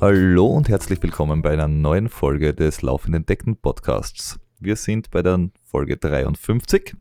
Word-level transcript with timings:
Hallo 0.00 0.46
und 0.46 0.70
herzlich 0.70 1.02
willkommen 1.02 1.42
bei 1.42 1.50
einer 1.50 1.68
neuen 1.68 2.08
Folge 2.08 2.54
des 2.54 2.80
Laufenden 2.80 3.26
Decken 3.26 3.56
Podcasts. 3.56 4.40
Wir 4.58 4.76
sind 4.76 5.10
bei 5.10 5.20
der 5.20 5.50
Folge 5.62 5.98
53 5.98 6.96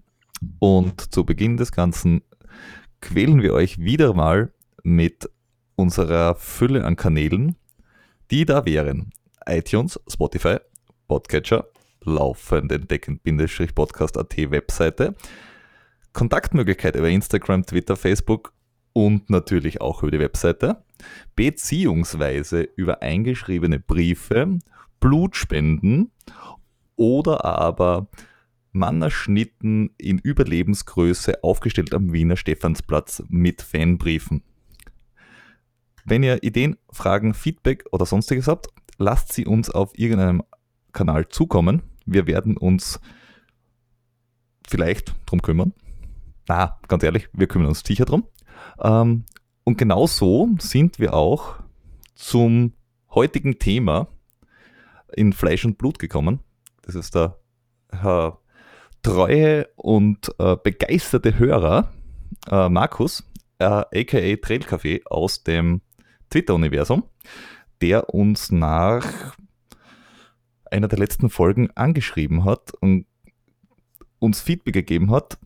und 0.59 1.13
zu 1.13 1.23
Beginn 1.23 1.55
des 1.55 1.71
Ganzen 1.71 2.23
quälen 2.99 3.41
wir 3.41 3.53
euch 3.53 3.79
wieder 3.79 4.13
mal 4.13 4.51
mit 4.83 5.29
unserer 5.77 6.35
Fülle 6.35 6.83
an 6.83 6.97
Kanälen, 6.97 7.55
die 8.31 8.43
da 8.43 8.65
wären 8.65 9.13
iTunes, 9.45 9.97
Spotify, 10.09 10.57
Podcatcher, 11.07 11.67
laufenden 12.03 12.85
Decken-Podcast.at 12.85 14.51
Webseite, 14.51 15.15
Kontaktmöglichkeit 16.11 16.97
über 16.97 17.07
Instagram, 17.07 17.65
Twitter, 17.65 17.95
Facebook 17.95 18.51
und 18.99 19.29
natürlich 19.29 19.79
auch 19.79 20.03
über 20.03 20.11
die 20.11 20.19
Webseite, 20.19 20.83
beziehungsweise 21.33 22.63
über 22.75 23.01
eingeschriebene 23.01 23.79
Briefe, 23.79 24.59
Blutspenden 24.99 26.11
oder 26.97 27.45
aber 27.45 28.09
Mannerschnitten 28.73 29.91
in 29.97 30.17
Überlebensgröße 30.17 31.45
aufgestellt 31.45 31.93
am 31.93 32.11
Wiener 32.11 32.35
Stephansplatz 32.35 33.23
mit 33.29 33.61
Fanbriefen. 33.61 34.43
Wenn 36.03 36.21
ihr 36.21 36.43
Ideen, 36.43 36.75
Fragen, 36.91 37.33
Feedback 37.33 37.85
oder 37.93 38.05
sonstiges 38.05 38.49
habt, 38.49 38.67
lasst 38.97 39.31
sie 39.31 39.45
uns 39.45 39.69
auf 39.69 39.97
irgendeinem 39.97 40.43
Kanal 40.91 41.29
zukommen. 41.29 41.83
Wir 42.05 42.27
werden 42.27 42.57
uns 42.57 42.99
vielleicht 44.67 45.15
drum 45.25 45.41
kümmern. 45.41 45.71
Na, 46.49 46.77
ganz 46.89 47.03
ehrlich, 47.03 47.29
wir 47.31 47.47
kümmern 47.47 47.69
uns 47.69 47.81
sicher 47.85 48.03
drum. 48.03 48.27
Ähm, 48.81 49.25
und 49.63 49.77
genau 49.77 50.07
so 50.07 50.49
sind 50.59 50.99
wir 50.99 51.13
auch 51.13 51.55
zum 52.15 52.73
heutigen 53.11 53.59
Thema 53.59 54.07
in 55.13 55.33
Fleisch 55.33 55.65
und 55.65 55.77
Blut 55.77 55.99
gekommen. 55.99 56.39
Das 56.81 56.95
ist 56.95 57.15
der 57.15 57.39
äh, 57.91 58.31
treue 59.03 59.67
und 59.75 60.33
äh, 60.39 60.55
begeisterte 60.61 61.37
Hörer 61.37 61.91
äh, 62.49 62.69
Markus, 62.69 63.23
äh, 63.59 63.65
aka 63.65 64.17
Trailcafé 64.35 65.05
aus 65.05 65.43
dem 65.43 65.81
Twitter-Universum, 66.29 67.03
der 67.81 68.13
uns 68.13 68.51
nach 68.51 69.35
einer 70.65 70.87
der 70.87 70.99
letzten 70.99 71.29
Folgen 71.29 71.71
angeschrieben 71.75 72.45
hat 72.45 72.73
und 72.79 73.05
uns 74.19 74.41
Feedback 74.41 74.73
gegeben 74.73 75.11
hat, 75.11 75.39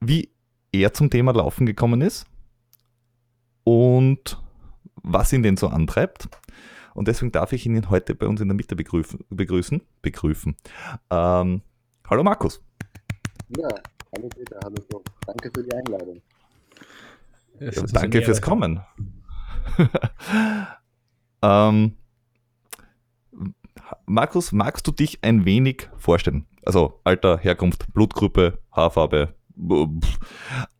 wie 0.00 0.30
er 0.72 0.92
zum 0.92 1.10
Thema 1.10 1.32
Laufen 1.32 1.66
gekommen 1.66 2.00
ist 2.00 2.29
und 3.64 4.40
was 5.02 5.32
ihn 5.32 5.42
denn 5.42 5.56
so 5.56 5.68
antreibt. 5.68 6.28
Und 6.94 7.08
deswegen 7.08 7.32
darf 7.32 7.52
ich 7.52 7.66
ihn 7.66 7.88
heute 7.88 8.14
bei 8.14 8.26
uns 8.26 8.40
in 8.40 8.48
der 8.48 8.56
Mitte 8.56 8.76
begrüßen. 8.76 9.24
begrüßen, 9.30 9.80
begrüßen. 10.02 10.56
Ähm, 11.10 11.62
hallo 12.08 12.22
Markus. 12.22 12.62
Ja, 13.56 13.68
hallo 14.14 14.28
Peter, 14.28 14.58
hallo 14.62 14.76
Flo. 14.88 15.02
Danke 15.26 15.50
für 15.54 15.62
die 15.62 15.72
Einladung. 15.72 16.20
Ja, 17.60 17.70
danke 17.92 18.22
fürs 18.22 18.42
Kommen. 18.42 18.80
ähm, 21.42 21.96
Markus, 24.06 24.52
magst 24.52 24.86
du 24.86 24.92
dich 24.92 25.22
ein 25.22 25.44
wenig 25.44 25.88
vorstellen? 25.96 26.46
Also 26.64 27.00
Alter, 27.04 27.38
Herkunft, 27.38 27.92
Blutgruppe, 27.92 28.58
Haarfarbe, 28.72 29.34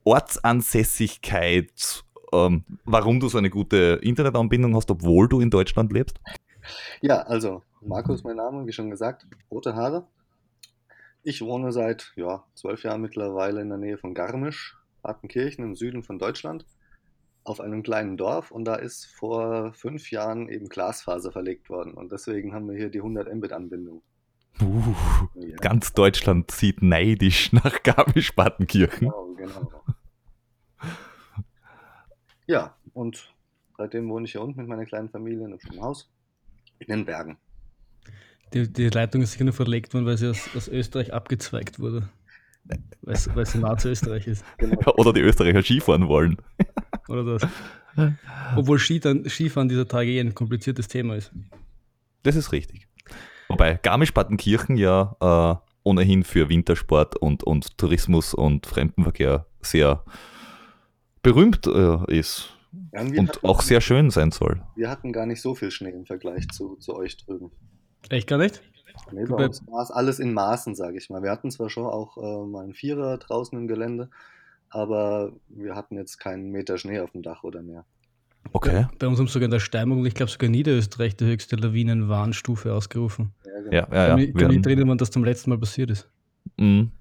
Ortsansässigkeit, 0.04 2.04
ähm, 2.32 2.64
warum 2.84 3.20
du 3.20 3.28
so 3.28 3.38
eine 3.38 3.50
gute 3.50 3.98
Internetanbindung 4.02 4.74
hast, 4.76 4.90
obwohl 4.90 5.28
du 5.28 5.40
in 5.40 5.50
Deutschland 5.50 5.92
lebst? 5.92 6.20
Ja, 7.00 7.22
also 7.22 7.62
Markus, 7.80 8.24
mein 8.24 8.36
Name, 8.36 8.66
wie 8.66 8.72
schon 8.72 8.90
gesagt, 8.90 9.26
rote 9.50 9.74
Haare. 9.74 10.06
Ich 11.22 11.42
wohne 11.42 11.72
seit 11.72 12.12
ja, 12.16 12.44
zwölf 12.54 12.82
Jahren 12.82 13.02
mittlerweile 13.02 13.60
in 13.60 13.68
der 13.68 13.78
Nähe 13.78 13.98
von 13.98 14.14
Garmisch, 14.14 14.76
Partenkirchen 15.02 15.64
im 15.64 15.74
Süden 15.74 16.02
von 16.02 16.18
Deutschland, 16.18 16.64
auf 17.44 17.60
einem 17.60 17.82
kleinen 17.82 18.16
Dorf 18.16 18.50
und 18.50 18.64
da 18.64 18.74
ist 18.74 19.06
vor 19.06 19.72
fünf 19.72 20.10
Jahren 20.10 20.48
eben 20.48 20.68
Glasfaser 20.68 21.32
verlegt 21.32 21.68
worden 21.68 21.94
und 21.94 22.12
deswegen 22.12 22.54
haben 22.54 22.68
wir 22.68 22.76
hier 22.76 22.90
die 22.90 22.98
100 22.98 23.34
Mbit-Anbindung. 23.34 24.02
Uh, 24.60 24.94
ja. 25.36 25.56
Ganz 25.56 25.92
Deutschland 25.92 26.50
sieht 26.50 26.82
neidisch 26.82 27.52
nach 27.52 27.82
Garmisch-Partenkirchen. 27.82 29.08
Genau, 29.08 29.34
genau. 29.36 29.70
Ja, 32.50 32.74
und 32.94 33.32
seitdem 33.78 34.08
wohne 34.08 34.24
ich 34.24 34.32
hier 34.32 34.40
unten 34.40 34.58
mit 34.58 34.68
meiner 34.68 34.84
kleinen 34.84 35.08
Familie 35.08 35.44
in 35.44 35.52
einem 35.52 35.60
schönen 35.60 35.80
Haus 35.80 36.10
in 36.80 36.88
den 36.88 37.04
Bergen. 37.04 37.36
Die, 38.52 38.72
die 38.72 38.88
Leitung 38.88 39.22
ist 39.22 39.30
sicher 39.30 39.44
nur 39.44 39.52
verlegt 39.52 39.94
worden, 39.94 40.04
weil 40.04 40.18
sie 40.18 40.28
aus, 40.28 40.50
aus 40.56 40.66
Österreich 40.66 41.12
abgezweigt 41.12 41.78
wurde. 41.78 42.08
Weil, 43.02 43.46
sie 43.46 43.58
nah 43.58 43.76
zu 43.76 43.88
Österreich 43.88 44.26
ist. 44.26 44.44
Genau. 44.58 44.80
Oder 44.96 45.12
die 45.12 45.20
Österreicher 45.20 45.62
Skifahren 45.62 46.08
wollen. 46.08 46.38
Oder 47.08 47.38
das. 47.38 47.48
Obwohl 48.56 48.80
Skifahren, 48.80 49.28
Skifahren 49.28 49.68
dieser 49.68 49.86
Tage 49.86 50.10
eh 50.10 50.18
ein 50.18 50.34
kompliziertes 50.34 50.88
Thema 50.88 51.14
ist. 51.14 51.30
Das 52.24 52.34
ist 52.34 52.50
richtig. 52.50 52.88
Wobei 53.48 53.78
Garmisch-Partenkirchen 53.80 54.76
ja 54.76 55.14
äh, 55.20 55.54
ohnehin 55.84 56.24
für 56.24 56.48
Wintersport 56.48 57.16
und, 57.16 57.44
und 57.44 57.78
Tourismus 57.78 58.34
und 58.34 58.66
Fremdenverkehr 58.66 59.46
sehr 59.60 60.04
berühmt 61.22 61.66
äh, 61.66 62.18
ist. 62.18 62.50
Ja, 62.92 63.00
und, 63.00 63.18
und 63.18 63.44
auch 63.44 63.62
sehr 63.62 63.80
schön 63.80 64.10
sein 64.10 64.30
soll. 64.30 64.62
Wir 64.76 64.90
hatten 64.90 65.12
gar 65.12 65.26
nicht 65.26 65.40
so 65.40 65.54
viel 65.54 65.70
Schnee 65.70 65.90
im 65.90 66.06
Vergleich 66.06 66.48
zu, 66.48 66.76
zu 66.76 66.94
euch 66.94 67.16
drüben. 67.16 67.50
Echt 68.08 68.28
gar 68.28 68.38
nicht? 68.38 68.62
Nee, 69.12 69.24
bei 69.24 69.46
uns 69.46 69.66
war 69.66 69.82
es 69.82 69.90
alles 69.90 70.18
in 70.18 70.32
Maßen, 70.32 70.74
sage 70.74 70.98
ich 70.98 71.10
mal. 71.10 71.22
Wir 71.22 71.30
hatten 71.30 71.50
zwar 71.50 71.70
schon 71.70 71.86
auch 71.86 72.16
äh, 72.16 72.46
mal 72.46 72.64
einen 72.64 72.74
Vierer 72.74 73.18
draußen 73.18 73.58
im 73.58 73.66
Gelände, 73.66 74.08
aber 74.68 75.32
wir 75.48 75.74
hatten 75.74 75.96
jetzt 75.96 76.18
keinen 76.18 76.50
Meter 76.50 76.78
Schnee 76.78 77.00
auf 77.00 77.10
dem 77.10 77.22
Dach 77.22 77.42
oder 77.42 77.62
mehr. 77.62 77.84
Okay. 78.52 78.86
Bei 78.98 79.06
uns 79.06 79.18
haben 79.18 79.26
sogar 79.26 79.46
in 79.46 79.50
der 79.50 79.60
Steiermark 79.60 80.06
ich 80.06 80.14
glaube 80.14 80.30
sogar 80.30 80.48
Niederösterreich 80.48 81.16
die 81.16 81.26
höchste 81.26 81.56
Lawinenwarnstufe 81.56 82.72
ausgerufen. 82.72 83.32
Ja, 83.44 83.60
genau. 83.60 83.72
ja, 83.72 83.88
ja. 83.92 84.08
ja. 84.08 84.24
Ich 84.24 84.34
kann 84.34 84.48
mich 84.48 84.66
erinnern, 84.66 84.88
wann 84.88 84.98
das 84.98 85.10
zum 85.10 85.24
letzten 85.24 85.50
Mal 85.50 85.58
passiert 85.58 85.90
ist. 85.90 86.08
Mhm. 86.56 86.92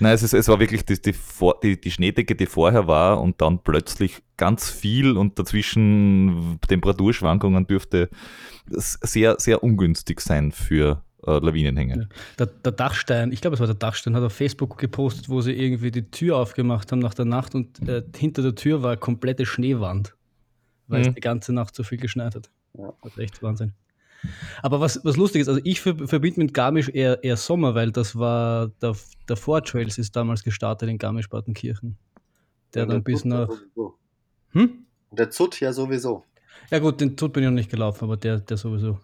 Nein, 0.00 0.14
es, 0.14 0.22
ist, 0.22 0.34
es 0.34 0.48
war 0.48 0.60
wirklich 0.60 0.84
die, 0.84 1.00
die, 1.00 1.14
die, 1.62 1.80
die, 1.80 1.90
Schneedecke, 1.90 2.34
die 2.34 2.46
vorher 2.46 2.86
war 2.86 3.20
und 3.20 3.40
dann 3.40 3.60
plötzlich 3.62 4.22
ganz 4.36 4.70
viel 4.70 5.16
und 5.16 5.38
dazwischen 5.38 6.58
Temperaturschwankungen 6.66 7.66
dürfte 7.66 8.08
sehr, 8.66 9.36
sehr 9.38 9.62
ungünstig 9.62 10.20
sein 10.20 10.52
für 10.52 11.02
äh, 11.26 11.38
Lawinenhänge. 11.38 11.96
Ja. 11.96 12.08
Der, 12.38 12.46
der, 12.46 12.72
Dachstein, 12.72 13.32
ich 13.32 13.40
glaube, 13.40 13.54
es 13.54 13.60
war 13.60 13.66
der 13.66 13.76
Dachstein, 13.76 14.16
hat 14.16 14.22
auf 14.22 14.32
Facebook 14.32 14.78
gepostet, 14.78 15.28
wo 15.28 15.40
sie 15.40 15.52
irgendwie 15.52 15.90
die 15.90 16.10
Tür 16.10 16.36
aufgemacht 16.36 16.90
haben 16.92 16.98
nach 16.98 17.14
der 17.14 17.24
Nacht 17.24 17.54
und 17.54 17.86
äh, 17.88 18.02
hinter 18.16 18.42
der 18.42 18.54
Tür 18.54 18.82
war 18.82 18.90
eine 18.90 19.00
komplette 19.00 19.46
Schneewand, 19.46 20.14
weil 20.88 21.02
mhm. 21.02 21.08
es 21.08 21.14
die 21.14 21.20
ganze 21.20 21.52
Nacht 21.52 21.74
so 21.74 21.82
viel 21.82 21.98
geschneit 21.98 22.34
hat. 22.34 22.50
Ja. 22.76 22.92
Das 23.02 23.12
ist 23.12 23.18
echt 23.18 23.42
Wahnsinn. 23.42 23.72
Aber 24.62 24.80
was, 24.80 25.04
was 25.04 25.16
lustig 25.16 25.42
ist, 25.42 25.48
also 25.48 25.60
ich 25.64 25.80
verbinde 25.80 26.40
mit 26.40 26.54
Garmisch 26.54 26.88
eher, 26.88 27.22
eher 27.24 27.36
Sommer, 27.36 27.74
weil 27.74 27.90
das 27.90 28.16
war 28.16 28.68
der, 28.80 28.96
der 29.28 29.36
Vortrails 29.36 29.98
ist 29.98 30.14
damals 30.14 30.42
gestartet 30.42 30.88
in 30.88 30.98
Garmisch-Partenkirchen. 30.98 31.96
Der, 32.74 32.86
der 32.86 32.94
dann 32.94 33.04
bis 33.04 33.24
nach. 33.24 33.48
Hm? 34.50 34.86
Der 35.10 35.30
Zut 35.30 35.60
ja 35.60 35.72
sowieso. 35.72 36.24
Ja, 36.70 36.78
gut, 36.78 37.00
den 37.00 37.16
Zut 37.18 37.32
bin 37.32 37.42
ich 37.42 37.48
noch 37.48 37.54
nicht 37.54 37.70
gelaufen, 37.70 38.04
aber 38.04 38.16
der, 38.16 38.40
der 38.40 38.56
sowieso. 38.56 38.98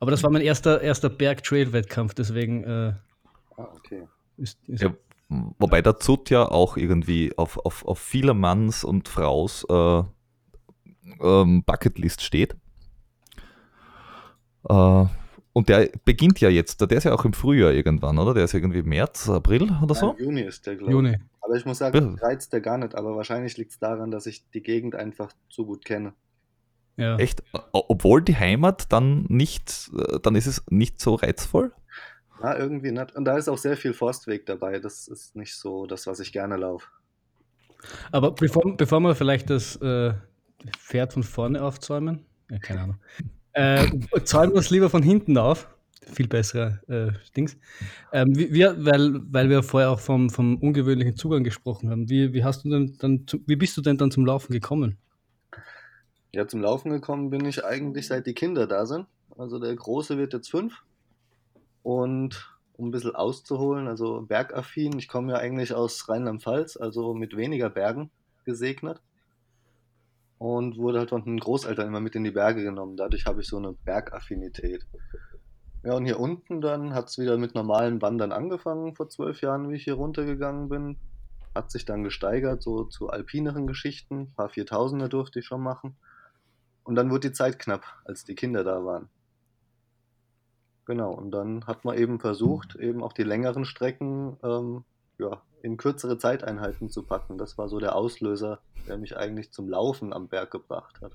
Aber 0.00 0.10
das 0.10 0.22
war 0.22 0.30
mein 0.30 0.42
erster, 0.42 0.80
erster 0.80 1.08
Berg-Trail-Wettkampf, 1.08 2.14
deswegen. 2.14 2.64
Äh, 2.64 2.92
ah, 3.56 3.68
okay. 3.74 4.06
Ist, 4.36 4.58
ist 4.68 4.82
ja, 4.82 4.94
wobei 5.28 5.82
der 5.82 5.98
Zut 5.98 6.30
ja 6.30 6.48
auch 6.48 6.76
irgendwie 6.76 7.36
auf, 7.36 7.58
auf, 7.58 7.84
auf 7.84 7.98
vieler 7.98 8.34
Manns 8.34 8.84
und 8.84 9.08
Fraus 9.08 9.66
äh, 9.68 10.02
ähm, 11.20 11.64
Bucketlist 11.64 12.22
steht. 12.22 12.56
Äh, 14.68 15.06
und 15.52 15.68
der 15.68 15.90
beginnt 16.04 16.40
ja 16.40 16.48
jetzt, 16.48 16.80
der 16.80 16.96
ist 16.96 17.04
ja 17.04 17.12
auch 17.12 17.24
im 17.24 17.32
Frühjahr 17.32 17.72
irgendwann, 17.72 18.18
oder? 18.18 18.34
Der 18.34 18.44
ist 18.44 18.54
irgendwie 18.54 18.82
März, 18.82 19.28
April 19.28 19.70
oder 19.82 19.94
so? 19.94 20.12
Nein, 20.12 20.24
Juni 20.24 20.42
ist 20.42 20.66
der, 20.66 20.76
glaube 20.76 20.92
ich. 20.92 20.94
Juni. 20.94 21.16
Aber 21.40 21.54
ich 21.56 21.64
muss 21.64 21.78
sagen, 21.78 22.18
reizt 22.20 22.52
der 22.52 22.60
gar 22.60 22.78
nicht. 22.78 22.94
Aber 22.94 23.16
wahrscheinlich 23.16 23.56
liegt 23.56 23.72
es 23.72 23.78
daran, 23.78 24.10
dass 24.10 24.26
ich 24.26 24.48
die 24.50 24.62
Gegend 24.62 24.94
einfach 24.94 25.32
zu 25.48 25.66
gut 25.66 25.84
kenne. 25.84 26.12
Ja. 26.96 27.16
Echt? 27.16 27.42
Obwohl 27.72 28.22
die 28.22 28.36
Heimat 28.36 28.92
dann 28.92 29.24
nicht, 29.28 29.90
äh, 29.96 30.18
dann 30.20 30.34
ist 30.34 30.46
es 30.46 30.62
nicht 30.68 31.00
so 31.00 31.14
reizvoll? 31.14 31.72
Ja, 32.42 32.56
irgendwie 32.56 32.92
nicht. 32.92 33.16
Und 33.16 33.24
da 33.24 33.36
ist 33.36 33.48
auch 33.48 33.58
sehr 33.58 33.76
viel 33.76 33.94
Forstweg 33.94 34.46
dabei. 34.46 34.78
Das 34.78 35.08
ist 35.08 35.34
nicht 35.34 35.56
so 35.56 35.86
das, 35.86 36.06
was 36.06 36.20
ich 36.20 36.32
gerne 36.32 36.56
laufe. 36.56 36.88
Aber 38.12 38.32
bevor, 38.32 38.76
bevor 38.76 39.00
wir 39.00 39.14
vielleicht 39.14 39.50
das 39.50 39.76
äh, 39.76 40.12
Pferd 40.76 41.12
von 41.12 41.22
vorne 41.22 41.62
aufzäumen, 41.62 42.26
ja, 42.50 42.58
keine 42.58 42.80
Ahnung. 42.82 43.00
Äh, 43.58 43.90
zahlen 44.22 44.52
wir 44.52 44.60
es 44.60 44.70
lieber 44.70 44.88
von 44.88 45.02
hinten 45.02 45.36
auf. 45.36 45.68
Viel 46.12 46.28
besserer 46.28 46.78
äh, 46.86 47.10
Dings. 47.36 47.56
Ähm, 48.12 48.28
wir, 48.32 48.76
weil, 48.84 49.20
weil 49.32 49.50
wir 49.50 49.64
vorher 49.64 49.90
auch 49.90 49.98
vom, 49.98 50.30
vom 50.30 50.58
ungewöhnlichen 50.58 51.16
Zugang 51.16 51.42
gesprochen 51.42 51.90
haben. 51.90 52.08
Wie, 52.08 52.32
wie, 52.32 52.44
hast 52.44 52.64
du 52.64 52.70
denn 52.70 52.96
dann, 53.00 53.26
wie 53.46 53.56
bist 53.56 53.76
du 53.76 53.80
denn 53.80 53.98
dann 53.98 54.12
zum 54.12 54.24
Laufen 54.24 54.52
gekommen? 54.52 54.96
Ja, 56.32 56.46
zum 56.46 56.62
Laufen 56.62 56.92
gekommen 56.92 57.30
bin 57.30 57.44
ich 57.46 57.64
eigentlich 57.64 58.06
seit 58.06 58.28
die 58.28 58.34
Kinder 58.34 58.68
da 58.68 58.86
sind. 58.86 59.06
Also 59.36 59.58
der 59.58 59.74
Große 59.74 60.16
wird 60.18 60.34
jetzt 60.34 60.50
fünf. 60.50 60.84
Und 61.82 62.56
um 62.74 62.88
ein 62.88 62.90
bisschen 62.92 63.16
auszuholen, 63.16 63.88
also 63.88 64.22
bergaffin, 64.22 64.96
ich 64.98 65.08
komme 65.08 65.32
ja 65.32 65.38
eigentlich 65.38 65.74
aus 65.74 66.08
Rheinland-Pfalz, 66.08 66.76
also 66.76 67.12
mit 67.12 67.36
weniger 67.36 67.70
Bergen 67.70 68.12
gesegnet. 68.44 69.00
Und 70.38 70.78
wurde 70.78 71.00
halt 71.00 71.10
von 71.10 71.24
den 71.24 71.40
Großeltern 71.40 71.88
immer 71.88 72.00
mit 72.00 72.14
in 72.14 72.24
die 72.24 72.30
Berge 72.30 72.62
genommen. 72.62 72.96
Dadurch 72.96 73.26
habe 73.26 73.40
ich 73.40 73.48
so 73.48 73.56
eine 73.56 73.72
Bergaffinität. 73.72 74.86
Ja, 75.84 75.94
und 75.94 76.04
hier 76.04 76.20
unten 76.20 76.60
dann 76.60 76.94
hat 76.94 77.08
es 77.08 77.18
wieder 77.18 77.38
mit 77.38 77.54
normalen 77.54 78.02
Wandern 78.02 78.32
angefangen 78.32 78.94
vor 78.94 79.08
zwölf 79.08 79.40
Jahren, 79.40 79.68
wie 79.68 79.76
ich 79.76 79.84
hier 79.84 79.94
runtergegangen 79.94 80.68
bin. 80.68 80.96
Hat 81.54 81.70
sich 81.70 81.84
dann 81.84 82.04
gesteigert, 82.04 82.62
so 82.62 82.84
zu 82.84 83.08
alpineren 83.08 83.66
Geschichten. 83.66 84.20
Ein 84.20 84.34
paar 84.34 84.48
Viertausender 84.48 85.08
durfte 85.08 85.40
ich 85.40 85.46
schon 85.46 85.62
machen. 85.62 85.96
Und 86.84 86.94
dann 86.94 87.10
wurde 87.10 87.28
die 87.28 87.34
Zeit 87.34 87.58
knapp, 87.58 87.84
als 88.04 88.24
die 88.24 88.34
Kinder 88.34 88.64
da 88.64 88.84
waren. 88.84 89.08
Genau, 90.86 91.12
und 91.12 91.32
dann 91.32 91.66
hat 91.66 91.84
man 91.84 91.98
eben 91.98 92.18
versucht, 92.18 92.74
eben 92.76 93.02
auch 93.02 93.12
die 93.12 93.22
längeren 93.22 93.66
Strecken 93.66 94.38
ähm, 94.42 94.84
ja, 95.18 95.42
in 95.62 95.76
kürzere 95.76 96.18
Zeiteinheiten 96.18 96.88
zu 96.88 97.02
packen. 97.02 97.38
Das 97.38 97.58
war 97.58 97.68
so 97.68 97.78
der 97.78 97.94
Auslöser, 97.94 98.60
der 98.86 98.98
mich 98.98 99.16
eigentlich 99.16 99.50
zum 99.50 99.68
Laufen 99.68 100.12
am 100.12 100.28
Berg 100.28 100.50
gebracht 100.50 101.00
hat. 101.00 101.12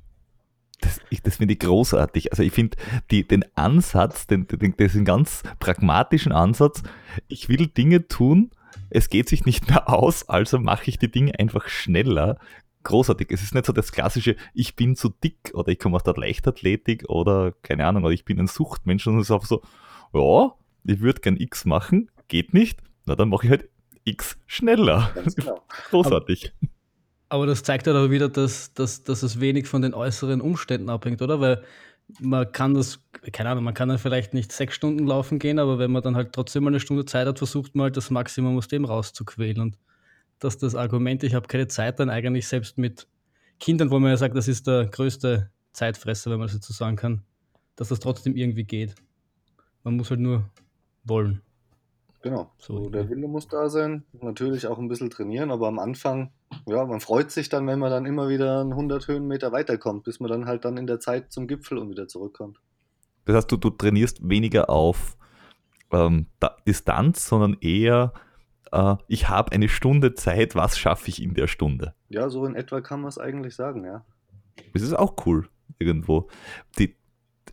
Das, 0.82 1.00
das 1.24 1.38
finde 1.38 1.54
ich 1.54 1.60
großartig. 1.60 2.32
Also 2.32 2.44
ich 2.44 2.52
finde 2.52 2.78
den 3.10 3.46
Ansatz, 3.56 4.28
den, 4.28 4.48
den, 4.48 4.76
diesen 4.76 5.06
ganz 5.06 5.44
pragmatischen 5.60 6.34
Ansatz, 6.34 6.84
ich 7.28 7.48
will 7.48 7.68
Dinge 7.68 8.08
tun, 8.08 8.52
es 8.90 9.10
geht 9.10 9.30
sich 9.30 9.46
nicht 9.46 9.70
mehr 9.70 9.90
aus, 9.90 10.28
also 10.30 10.60
mache 10.60 10.90
ich 10.90 11.00
die 11.00 11.10
Dinge 11.10 11.40
einfach 11.40 11.68
schneller, 11.68 12.38
großartig. 12.84 13.32
Es 13.32 13.42
ist 13.42 13.54
nicht 13.54 13.66
so 13.66 13.74
das 13.74 13.92
klassische, 13.92 14.36
ich 14.54 14.76
bin 14.76 14.96
zu 14.96 15.10
dick 15.10 15.52
oder 15.54 15.70
ich 15.70 15.80
komme 15.80 15.96
aus 15.96 16.04
der 16.04 16.16
Leichtathletik 16.16 17.10
oder 17.10 17.54
keine 17.64 17.86
Ahnung, 17.88 18.04
oder 18.04 18.14
ich 18.14 18.26
bin 18.26 18.40
ein 18.40 18.48
Suchtmensch, 18.48 19.06
sondern 19.06 19.22
es 19.22 19.28
ist 19.28 19.32
auch 19.32 19.46
so, 19.46 19.62
ja, 20.14 20.54
ich 20.84 21.00
würde 21.00 21.22
gern 21.22 21.38
X 21.38 21.66
machen, 21.66 22.12
geht 22.28 22.54
nicht, 22.54 22.82
na 23.06 23.16
dann 23.16 23.30
mache 23.30 23.46
ich 23.46 23.52
halt 23.52 23.70
X 24.06 24.38
schneller. 24.48 25.12
Genau. 25.36 25.62
großartig. 25.90 26.52
Aber, 26.62 26.72
aber, 27.30 27.46
das 27.48 27.64
zeigt 27.64 27.88
ja 27.88 27.94
halt 27.94 28.06
auch 28.06 28.12
wieder, 28.12 28.30
dass, 28.30 28.74
dass, 28.74 29.04
dass 29.04 29.24
es 29.24 29.40
wenig 29.40 29.68
von 29.68 29.82
den 29.82 29.94
äußeren 29.94 30.42
Umständen 30.42 30.90
abhängt, 30.90 31.22
oder? 31.22 31.40
Weil 31.40 31.64
man 32.20 32.52
kann 32.52 32.74
das, 32.74 33.00
keine 33.32 33.50
Ahnung, 33.50 33.64
man 33.64 33.74
kann 33.74 33.90
dann 33.90 33.98
vielleicht 33.98 34.34
nicht 34.34 34.52
sechs 34.52 34.76
Stunden 34.76 35.08
laufen 35.08 35.40
gehen, 35.40 35.60
aber 35.60 35.80
wenn 35.80 35.92
man 35.92 36.04
dann 36.04 36.16
halt 36.16 36.34
trotzdem 36.34 36.64
mal 36.64 36.70
eine 36.70 36.80
Stunde 36.80 37.06
Zeit 37.06 37.28
hat, 37.28 37.38
versucht 37.38 37.76
man 37.76 37.86
halt 37.86 37.98
das 37.98 38.10
Maximum 38.10 38.58
aus 38.58 38.68
dem 38.68 38.86
rauszuquälen. 38.86 39.60
Und 39.60 39.78
dass 40.40 40.58
das 40.58 40.76
Argument, 40.76 41.24
ich 41.24 41.34
habe 41.34 41.48
keine 41.48 41.68
Zeit, 41.68 42.00
dann 42.00 42.10
eigentlich 42.10 42.48
selbst 42.48 42.78
mit 42.78 43.08
Kindern, 43.60 43.90
wo 43.92 44.00
man 44.00 44.12
ja 44.12 44.18
sagt, 44.18 44.36
das 44.36 44.48
ist 44.48 44.68
der 44.68 44.86
größte 44.88 45.50
Zeitfresser, 45.72 46.32
wenn 46.32 46.40
man 46.40 46.48
das 46.48 46.56
jetzt 46.56 46.68
so 46.68 46.74
sagen 46.74 46.98
kann, 46.98 47.24
dass 47.76 47.90
das 47.90 48.00
trotzdem 48.00 48.36
irgendwie 48.36 48.66
geht. 48.66 48.96
Man 49.84 49.96
muss 49.96 50.10
halt 50.10 50.20
nur 50.20 50.50
wollen. 51.04 51.42
Genau, 52.24 52.50
so 52.58 52.90
der 52.90 53.10
Wille 53.10 53.28
muss 53.28 53.50
da 53.50 53.70
sein. 53.70 54.06
Natürlich 54.14 54.68
auch 54.68 54.80
ein 54.80 54.88
bisschen 54.88 55.10
trainieren, 55.10 55.52
aber 55.52 55.68
am 55.68 55.78
Anfang, 55.78 56.32
ja, 56.66 56.86
man 56.86 57.02
freut 57.02 57.32
sich 57.32 57.50
dann, 57.50 57.68
wenn 57.68 57.80
man 57.80 57.92
dann 57.92 58.06
immer 58.06 58.30
wieder 58.30 58.62
100 58.62 59.10
Höhenmeter 59.10 59.52
weiterkommt, 59.52 60.06
bis 60.06 60.22
man 60.22 60.32
dann 60.32 60.46
halt 60.46 60.64
dann 60.64 60.78
in 60.78 60.88
der 60.88 61.02
Zeit 61.02 61.34
zum 61.34 61.48
Gipfel 61.48 61.78
und 61.78 61.90
wieder 61.90 62.08
zurückkommt. 62.08 62.62
Das 63.26 63.36
heißt, 63.36 63.52
du, 63.52 63.58
du 63.58 63.70
trainierst 63.70 64.28
weniger 64.28 64.70
auf 64.70 65.18
ähm, 65.92 66.28
Distanz, 66.66 67.28
sondern 67.28 67.58
eher 67.60 68.14
äh, 68.74 68.96
ich 69.08 69.30
habe 69.30 69.52
eine 69.52 69.70
Stunde 69.70 70.16
Zeit, 70.16 70.56
was 70.56 70.78
schaffe 70.78 71.10
ich 71.10 71.22
in 71.22 71.36
der 71.36 71.48
Stunde? 71.48 71.94
Ja, 72.10 72.30
so 72.30 72.46
in 72.46 72.56
etwa 72.56 72.82
kann 72.82 73.02
man 73.02 73.10
es 73.10 73.18
eigentlich 73.18 73.56
sagen, 73.56 73.86
ja. 73.86 74.04
Das 74.74 74.82
ist 74.82 74.94
auch 74.94 75.16
cool, 75.26 75.48
irgendwo. 75.80 76.28
Die, 76.80 76.96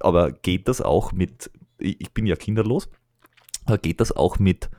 aber 0.00 0.32
geht 0.32 0.68
das 0.68 0.80
auch 0.80 1.12
mit, 1.12 1.50
ich 1.78 2.12
bin 2.12 2.26
ja 2.26 2.36
kinderlos, 2.36 2.88
geht 3.76 4.00
das 4.00 4.12
auch 4.14 4.38
mit, 4.38 4.70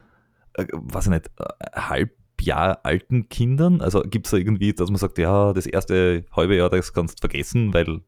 äh, 0.54 0.66
weiß 0.72 1.06
ich 1.06 1.12
nicht, 1.12 1.32
äh, 1.38 1.80
halb 1.80 2.12
Jahr 2.42 2.80
alten 2.84 3.30
Kindern? 3.30 3.82
Also 3.82 4.02
gibt 4.02 4.28
es 4.28 4.32
da 4.32 4.38
irgendwie, 4.38 4.74
dass 4.74 4.90
man 4.90 4.98
sagt, 4.98 5.18
ja, 5.18 5.54
das 5.54 5.66
erste 5.66 6.26
halbe 6.32 6.56
Jahr, 6.56 6.70
das 6.70 6.94
kannst 6.94 7.20
du 7.20 7.22
vergessen, 7.22 7.74
weil 7.74 8.02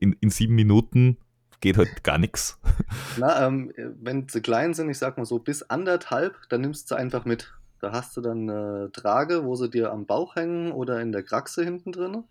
in, 0.00 0.14
in 0.20 0.30
sieben 0.30 0.54
Minuten 0.54 1.18
geht 1.60 1.76
halt 1.76 2.04
gar 2.04 2.18
nichts. 2.18 2.58
Na, 3.18 3.46
ähm, 3.46 3.72
wenn 3.76 4.28
sie 4.28 4.40
klein 4.40 4.74
sind, 4.74 4.90
ich 4.90 4.98
sag 4.98 5.16
mal 5.16 5.24
so 5.24 5.38
bis 5.38 5.62
anderthalb, 5.62 6.36
dann 6.48 6.60
nimmst 6.60 6.90
du 6.90 6.94
sie 6.94 6.98
einfach 6.98 7.24
mit. 7.24 7.52
Da 7.80 7.92
hast 7.92 8.16
du 8.16 8.20
dann 8.20 8.48
eine 8.48 8.90
Trage, 8.92 9.44
wo 9.44 9.56
sie 9.56 9.68
dir 9.68 9.92
am 9.92 10.06
Bauch 10.06 10.36
hängen 10.36 10.72
oder 10.72 11.00
in 11.00 11.12
der 11.12 11.22
Kraxe 11.22 11.64
hinten 11.64 11.92
drin. 11.92 12.24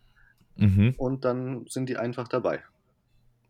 Mhm. 0.55 0.93
Und 0.97 1.25
dann 1.25 1.65
sind 1.67 1.89
die 1.89 1.97
einfach 1.97 2.27
dabei. 2.27 2.61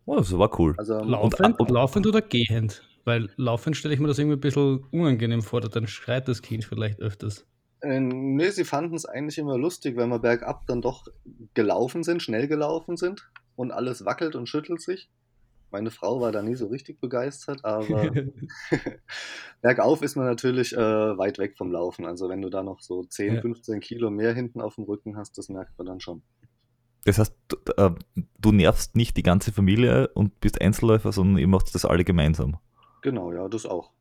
Oh, 0.06 0.16
das 0.16 0.36
war 0.38 0.60
cool. 0.60 0.74
Also, 0.78 1.00
laufend, 1.04 1.60
und, 1.60 1.70
laufend 1.70 2.08
oder 2.08 2.22
gehend? 2.22 2.84
Weil 3.04 3.30
laufend 3.36 3.76
stelle 3.76 3.94
ich 3.94 4.00
mir 4.00 4.08
das 4.08 4.20
irgendwie 4.20 4.38
ein 4.38 4.42
bisschen 4.42 4.86
unangenehm 4.92 5.42
vor, 5.42 5.62
dann 5.62 5.88
schreit 5.88 6.28
das 6.28 6.42
Kind 6.42 6.66
vielleicht 6.66 7.00
öfters. 7.00 7.46
Äh, 7.82 8.00
nee, 8.00 8.50
sie 8.50 8.64
fanden 8.64 8.96
es 8.96 9.06
eigentlich 9.06 9.38
immer 9.38 9.58
lustig, 9.58 9.98
wenn 9.98 10.10
wir 10.10 10.20
bergab 10.20 10.68
dann 10.68 10.82
doch 10.82 11.08
gelaufen 11.54 12.04
sind, 12.04 12.22
schnell 12.22 12.48
gelaufen 12.48 12.96
sind 12.96 13.32
und 13.56 13.72
alles 13.72 14.06
wackelt 14.06 14.36
und 14.36 14.48
schüttelt 14.48 14.82
sich. 14.82 15.10
Meine 15.72 15.90
Frau 15.90 16.20
war 16.20 16.32
da 16.32 16.42
nie 16.42 16.56
so 16.56 16.68
richtig 16.68 17.00
begeistert, 17.00 17.64
aber 17.64 18.12
bergauf 19.62 20.02
ist 20.02 20.16
man 20.16 20.26
natürlich 20.26 20.74
äh, 20.74 21.18
weit 21.18 21.40
weg 21.40 21.56
vom 21.58 21.72
Laufen. 21.72 22.06
Also 22.06 22.30
wenn 22.30 22.42
du 22.42 22.50
da 22.50 22.62
noch 22.62 22.82
so 22.82 23.04
10, 23.04 23.36
ja. 23.36 23.42
15 23.42 23.80
Kilo 23.80 24.12
mehr 24.12 24.34
hinten 24.34 24.62
auf 24.62 24.76
dem 24.76 24.84
Rücken 24.84 25.18
hast, 25.18 25.38
das 25.38 25.50
merkt 25.50 25.78
man 25.78 25.88
dann 25.88 26.00
schon. 26.02 26.22
Das 27.06 27.18
heißt, 27.18 27.36
du, 27.48 27.58
äh, 27.78 27.92
du 28.40 28.52
nervst 28.52 28.96
nicht 28.96 29.18
die 29.18 29.24
ganze 29.24 29.52
Familie 29.52 30.10
und 30.10 30.40
bist 30.40 30.62
Einzelläufer, 30.62 31.12
sondern 31.12 31.38
ihr 31.38 31.48
macht 31.48 31.74
das 31.74 31.86
alle 31.86 32.04
gemeinsam. 32.04 32.58
Genau, 33.02 33.32
ja, 33.32 33.48
das 33.48 33.66
auch. 33.66 33.92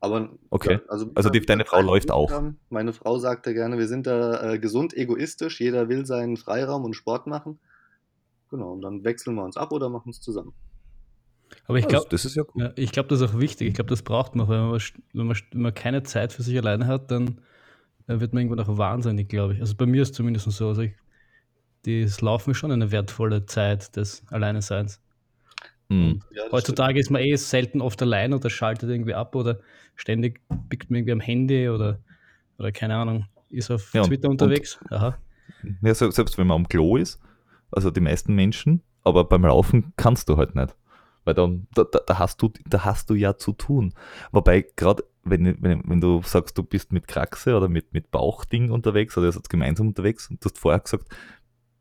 Aber 0.00 0.30
okay. 0.50 0.74
Ja, 0.74 0.80
also, 0.88 1.10
also 1.14 1.28
die, 1.28 1.40
deine 1.40 1.64
Frau 1.64 1.80
läuft 1.80 2.10
auch. 2.10 2.30
Haben, 2.30 2.60
meine 2.70 2.92
Frau 2.92 3.18
sagte 3.18 3.52
gerne, 3.52 3.78
wir 3.78 3.88
sind 3.88 4.06
da 4.06 4.52
äh, 4.52 4.58
gesund 4.58 4.96
egoistisch, 4.96 5.60
jeder 5.60 5.88
will 5.88 6.06
seinen 6.06 6.36
Freiraum 6.36 6.84
und 6.84 6.94
Sport 6.94 7.26
machen. 7.26 7.58
Genau, 8.50 8.72
und 8.72 8.82
dann 8.82 9.04
wechseln 9.04 9.34
wir 9.34 9.44
uns 9.44 9.56
ab 9.56 9.72
oder 9.72 9.88
machen 9.88 10.10
es 10.10 10.20
zusammen. 10.20 10.54
Aber 11.66 11.78
ich 11.78 11.88
glaube, 11.88 12.04
also, 12.04 12.08
das 12.10 12.24
ist 12.24 12.36
ja 12.36 12.44
cool. 12.54 12.62
Ja, 12.62 12.72
ich 12.76 12.92
glaube, 12.92 13.08
das 13.08 13.20
ist 13.20 13.30
auch 13.30 13.38
wichtig. 13.38 13.68
Ich 13.68 13.74
glaube, 13.74 13.90
das 13.90 14.02
braucht 14.02 14.36
man, 14.36 14.48
weil 14.48 14.60
man, 14.60 14.80
wenn, 15.12 15.26
man, 15.26 15.36
wenn 15.52 15.62
man 15.62 15.74
keine 15.74 16.02
Zeit 16.02 16.32
für 16.32 16.42
sich 16.42 16.56
alleine 16.56 16.86
hat, 16.86 17.10
dann 17.10 17.40
wird 18.06 18.32
man 18.32 18.42
irgendwann 18.42 18.64
auch 18.64 18.78
wahnsinnig, 18.78 19.28
glaube 19.28 19.54
ich. 19.54 19.60
Also 19.60 19.74
bei 19.74 19.86
mir 19.86 20.02
ist 20.02 20.10
es 20.10 20.16
zumindest 20.16 20.50
so. 20.50 20.68
Also 20.68 20.82
ich, 20.82 20.92
das 21.84 22.20
Laufen 22.20 22.52
ist 22.52 22.58
schon 22.58 22.72
eine 22.72 22.90
wertvolle 22.90 23.46
Zeit 23.46 23.96
des 23.96 24.22
Alleineseins. 24.30 25.00
Mhm. 25.88 26.20
Ja, 26.34 26.42
heutzutage 26.52 26.92
stimmt. 26.92 27.00
ist 27.00 27.10
man 27.10 27.22
eh 27.22 27.36
selten 27.36 27.80
oft 27.80 28.00
allein 28.02 28.34
oder 28.34 28.50
schaltet 28.50 28.90
irgendwie 28.90 29.14
ab 29.14 29.34
oder 29.34 29.60
ständig 29.96 30.40
pickt 30.68 30.90
man 30.90 30.98
irgendwie 30.98 31.12
am 31.12 31.20
Handy 31.20 31.68
oder, 31.68 31.98
oder 32.58 32.72
keine 32.72 32.96
Ahnung, 32.96 33.26
ist 33.50 33.70
auf 33.70 33.92
ja, 33.94 34.02
Twitter 34.02 34.28
und, 34.28 34.40
unterwegs. 34.40 34.78
Und, 34.82 34.92
Aha. 34.92 35.18
Ja, 35.82 35.94
selbst 35.94 36.36
wenn 36.38 36.46
man 36.46 36.56
am 36.56 36.68
Klo 36.68 36.96
ist, 36.96 37.20
also 37.70 37.90
die 37.90 38.00
meisten 38.00 38.34
Menschen, 38.34 38.82
aber 39.02 39.24
beim 39.24 39.42
Laufen 39.42 39.92
kannst 39.96 40.28
du 40.28 40.36
halt 40.36 40.54
nicht. 40.54 40.74
Weil 41.24 41.34
dann, 41.34 41.66
da, 41.74 41.84
da, 41.84 42.18
hast 42.18 42.40
du, 42.40 42.52
da 42.66 42.84
hast 42.84 43.10
du 43.10 43.14
ja 43.14 43.36
zu 43.36 43.52
tun. 43.52 43.92
Wobei, 44.32 44.66
gerade 44.76 45.04
wenn, 45.24 45.62
wenn, 45.62 45.82
wenn 45.84 46.00
du 46.00 46.22
sagst, 46.22 46.56
du 46.56 46.62
bist 46.62 46.92
mit 46.92 47.06
Kraxe 47.06 47.54
oder 47.54 47.68
mit, 47.68 47.92
mit 47.92 48.10
Bauchding 48.10 48.70
unterwegs 48.70 49.16
oder 49.16 49.26
ihr 49.26 49.32
seid 49.32 49.48
gemeinsam 49.48 49.88
unterwegs 49.88 50.30
und 50.30 50.42
du 50.42 50.48
hast 50.48 50.58
vorher 50.58 50.80
gesagt, 50.80 51.06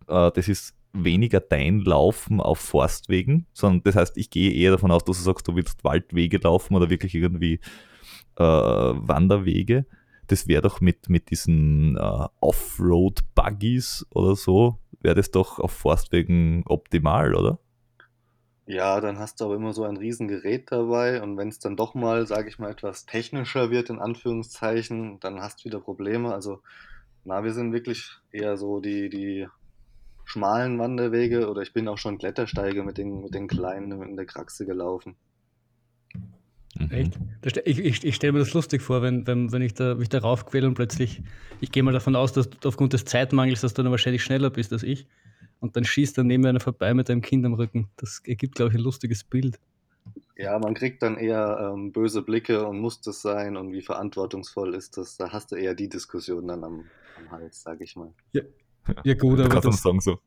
äh, 0.08 0.32
das 0.32 0.48
ist 0.48 0.77
weniger 1.04 1.40
dein 1.40 1.80
Laufen 1.80 2.40
auf 2.42 2.60
Forstwegen, 2.60 3.48
sondern 3.54 3.84
das 3.84 3.96
heißt, 3.96 4.18
ich 4.18 4.30
gehe 4.30 4.52
eher 4.52 4.72
davon 4.72 4.92
aus, 4.92 5.04
dass 5.04 5.18
du 5.18 5.24
sagst, 5.24 5.48
du 5.48 5.56
willst 5.56 5.84
Waldwege 5.84 6.38
laufen 6.38 6.76
oder 6.76 6.90
wirklich 6.90 7.16
irgendwie 7.16 7.60
äh, 8.38 8.44
Wanderwege. 8.44 9.86
Das 10.28 10.48
wäre 10.48 10.62
doch 10.62 10.82
mit, 10.82 11.10
mit 11.10 11.30
diesen 11.32 11.96
äh, 11.96 12.28
Offroad-Buggies 12.42 14.06
oder 14.12 14.36
so, 14.36 14.80
wäre 15.00 15.16
das 15.16 15.32
doch 15.32 15.60
auf 15.60 15.72
Forstwegen 15.72 16.64
optimal, 16.66 17.34
oder? 17.34 17.60
Ja, 18.66 19.00
dann 19.00 19.18
hast 19.18 19.40
du 19.40 19.46
aber 19.46 19.56
immer 19.56 19.72
so 19.72 19.86
ein 19.86 19.96
Riesengerät 19.96 20.70
dabei 20.74 21.22
und 21.22 21.38
wenn 21.38 21.48
es 21.48 21.60
dann 21.60 21.78
doch 21.78 21.94
mal, 21.94 22.28
sage 22.28 22.50
ich 22.50 22.60
mal, 22.60 22.70
etwas 22.70 23.06
technischer 23.06 23.72
wird, 23.72 23.90
in 23.90 24.00
Anführungszeichen, 24.00 25.22
dann 25.22 25.40
hast 25.40 25.62
du 25.62 25.70
wieder 25.70 25.80
Probleme. 25.80 26.34
Also, 26.34 26.60
na, 27.24 27.46
wir 27.46 27.54
sind 27.54 27.72
wirklich 27.72 28.12
eher 28.30 28.58
so 28.58 28.82
die, 28.82 29.08
die 29.10 29.48
schmalen 30.28 30.78
Wanderwege 30.78 31.50
oder 31.50 31.62
ich 31.62 31.72
bin 31.72 31.88
auch 31.88 31.98
schon 31.98 32.18
Klettersteige 32.18 32.84
mit 32.84 32.98
den, 32.98 33.22
mit 33.24 33.34
den 33.34 33.48
kleinen 33.48 34.02
in 34.02 34.18
der 34.18 34.26
Kraxe 34.26 34.66
gelaufen. 34.66 35.16
Mhm. 36.78 36.92
Echt? 36.92 37.20
Ich, 37.64 37.80
ich, 37.80 38.04
ich 38.04 38.16
stelle 38.16 38.34
mir 38.34 38.40
das 38.40 38.54
lustig 38.54 38.82
vor, 38.82 39.02
wenn, 39.02 39.26
wenn, 39.26 39.54
wenn 39.54 39.62
ich 39.62 39.74
da, 39.74 39.96
mich 39.96 40.10
da 40.10 40.20
raufquäle 40.20 40.68
und 40.68 40.74
plötzlich, 40.74 41.22
ich 41.62 41.72
gehe 41.72 41.82
mal 41.82 41.94
davon 41.94 42.18
aus, 42.18 42.34
dass 42.34 42.50
aufgrund 42.66 42.92
des 42.92 43.06
Zeitmangels, 43.06 43.62
dass 43.62 43.74
du 43.74 43.84
dann 43.84 43.92
wahrscheinlich 43.92 44.22
schneller 44.22 44.50
bist 44.50 44.74
als 44.74 44.84
ich 44.84 45.08
und 45.62 45.78
dann 45.78 45.86
schießt 45.86 46.18
dann 46.18 46.28
neben 46.28 46.46
einer 46.46 46.60
vorbei 46.60 46.94
mit 46.94 47.08
deinem 47.08 47.22
Kind 47.22 47.46
am 47.46 47.54
Rücken. 47.54 47.90
Das 47.96 48.22
ergibt, 48.26 48.56
glaube 48.56 48.72
ich, 48.72 48.78
ein 48.78 48.84
lustiges 48.84 49.24
Bild. 49.24 49.58
Ja, 50.36 50.60
man 50.60 50.74
kriegt 50.74 51.02
dann 51.04 51.16
eher 51.16 51.72
ähm, 51.74 51.94
böse 51.94 52.22
Blicke 52.22 52.68
und 52.68 52.80
muss 52.80 53.00
das 53.00 53.22
sein 53.22 53.56
und 53.56 53.72
wie 53.72 53.82
verantwortungsvoll 53.82 54.76
ist 54.76 54.98
das. 54.98 55.16
Da 55.16 55.32
hast 55.32 55.54
du 55.54 55.56
eher 55.56 55.74
die 55.74 55.88
Diskussion 55.88 56.50
dann 56.50 56.66
am, 56.66 56.84
am 57.18 57.32
Hals, 57.32 57.62
sage 57.62 57.86
ich 57.86 57.96
mal. 57.96 58.14
Ja, 58.34 58.42
Ja 59.04 59.14
gut, 59.16 59.40
aber 59.40 59.44
du 59.50 59.50
kannst 59.50 59.68
das, 59.68 59.82
dann 59.82 60.00
sagen 60.00 60.02
so, 60.02 60.20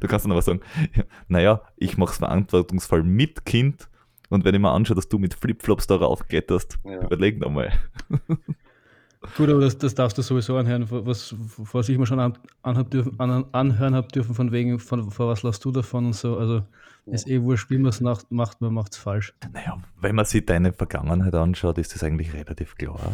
du 0.00 0.06
kannst 0.08 0.24
dann 0.24 0.32
aber 0.32 0.42
sagen, 0.42 0.60
ja, 0.94 1.04
naja, 1.28 1.62
ich 1.76 1.96
mache 1.98 2.12
es 2.12 2.18
verantwortungsvoll 2.18 3.02
mit 3.02 3.44
Kind 3.44 3.88
und 4.28 4.44
wenn 4.44 4.54
ich 4.54 4.60
mir 4.60 4.70
anschaue, 4.70 4.96
dass 4.96 5.08
du 5.08 5.18
mit 5.18 5.34
Flipflops 5.34 5.86
darauf 5.86 6.26
kletterst, 6.28 6.78
Ja. 6.84 7.02
überleg 7.02 7.38
nochmal. 7.40 7.72
gut, 9.36 9.48
aber 9.48 9.60
das, 9.60 9.78
das 9.78 9.94
darfst 9.94 10.18
du 10.18 10.22
sowieso 10.22 10.56
anhören, 10.56 10.86
was, 10.90 11.34
was 11.72 11.88
ich 11.88 11.98
mir 11.98 12.06
schon 12.06 12.20
an, 12.20 12.36
anhab 12.62 12.90
dürfen, 12.90 13.18
an, 13.18 13.44
anhören 13.52 13.94
habe 13.94 14.08
dürfen, 14.08 14.34
von 14.34 14.52
wegen, 14.52 14.78
von, 14.78 15.10
von 15.10 15.28
was 15.28 15.42
lässt 15.42 15.64
du 15.64 15.70
davon 15.72 16.06
und 16.06 16.14
so. 16.14 16.36
Also 16.38 16.62
ist 17.06 17.28
eh 17.28 17.40
wurscht, 17.40 17.70
wie 17.70 17.78
man 17.78 17.90
es 17.90 18.00
macht, 18.00 18.60
man 18.60 18.74
macht 18.74 18.92
es 18.92 18.98
falsch. 18.98 19.32
Naja, 19.52 19.78
wenn 20.00 20.16
man 20.16 20.24
sich 20.24 20.44
deine 20.44 20.72
Vergangenheit 20.72 21.34
anschaut, 21.34 21.78
ist 21.78 21.94
das 21.94 22.02
eigentlich 22.02 22.34
relativ 22.34 22.74
klar. 22.74 23.12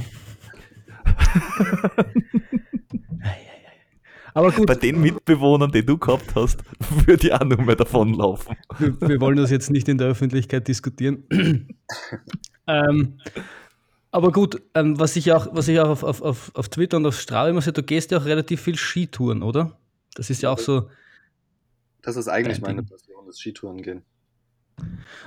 Aber 4.34 4.50
gut, 4.50 4.66
Bei 4.66 4.74
den 4.74 5.00
Mitbewohnern, 5.00 5.70
die 5.70 5.84
du 5.84 5.98
gehabt 5.98 6.34
hast, 6.34 6.62
würde 7.06 7.26
ich 7.26 7.32
auch 7.32 7.44
nur 7.44 7.60
mehr 7.62 7.76
davonlaufen. 7.76 8.56
wir, 8.78 9.00
wir 9.00 9.20
wollen 9.20 9.36
das 9.36 9.50
jetzt 9.50 9.70
nicht 9.70 9.88
in 9.88 9.98
der 9.98 10.08
Öffentlichkeit 10.08 10.66
diskutieren. 10.68 11.24
ähm, 12.66 13.18
aber 14.10 14.32
gut, 14.32 14.60
ähm, 14.74 14.98
was 14.98 15.16
ich 15.16 15.32
auch, 15.32 15.48
was 15.52 15.68
ich 15.68 15.80
auch 15.80 15.88
auf, 15.88 16.02
auf, 16.02 16.22
auf, 16.22 16.50
auf 16.54 16.68
Twitter 16.68 16.96
und 16.98 17.06
auf 17.06 17.18
Strava 17.18 17.48
immer 17.48 17.62
sehe, 17.62 17.72
du 17.72 17.82
gehst 17.82 18.10
ja 18.10 18.18
auch 18.18 18.24
relativ 18.24 18.62
viel 18.62 18.76
Skitouren, 18.76 19.42
oder? 19.42 19.78
Das 20.14 20.30
ist 20.30 20.42
ja 20.42 20.50
auch 20.50 20.58
so, 20.58 20.88
Das 22.02 22.16
ist 22.16 22.28
eigentlich 22.28 22.60
meine 22.60 22.82
Ding. 22.82 22.90
Passion, 22.90 23.26
das 23.26 23.38
Skitouren 23.38 23.82
gehen. 23.82 24.02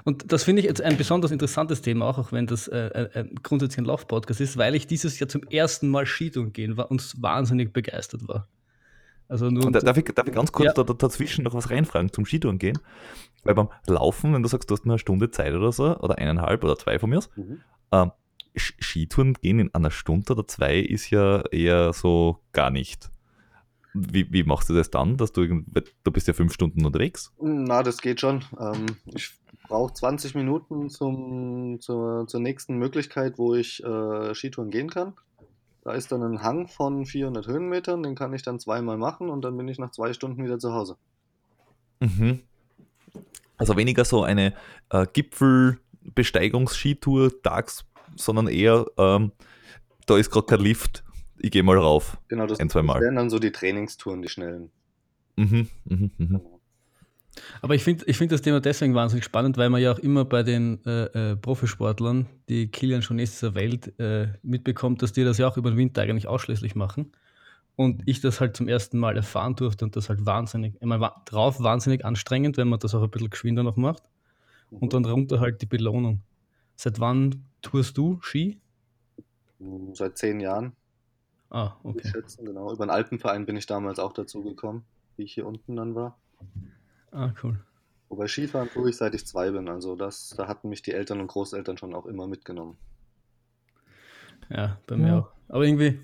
Und 0.03 0.31
das 0.31 0.43
finde 0.43 0.61
ich 0.61 0.67
jetzt 0.67 0.81
ein 0.81 0.97
besonders 0.97 1.31
interessantes 1.31 1.81
Thema, 1.81 2.05
auch, 2.05 2.17
auch 2.17 2.31
wenn 2.31 2.47
das 2.47 2.67
äh, 2.67 2.87
äh, 2.87 3.19
ein 3.19 3.35
grundsätzlich 3.41 3.79
ein 3.79 3.85
Lauf-Podcast 3.85 4.41
ist, 4.41 4.57
weil 4.57 4.75
ich 4.75 4.87
dieses 4.87 5.19
Jahr 5.19 5.29
zum 5.29 5.43
ersten 5.43 5.89
Mal 5.89 6.05
Skitouren 6.05 6.53
gehen 6.53 6.77
war 6.77 6.91
und 6.91 7.21
wahnsinnig 7.21 7.73
begeistert 7.73 8.27
war. 8.27 8.47
Also 9.27 9.49
nur 9.49 9.65
Und 9.65 9.73
da, 9.73 9.79
darf, 9.79 9.97
ich, 9.97 10.03
darf 10.05 10.27
ich 10.27 10.33
ganz 10.33 10.51
kurz 10.51 10.67
Ja. 10.67 10.73
da, 10.73 10.83
da, 10.83 10.93
dazwischen 10.93 11.43
noch 11.43 11.53
was 11.53 11.69
reinfragen 11.71 12.11
zum 12.13 12.25
Skitouren 12.25 12.59
gehen? 12.59 12.77
Weil 13.43 13.55
beim 13.55 13.69
Laufen, 13.87 14.33
wenn 14.33 14.43
du 14.43 14.49
sagst, 14.49 14.69
du 14.69 14.75
hast 14.75 14.85
nur 14.85 14.93
eine 14.93 14.99
Stunde 14.99 15.31
Zeit 15.31 15.53
oder 15.53 15.71
so, 15.71 15.97
oder 15.97 16.17
eineinhalb 16.17 16.63
oder 16.63 16.77
zwei 16.77 16.99
von 16.99 17.09
mir 17.09 17.17
aus, 17.19 17.29
Mhm. 17.35 17.59
ähm, 17.91 18.11
Sk- 18.55 18.75
Skitouren 18.79 19.33
gehen 19.33 19.59
in 19.59 19.73
einer 19.73 19.91
Stunde 19.91 20.33
oder 20.33 20.47
zwei 20.47 20.77
ist 20.79 21.09
ja 21.09 21.41
eher 21.51 21.91
so 21.93 22.39
gar 22.53 22.69
nicht. 22.69 23.09
Wie, 23.93 24.31
wie 24.31 24.43
machst 24.43 24.69
du 24.69 24.73
das 24.73 24.89
dann, 24.91 25.15
dass 25.17 25.31
du 25.31 25.41
irgendwie, 25.41 25.83
du 26.03 26.11
bist 26.11 26.27
ja 26.27 26.33
fünf 26.33 26.53
Stunden 26.53 26.85
unterwegs? 26.85 27.31
Na, 27.41 27.81
das 27.81 27.99
geht 28.01 28.19
schon. 28.21 28.43
Ähm, 28.59 28.85
ich 29.05 29.31
brauche 29.67 29.93
20 29.93 30.35
Minuten 30.35 30.89
zum, 30.89 31.79
zur, 31.79 32.27
zur 32.27 32.39
nächsten 32.41 32.77
Möglichkeit, 32.77 33.37
wo 33.37 33.55
ich 33.55 33.81
äh, 33.83 34.35
Skitouren 34.35 34.69
gehen 34.69 34.89
kann. 34.89 35.13
Da 35.85 35.93
ist 35.93 36.11
dann 36.11 36.21
ein 36.23 36.41
Hang 36.41 36.67
von 36.67 37.05
400 37.05 37.45
Höhenmetern, 37.45 38.01
den 38.01 38.15
kann 38.15 38.33
ich 38.33 38.41
dann 38.41 38.59
zweimal 38.59 38.97
machen 38.97 39.29
und 39.29 39.45
dann 39.45 39.55
bin 39.55 39.67
ich 39.67 39.77
nach 39.77 39.91
zwei 39.91 40.13
Stunden 40.13 40.43
wieder 40.43 40.57
zu 40.57 40.73
Hause. 40.73 40.97
Mhm. 41.99 42.39
Also 43.55 43.77
weniger 43.77 44.03
so 44.03 44.23
eine 44.23 44.55
äh, 44.89 45.05
Gipfelbesteigungsskitour 45.13 47.39
tags, 47.43 47.85
sondern 48.15 48.47
eher, 48.47 48.87
ähm, 48.97 49.31
da 50.07 50.17
ist 50.17 50.31
gerade 50.31 50.47
kein 50.47 50.61
Lift, 50.61 51.03
ich 51.37 51.51
gehe 51.51 51.61
mal 51.61 51.77
rauf. 51.77 52.17
Genau, 52.29 52.47
das, 52.47 52.59
Ein, 52.59 52.71
zwei 52.71 52.79
das 52.79 52.87
Mal. 52.87 53.01
wären 53.01 53.15
dann 53.15 53.29
so 53.29 53.37
die 53.37 53.51
Trainingstouren, 53.51 54.23
die 54.23 54.29
schnellen. 54.29 54.71
Mhm, 55.35 55.69
mhm, 55.83 56.09
mhm. 56.17 56.41
Aber 57.61 57.75
ich 57.75 57.83
finde 57.83 58.05
ich 58.07 58.17
find 58.17 58.31
das 58.31 58.41
Thema 58.41 58.61
deswegen 58.61 58.95
wahnsinnig 58.95 59.25
spannend, 59.25 59.57
weil 59.57 59.69
man 59.69 59.81
ja 59.81 59.91
auch 59.91 59.99
immer 59.99 60.25
bei 60.25 60.43
den 60.43 60.83
äh, 60.85 61.31
äh, 61.31 61.35
Profisportlern, 61.35 62.27
die 62.49 62.67
Kilian 62.67 63.01
Journeys 63.01 63.31
dieser 63.31 63.55
Welt, 63.55 63.97
äh, 63.99 64.27
mitbekommt, 64.41 65.01
dass 65.01 65.13
die 65.13 65.23
das 65.23 65.37
ja 65.37 65.47
auch 65.47 65.57
über 65.57 65.71
den 65.71 65.77
Winter 65.77 66.01
eigentlich 66.01 66.27
ausschließlich 66.27 66.75
machen. 66.75 67.11
Und 67.75 68.03
ich 68.05 68.21
das 68.21 68.39
halt 68.39 68.55
zum 68.55 68.69
ersten 68.69 68.97
Mal 68.97 69.17
erfahren 69.17 69.55
durfte 69.55 69.83
und 69.83 69.95
das 69.97 70.07
halt 70.07 70.25
wahnsinnig, 70.25 70.81
immer 70.81 71.01
wa 71.01 71.21
drauf 71.25 71.61
wahnsinnig 71.61 72.05
anstrengend, 72.05 72.55
wenn 72.57 72.69
man 72.69 72.79
das 72.79 72.95
auch 72.95 73.03
ein 73.03 73.09
bisschen 73.09 73.29
geschwinder 73.29 73.63
noch 73.63 73.75
macht. 73.75 74.03
Und 74.71 74.93
dann 74.93 75.05
runter 75.05 75.39
halt 75.41 75.61
die 75.61 75.65
Belohnung. 75.65 76.21
Seit 76.75 76.99
wann 76.99 77.43
tourst 77.61 77.97
du 77.97 78.19
Ski? 78.21 78.59
Seit 79.93 80.17
zehn 80.17 80.39
Jahren, 80.39 80.73
Ah, 81.49 81.77
ich 81.83 81.85
okay. 81.85 82.07
schätzen, 82.09 82.45
genau. 82.45 82.71
Über 82.73 82.85
den 82.85 82.89
Alpenverein 82.89 83.45
bin 83.45 83.55
ich 83.55 83.65
damals 83.65 83.99
auch 83.99 84.13
dazu 84.13 84.41
gekommen, 84.43 84.83
wie 85.15 85.23
ich 85.23 85.33
hier 85.33 85.45
unten 85.45 85.75
dann 85.75 85.95
war. 85.95 86.17
Ah, 87.15 87.33
cool. 87.41 87.57
Wobei 88.09 88.27
Skifahren 88.27 88.69
tue 88.69 88.89
ich 88.89 88.97
seit 88.97 89.15
ich 89.15 89.25
zwei 89.25 89.51
bin, 89.51 89.69
also 89.69 89.95
das, 89.95 90.35
da 90.37 90.47
hatten 90.47 90.67
mich 90.69 90.81
die 90.81 90.91
Eltern 90.91 91.21
und 91.21 91.27
Großeltern 91.27 91.77
schon 91.77 91.93
auch 91.95 92.05
immer 92.05 92.27
mitgenommen. 92.27 92.77
Ja, 94.49 94.77
bei 94.85 94.97
mir 94.97 95.07
Ja. 95.07 95.19
auch. 95.19 95.31
Aber 95.47 95.65
irgendwie, 95.65 95.99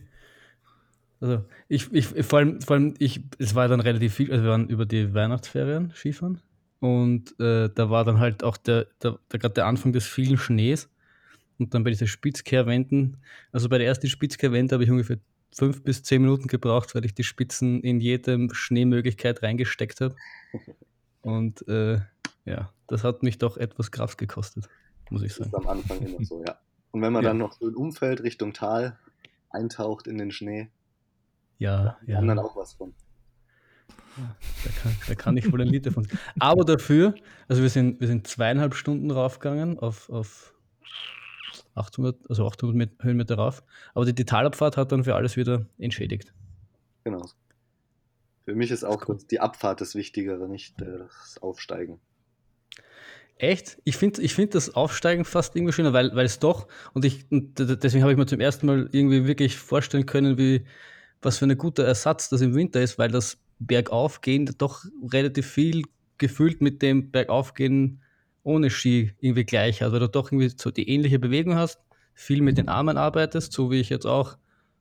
also 1.20 1.44
ich, 1.68 1.92
ich 1.94 2.08
vor 2.26 2.40
allem, 2.40 2.62
vor 2.62 2.78
allem 2.78 2.94
ich, 2.98 3.20
es 3.40 3.54
war 3.56 3.68
dann 3.68 3.82
relativ 3.82 4.16
viel, 4.16 4.32
also 4.32 4.44
wir 4.44 4.52
waren 4.52 4.70
über 4.70 4.86
die 4.86 5.14
Weihnachtsferien 5.14 5.92
Skifahren 5.94 6.42
und 6.80 7.38
äh, 7.40 7.70
da 7.70 7.90
war 7.90 8.06
dann 8.06 8.20
halt 8.20 8.44
auch 8.44 8.58
der, 8.58 8.88
der, 9.04 9.20
der 9.32 9.40
gerade 9.40 9.54
der 9.54 9.66
Anfang 9.68 9.92
des 9.92 10.08
vielen 10.08 10.38
Schnees 10.38 10.90
und 11.60 11.74
dann 11.74 11.84
bei 11.84 11.92
dieser 11.92 12.08
Spitzkehrwenden, 12.08 13.18
also 13.52 13.68
bei 13.68 13.78
der 13.78 13.88
ersten 13.88 14.08
Spitzkehrwende 14.08 14.74
habe 14.74 14.86
ich 14.86 14.92
ungefähr 14.92 15.18
fünf 15.54 15.84
bis 15.84 16.02
zehn 16.04 16.22
Minuten 16.22 16.48
gebraucht, 16.48 16.96
weil 16.96 17.06
ich 17.06 17.14
die 17.14 17.26
Spitzen 17.26 17.82
in 17.82 18.00
jede 18.00 18.48
Schneemöglichkeit 18.54 19.44
reingesteckt 19.44 20.02
habe. 20.02 20.16
Und 21.22 21.68
äh, 21.68 22.00
ja, 22.46 22.72
das 22.88 23.04
hat 23.04 23.24
mich 23.24 23.38
doch 23.38 23.58
etwas 23.58 23.92
Kraft 23.92 24.18
gekostet, 24.18 24.68
muss 25.10 25.22
ich 25.22 25.36
Das 25.36 25.46
ist 25.48 25.52
sagen. 25.52 25.66
am 25.68 25.78
Anfang 25.78 26.00
immer 26.02 26.24
so, 26.26 26.44
ja. 26.46 26.58
Und 26.92 27.02
wenn 27.02 27.14
man 27.14 27.24
Ja. 27.24 27.30
dann 27.30 27.38
noch 27.38 27.58
schön 27.58 27.76
umfällt 27.76 28.22
Richtung 28.24 28.54
Tal, 28.54 28.98
eintaucht 29.50 30.08
in 30.08 30.18
den 30.18 30.32
Schnee, 30.32 30.70
Ja, 31.58 31.98
ja. 32.06 32.18
haben 32.18 32.28
dann 32.28 32.40
auch 32.40 32.56
was 32.56 32.74
von. 32.74 32.94
Da 34.18 34.70
kann, 34.82 34.96
da 35.08 35.16
kann 35.16 35.38
ich 35.38 35.50
wohl 35.52 35.62
ein 35.62 35.68
Lied 35.70 35.86
davon. 35.86 36.06
Aber 36.40 36.66
dafür, 36.66 37.16
also 37.48 37.62
wir 37.62 37.70
sind, 37.70 38.02
wir 38.02 38.08
sind 38.08 38.28
zweieinhalb 38.28 38.76
Stunden 38.76 39.10
raufgegangen 39.10 39.80
auf, 39.80 40.10
auf 40.10 40.54
800, 41.76 42.30
also 42.30 42.46
800 42.46 42.76
Met- 42.76 43.04
Höhenmeter 43.04 43.36
rauf. 43.36 43.64
Aber 43.94 44.04
die, 44.06 44.14
die 44.14 44.26
Talabfahrt 44.26 44.76
hat 44.76 44.92
dann 44.92 45.06
für 45.06 45.16
alles 45.16 45.38
wieder 45.38 45.66
entschädigt. 45.78 46.34
Genau. 47.06 47.26
Für 48.46 48.56
mich 48.56 48.72
ist 48.72 48.84
auch 48.84 49.08
cool. 49.08 49.18
die 49.30 49.40
Abfahrt 49.40 49.82
das 49.82 49.96
Wichtigere, 49.96 50.50
nicht 50.50 50.82
äh, 50.82 51.00
das 51.00 51.38
Aufsteigen. 51.42 52.00
Echt? 53.38 53.78
Ich 53.84 53.98
finde 53.98 54.22
ich 54.22 54.36
find 54.36 54.54
das 54.54 54.76
Aufsteigen 54.76 55.26
fast 55.26 55.56
irgendwie 55.56 55.74
schöner, 55.74 55.94
weil, 55.94 56.16
weil 56.16 56.26
es 56.26 56.40
doch, 56.40 56.68
und 56.94 57.06
ich, 57.06 57.26
und 57.32 57.58
deswegen 57.58 58.04
habe 58.04 58.12
ich 58.12 58.18
mir 58.18 58.28
zum 58.28 58.40
ersten 58.40 58.68
Mal 58.68 58.90
irgendwie 58.92 59.26
wirklich 59.26 59.58
vorstellen 59.58 60.06
können, 60.06 60.38
wie, 60.38 60.66
was 61.22 61.40
für 61.40 61.46
ein 61.46 61.58
guter 61.58 61.84
Ersatz 61.84 62.30
das 62.30 62.42
im 62.42 62.54
Winter 62.54 62.82
ist, 62.82 63.00
weil 63.00 63.10
das 63.10 63.40
Bergaufgehen 63.60 64.50
doch 64.58 64.86
relativ 65.12 65.48
viel 65.48 65.84
gefühlt 66.18 66.62
mit 66.62 66.82
dem 66.82 67.10
Bergaufgehen 67.10 68.02
ohne 68.44 68.70
Ski 68.70 69.14
irgendwie 69.20 69.46
gleich 69.46 69.82
hat, 69.82 69.92
weil 69.92 70.00
du 70.00 70.10
doch 70.10 70.32
irgendwie 70.32 70.54
so 70.56 70.70
die 70.70 70.88
ähnliche 70.90 71.20
Bewegung 71.20 71.56
hast, 71.56 71.80
viel 72.14 72.42
mit 72.42 72.58
den 72.58 72.70
Armen 72.70 72.98
arbeitest, 72.98 73.54
so 73.54 73.72
wie 73.72 73.80
ich 73.80 73.90
jetzt 73.90 74.06
auch 74.06 74.38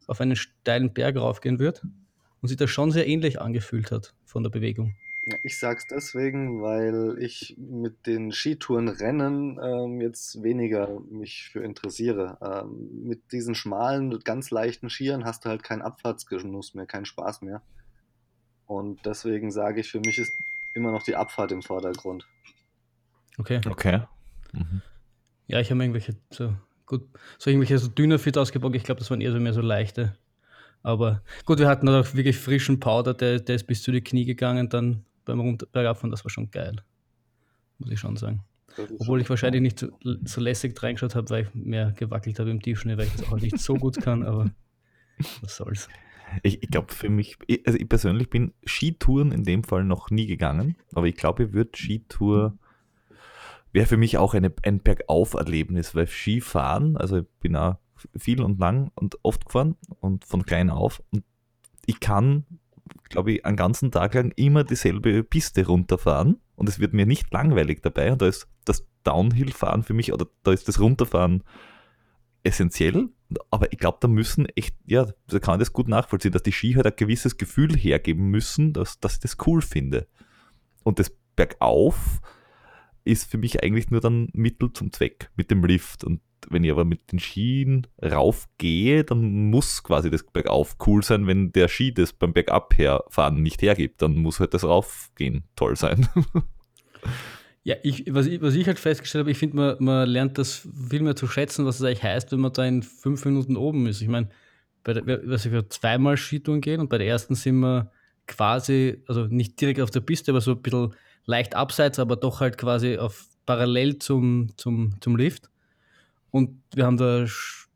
auf 0.07 0.21
einen 0.21 0.37
steilen 0.37 0.93
Berg 0.93 1.17
raufgehen 1.17 1.59
würde 1.59 1.81
und 2.41 2.49
sich 2.49 2.57
das 2.57 2.71
schon 2.71 2.91
sehr 2.91 3.07
ähnlich 3.07 3.41
angefühlt 3.41 3.91
hat 3.91 4.15
von 4.25 4.43
der 4.43 4.51
Bewegung. 4.51 4.95
Ich 5.43 5.59
sag's 5.59 5.87
deswegen, 5.87 6.63
weil 6.63 7.17
ich 7.21 7.55
mit 7.59 8.07
den 8.07 8.33
Skitourenrennen 8.33 9.61
ähm, 9.63 10.01
jetzt 10.01 10.43
weniger 10.43 11.01
mich 11.11 11.51
für 11.53 11.63
interessiere. 11.63 12.39
Ähm, 12.41 13.07
mit 13.07 13.31
diesen 13.33 13.55
schmalen, 13.55 14.19
ganz 14.21 14.51
leichten 14.51 14.89
Skiern 14.89 15.25
hast 15.25 15.45
du 15.45 15.51
halt 15.51 15.63
keinen 15.63 15.83
Abfahrtsgenuss 15.83 16.75
mehr, 16.75 16.87
keinen 16.87 17.05
Spaß 17.05 17.43
mehr. 17.43 17.63
Und 18.67 19.05
deswegen 19.05 19.51
sage 19.51 19.81
ich, 19.81 19.91
für 19.91 20.01
mich 20.01 20.19
ist 20.19 20.33
immer 20.75 20.91
noch 20.91 21.03
die 21.03 21.17
Abfahrt 21.17 21.53
im 21.53 21.63
Vordergrund. 21.63 22.27
Okay. 23.37 23.61
Okay. 23.69 24.03
Mhm. 24.53 24.83
Ja, 25.47 25.61
ich 25.61 25.69
habe 25.69 25.77
mir 25.77 25.85
irgendwelche 25.85 26.17
so 26.31 26.55
gut, 26.87 27.03
so 27.39 27.51
irgendwelche 27.51 27.79
so 27.79 27.89
Dynafit 27.89 28.39
ausgebaut. 28.39 28.75
Ich 28.75 28.85
glaube, 28.85 29.01
das 29.01 29.11
waren 29.11 29.21
eher 29.21 29.33
so 29.33 29.41
mehr 29.41 29.53
so 29.53 29.61
leichte. 29.61 30.17
Aber 30.83 31.23
gut, 31.45 31.59
wir 31.59 31.69
hatten 31.69 31.89
auch 31.89 32.15
wirklich 32.15 32.39
frischen 32.39 32.81
Powder, 32.81 33.13
der, 33.15 33.41
der 33.41 33.57
ist 33.57 33.67
bis 33.67 33.83
zu 33.83 33.93
die 33.93 34.01
Knie 34.01 34.25
gegangen, 34.25 34.69
dann 34.69 35.05
beim 35.25 35.41
Runter 35.41 35.67
Bergabfahren, 35.67 36.11
das 36.11 36.25
war 36.25 36.31
schon 36.31 36.51
geil. 36.51 36.77
Muss 37.79 37.91
ich 37.91 38.01
schon 38.01 38.17
sagen. 38.17 38.43
Obwohl 38.99 39.21
ich 39.21 39.29
wahrscheinlich 39.29 39.63
nicht 39.63 39.79
so, 39.81 39.89
so 40.25 40.41
lässig 40.41 40.81
reingeschaut 40.83 41.15
habe, 41.15 41.29
weil 41.31 41.43
ich 41.45 41.55
mehr 41.55 41.93
gewackelt 41.93 42.39
habe 42.39 42.51
im 42.51 42.63
Tiefschnee, 42.63 42.97
weil 42.97 43.07
ich 43.07 43.13
das 43.13 43.31
auch 43.31 43.39
nicht 43.41 43.59
so 43.59 43.75
gut 43.75 44.01
kann, 44.01 44.23
aber 44.23 44.51
was 45.43 45.57
soll's. 45.57 45.89
Ich, 46.45 46.63
ich 46.63 46.71
glaube, 46.71 46.95
für 46.95 47.09
mich, 47.09 47.37
ich- 47.49 47.67
also 47.67 47.79
ich 47.79 47.89
persönlich 47.89 48.31
bin 48.31 48.53
Skitouren 48.65 49.33
in 49.33 49.43
dem 49.43 49.65
Fall 49.65 49.85
noch 49.85 50.11
nie 50.11 50.27
gegangen, 50.27 50.77
aber 50.95 51.07
ich 51.07 51.17
glaube, 51.17 51.45
ich 51.45 51.53
würde 51.53 51.71
Skitour, 51.77 52.57
wäre 53.73 53.87
für 53.87 53.97
mich 53.97 54.17
auch 54.19 54.35
eine, 54.35 54.53
ein 54.63 54.79
Bergauf-Erlebnis, 54.81 55.95
weil 55.95 56.07
Skifahren, 56.07 56.97
also 56.97 57.19
ich 57.19 57.27
bin 57.41 57.57
auch 57.57 57.77
viel 58.17 58.43
und 58.43 58.59
lang 58.59 58.91
und 58.95 59.19
oft 59.23 59.47
gefahren 59.47 59.77
und 60.01 60.25
von 60.25 60.45
klein 60.45 60.71
auf 60.71 61.03
und 61.11 61.25
ich 61.87 62.01
kann, 62.01 62.45
glaube 63.09 63.33
ich, 63.33 63.45
einen 63.45 63.57
ganzen 63.57 63.91
Tag 63.91 64.15
lang 64.15 64.33
immer 64.37 64.65
dieselbe 64.65 65.25
Piste 65.25 65.67
runterfahren 65.67 66.39
und 66.57 66.69
es 66.69 66.79
wird 66.79 66.93
mir 66.93 67.07
nicht 67.07 67.33
langweilig 67.33 67.81
dabei 67.83 68.13
und 68.13 68.23
da 68.23 68.27
ist 68.27 68.49
das 68.65 68.87
Downhill-Fahren 69.05 69.83
für 69.83 69.95
mich 69.95 70.13
oder 70.13 70.27
da 70.43 70.53
ist 70.53 70.69
das 70.69 70.79
Runterfahren 70.79 71.43
essentiell, 72.43 73.09
aber 73.51 73.73
ich 73.73 73.79
glaube, 73.79 73.99
da 74.01 74.09
müssen 74.09 74.47
echt, 74.57 74.75
ja, 74.87 75.07
da 75.29 75.39
kann 75.39 75.53
man 75.53 75.61
das 75.61 75.73
gut 75.73 75.89
nachvollziehen, 75.89 76.33
dass 76.33 76.43
die 76.43 76.53
Ski 76.53 76.75
halt 76.75 76.87
ein 76.87 76.97
gewisses 76.97 77.37
Gefühl 77.37 77.77
hergeben 77.77 78.31
müssen, 78.31 78.73
dass, 78.73 78.99
dass 79.01 79.15
ich 79.15 79.21
das 79.21 79.37
cool 79.47 79.63
finde. 79.63 80.09
Und 80.83 80.99
das 80.99 81.13
Bergauf 81.37 82.21
ist 83.05 83.31
für 83.31 83.39
mich 83.39 83.63
eigentlich 83.63 83.91
nur 83.91 84.01
dann 84.01 84.29
Mittel 84.33 84.73
zum 84.73 84.93
Zweck 84.93 85.31
mit 85.37 85.51
dem 85.51 85.65
Lift. 85.65 86.05
Und 86.05 86.21
wenn 86.49 86.65
ich 86.65 86.71
aber 86.71 86.85
mit 86.85 87.13
den 87.13 87.19
Skien 87.19 87.87
raufgehe, 88.03 89.05
dann 89.05 89.51
muss 89.51 89.83
quasi 89.83 90.11
das 90.11 90.23
Bergauf 90.23 90.77
cool 90.87 91.03
sein. 91.03 91.27
Wenn 91.27 91.53
der 91.53 91.69
Ski 91.69 91.93
das 91.93 92.13
beim 92.13 92.33
Bergab 92.33 92.77
herfahren 92.77 93.43
nicht 93.43 93.63
hergibt, 93.63 94.03
dann 94.03 94.17
muss 94.17 94.41
halt 94.41 94.55
das 94.55 94.65
Raufgehen 94.65 95.45
toll 95.57 95.77
sein. 95.77 96.09
Ja, 97.63 97.77
ich, 97.83 98.13
was, 98.13 98.27
ich, 98.27 98.41
was 98.41 98.55
ich 98.55 98.67
halt 98.67 98.79
festgestellt 98.79 99.25
habe, 99.25 99.33
ich 99.33 99.39
finde, 99.39 99.57
man, 99.57 99.77
man 99.81 100.09
lernt 100.09 100.39
das 100.39 100.67
viel 100.89 101.03
mehr 101.03 101.15
zu 101.15 101.27
schätzen, 101.27 101.67
was 101.67 101.77
es 101.77 101.83
eigentlich 101.83 102.03
heißt, 102.03 102.33
wenn 102.33 102.41
man 102.41 102.55
da 102.55 102.65
in 102.65 102.83
fünf 102.83 103.25
Minuten 103.27 103.57
oben 103.57 103.87
ist. 103.87 104.01
Ich 104.01 104.09
meine, 104.09 104.31
bei 104.83 104.95
der, 104.95 105.29
was 105.29 105.45
ich 105.45 105.69
zweimal 105.69 106.17
Skitouren 106.17 106.63
gehen 106.63 106.81
und 106.81 106.89
bei 106.89 106.97
der 106.97 107.07
ersten 107.07 107.35
sind 107.35 107.61
wir 107.61 107.91
quasi, 108.27 109.03
also 109.07 109.27
nicht 109.27 109.61
direkt 109.61 109.81
auf 109.81 109.91
der 109.91 110.01
Piste, 110.01 110.33
aber 110.33 110.41
so 110.41 110.53
ein 110.53 110.63
bisschen 110.63 110.95
leicht 111.27 111.55
abseits, 111.55 111.99
aber 111.99 112.17
doch 112.17 112.41
halt 112.41 112.57
quasi 112.57 112.97
auf 112.97 113.29
parallel 113.45 113.99
zum, 113.99 114.53
zum, 114.57 114.95
zum 115.01 115.17
Lift. 115.17 115.51
Und 116.31 116.63
wir 116.75 116.87
haben 116.87 116.97
da 116.97 117.27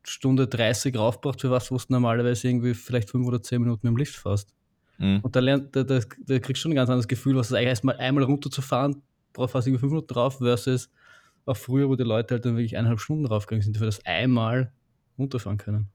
Stunde 0.04 0.46
30 0.46 0.96
raufgebracht, 0.96 1.40
für 1.40 1.50
was, 1.50 1.70
wo 1.70 1.76
du 1.76 1.84
normalerweise 1.88 2.48
irgendwie 2.48 2.74
vielleicht 2.74 3.10
fünf 3.10 3.26
oder 3.26 3.42
zehn 3.42 3.62
Minuten 3.62 3.86
im 3.86 3.96
Lift 3.96 4.16
fährst. 4.16 4.54
Mhm. 4.98 5.20
Und 5.22 5.34
da, 5.34 5.40
lernt, 5.40 5.74
da, 5.74 5.82
da, 5.82 6.00
da 6.26 6.38
kriegst 6.38 6.60
du 6.60 6.62
schon 6.62 6.72
ein 6.72 6.76
ganz 6.76 6.90
anderes 6.90 7.08
Gefühl, 7.08 7.36
was 7.36 7.48
es 7.48 7.52
eigentlich 7.54 7.70
heißt, 7.70 7.84
mal 7.84 7.96
einmal 7.96 8.24
runterzufahren, 8.24 9.02
braucht 9.32 9.52
fast 9.52 9.66
irgendwie 9.66 9.80
fünf 9.80 9.92
Minuten 9.92 10.12
drauf, 10.12 10.38
versus 10.38 10.90
auch 11.46 11.56
früher, 11.56 11.88
wo 11.88 11.96
die 11.96 12.04
Leute 12.04 12.34
halt 12.34 12.44
dann 12.44 12.56
wirklich 12.56 12.76
eineinhalb 12.76 13.00
Stunden 13.00 13.24
draufgegangen 13.24 13.62
sind, 13.62 13.76
für 13.76 13.84
das 13.84 14.04
einmal 14.06 14.72
runterfahren 15.18 15.58
können. 15.58 15.88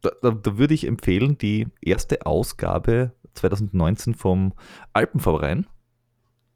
Da, 0.00 0.12
da, 0.22 0.30
da, 0.30 0.58
würde 0.58 0.74
ich 0.74 0.86
empfehlen, 0.86 1.38
die 1.38 1.66
erste 1.80 2.26
Ausgabe 2.26 3.12
2019 3.34 4.14
vom 4.14 4.52
Alpenverein. 4.92 5.66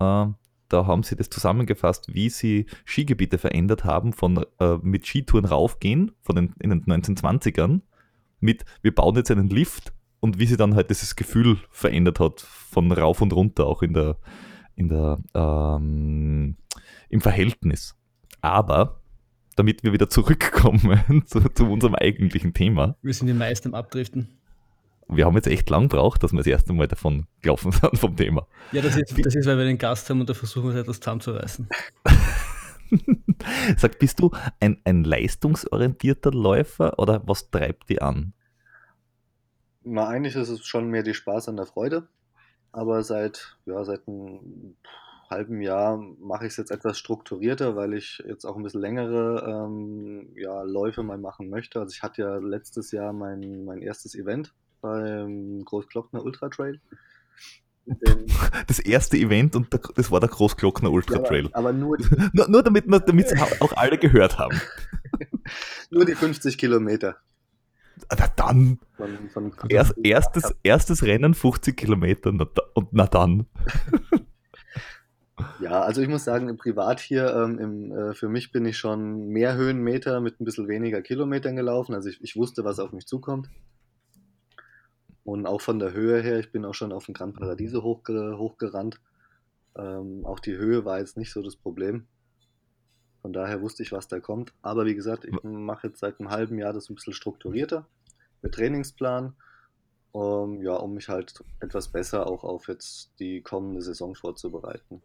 Äh, 0.00 0.26
da 0.68 0.86
haben 0.86 1.02
sie 1.02 1.16
das 1.16 1.30
zusammengefasst, 1.30 2.14
wie 2.14 2.28
sie 2.28 2.66
Skigebiete 2.84 3.38
verändert 3.38 3.84
haben, 3.84 4.12
von 4.12 4.44
äh, 4.60 4.76
mit 4.82 5.06
Skitouren 5.06 5.44
raufgehen, 5.44 6.12
von 6.20 6.36
den, 6.36 6.54
in 6.60 6.70
den 6.70 6.84
1920ern, 6.84 7.80
mit 8.40 8.64
wir 8.82 8.94
bauen 8.94 9.16
jetzt 9.16 9.30
einen 9.30 9.48
Lift 9.48 9.92
und 10.20 10.38
wie 10.38 10.46
sie 10.46 10.56
dann 10.56 10.74
halt 10.74 10.90
dieses 10.90 11.16
Gefühl 11.16 11.58
verändert 11.70 12.20
hat, 12.20 12.40
von 12.40 12.92
rauf 12.92 13.20
und 13.20 13.32
runter, 13.32 13.66
auch 13.66 13.82
in 13.82 13.94
der, 13.94 14.16
in 14.74 14.88
der, 14.88 15.18
ähm, 15.34 16.56
im 17.08 17.20
Verhältnis. 17.20 17.96
Aber 18.40 19.00
damit 19.56 19.82
wir 19.82 19.92
wieder 19.92 20.08
zurückkommen 20.08 21.24
zu, 21.26 21.40
zu, 21.48 21.64
unserem 21.64 21.94
eigentlichen 21.96 22.54
Thema. 22.54 22.96
Wir 23.02 23.12
sind 23.12 23.26
die 23.26 23.34
meisten 23.34 23.68
im 23.68 23.74
Abdriften. 23.74 24.37
Wir 25.08 25.24
haben 25.24 25.34
jetzt 25.36 25.46
echt 25.46 25.70
lang 25.70 25.88
gebraucht, 25.88 26.22
dass 26.22 26.32
wir 26.32 26.38
das 26.38 26.46
erste 26.46 26.72
Mal 26.72 26.86
davon 26.86 27.26
gelaufen 27.40 27.72
sind 27.72 27.98
vom 27.98 28.16
Thema. 28.16 28.46
Ja, 28.72 28.82
das 28.82 28.96
ist, 28.96 29.14
das 29.24 29.34
ist 29.34 29.46
weil 29.46 29.58
wir 29.58 29.64
den 29.64 29.78
Gast 29.78 30.08
haben 30.10 30.20
und 30.20 30.28
da 30.28 30.34
versuchen 30.34 30.72
wir 30.72 30.80
etwas 30.80 31.00
zusammenzureißen. 31.00 31.68
Sag, 33.76 33.98
bist 33.98 34.20
du 34.20 34.30
ein, 34.60 34.80
ein 34.84 35.04
leistungsorientierter 35.04 36.32
Läufer 36.32 36.98
oder 36.98 37.22
was 37.26 37.50
treibt 37.50 37.90
dich 37.90 38.02
an? 38.02 38.32
Na, 39.82 40.06
eigentlich 40.06 40.36
ist 40.36 40.48
es 40.48 40.66
schon 40.66 40.88
mehr 40.88 41.02
die 41.02 41.14
Spaß 41.14 41.48
an 41.48 41.56
der 41.56 41.66
Freude. 41.66 42.08
Aber 42.72 43.02
seit, 43.02 43.56
ja, 43.64 43.82
seit 43.84 44.06
einem 44.06 44.76
halben 45.30 45.62
Jahr 45.62 45.98
mache 46.20 46.46
ich 46.46 46.52
es 46.52 46.56
jetzt 46.58 46.70
etwas 46.70 46.98
strukturierter, 46.98 47.76
weil 47.76 47.94
ich 47.94 48.22
jetzt 48.26 48.44
auch 48.44 48.56
ein 48.56 48.62
bisschen 48.62 48.80
längere 48.80 49.44
ähm, 49.46 50.34
ja, 50.36 50.62
Läufe 50.62 51.02
mal 51.02 51.18
machen 51.18 51.48
möchte. 51.48 51.80
Also 51.80 51.94
ich 51.94 52.02
hatte 52.02 52.22
ja 52.22 52.36
letztes 52.36 52.90
Jahr 52.90 53.12
mein, 53.12 53.64
mein 53.64 53.80
erstes 53.80 54.14
Event 54.14 54.54
beim 54.80 55.64
Großglockner 55.64 56.24
Ultra 56.24 56.48
Trail. 56.48 56.80
Das 58.66 58.78
erste 58.78 59.16
Event 59.16 59.56
und 59.56 59.68
das 59.94 60.10
war 60.10 60.20
der 60.20 60.28
Großglockner 60.28 60.90
Ultra 60.90 61.20
Trail. 61.20 61.44
Ja, 61.44 61.50
aber, 61.54 61.70
aber, 61.70 61.72
nur, 61.72 61.96
nur, 62.34 62.46
nur 62.48 62.62
damit 62.62 62.86
es 63.32 63.60
auch 63.62 63.72
alle 63.78 63.96
gehört 63.96 64.38
haben. 64.38 64.60
nur 65.90 66.04
die 66.04 66.14
50 66.14 66.58
Kilometer. 66.58 67.16
Na 68.10 68.26
dann. 68.36 68.78
Von, 68.96 69.30
von 69.30 69.70
Erst, 69.70 69.94
erstes, 70.02 70.54
erstes 70.62 71.02
Rennen 71.02 71.32
50 71.32 71.76
Kilometer 71.76 72.30
na, 72.32 72.46
und 72.74 72.92
na 72.92 73.06
dann. 73.06 73.46
Ja, 75.60 75.80
also 75.82 76.00
ich 76.00 76.08
muss 76.08 76.24
sagen, 76.24 76.56
privat 76.56 77.00
hier, 77.00 77.34
ähm, 77.34 77.58
im, 77.58 77.92
äh, 77.92 78.14
für 78.14 78.28
mich 78.28 78.52
bin 78.52 78.64
ich 78.66 78.76
schon 78.76 79.28
mehr 79.28 79.54
Höhenmeter 79.54 80.20
mit 80.20 80.40
ein 80.40 80.44
bisschen 80.44 80.68
weniger 80.68 81.02
Kilometern 81.02 81.56
gelaufen. 81.56 81.94
Also 81.94 82.08
ich, 82.08 82.22
ich 82.22 82.36
wusste, 82.36 82.64
was 82.64 82.78
auf 82.78 82.92
mich 82.92 83.06
zukommt. 83.06 83.48
Und 85.28 85.44
auch 85.44 85.60
von 85.60 85.78
der 85.78 85.92
Höhe 85.92 86.22
her, 86.22 86.38
ich 86.38 86.52
bin 86.52 86.64
auch 86.64 86.72
schon 86.72 86.90
auf 86.90 87.04
den 87.04 87.12
Gran 87.12 87.34
Paradiso 87.34 87.82
hochge 87.82 88.38
hochgerannt. 88.38 88.98
Ähm, 89.76 90.24
auch 90.24 90.40
die 90.40 90.56
Höhe 90.56 90.86
war 90.86 91.00
jetzt 91.00 91.18
nicht 91.18 91.30
so 91.30 91.42
das 91.42 91.54
Problem. 91.54 92.06
Von 93.20 93.34
daher 93.34 93.60
wusste 93.60 93.82
ich, 93.82 93.92
was 93.92 94.08
da 94.08 94.20
kommt. 94.20 94.54
Aber 94.62 94.86
wie 94.86 94.94
gesagt, 94.94 95.26
ich 95.26 95.34
mache 95.42 95.88
jetzt 95.88 96.00
seit 96.00 96.18
einem 96.18 96.30
halben 96.30 96.56
Jahr 96.58 96.72
das 96.72 96.88
ein 96.88 96.94
bisschen 96.94 97.12
strukturierter 97.12 97.86
mit 98.40 98.54
Trainingsplan, 98.54 99.34
um, 100.12 100.62
ja, 100.62 100.72
um 100.76 100.94
mich 100.94 101.10
halt 101.10 101.34
etwas 101.60 101.88
besser 101.88 102.26
auch 102.26 102.42
auf 102.42 102.68
jetzt 102.68 103.10
die 103.18 103.42
kommende 103.42 103.82
Saison 103.82 104.14
vorzubereiten. 104.14 105.02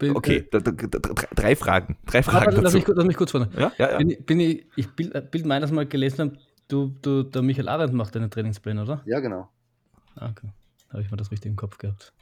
Okay, 0.00 0.48
äh, 0.52 0.62
drei 1.34 1.56
Fragen. 1.56 1.96
Drei 2.06 2.22
Fragen 2.22 2.46
warte, 2.46 2.60
lass, 2.60 2.72
mich, 2.72 2.86
lass, 2.86 3.04
mich, 3.04 3.16
kurz 3.16 3.32
vorne. 3.32 3.50
Ja? 3.56 3.72
Ja, 3.78 3.90
ja. 3.90 3.98
Bin, 3.98 4.24
bin 4.24 4.38
ich, 4.38 4.66
ich 4.76 4.88
Bild, 4.90 5.32
Bild 5.32 5.44
meines 5.44 5.72
Mal 5.72 5.86
gelesen 5.86 6.20
habe, 6.20 6.38
du, 6.68 6.94
du, 7.02 7.22
der 7.22 7.42
Michael 7.42 7.68
Arendt 7.68 7.94
macht 7.94 8.14
deine 8.14 8.30
Trainingspläne, 8.30 8.82
oder? 8.82 9.02
Ja, 9.06 9.20
genau. 9.20 9.48
Ah, 10.14 10.30
okay. 10.30 10.50
Habe 10.90 11.02
ich 11.02 11.10
mal 11.10 11.16
das 11.16 11.30
richtig 11.30 11.50
im 11.50 11.56
Kopf 11.56 11.78
gehabt. 11.78 12.12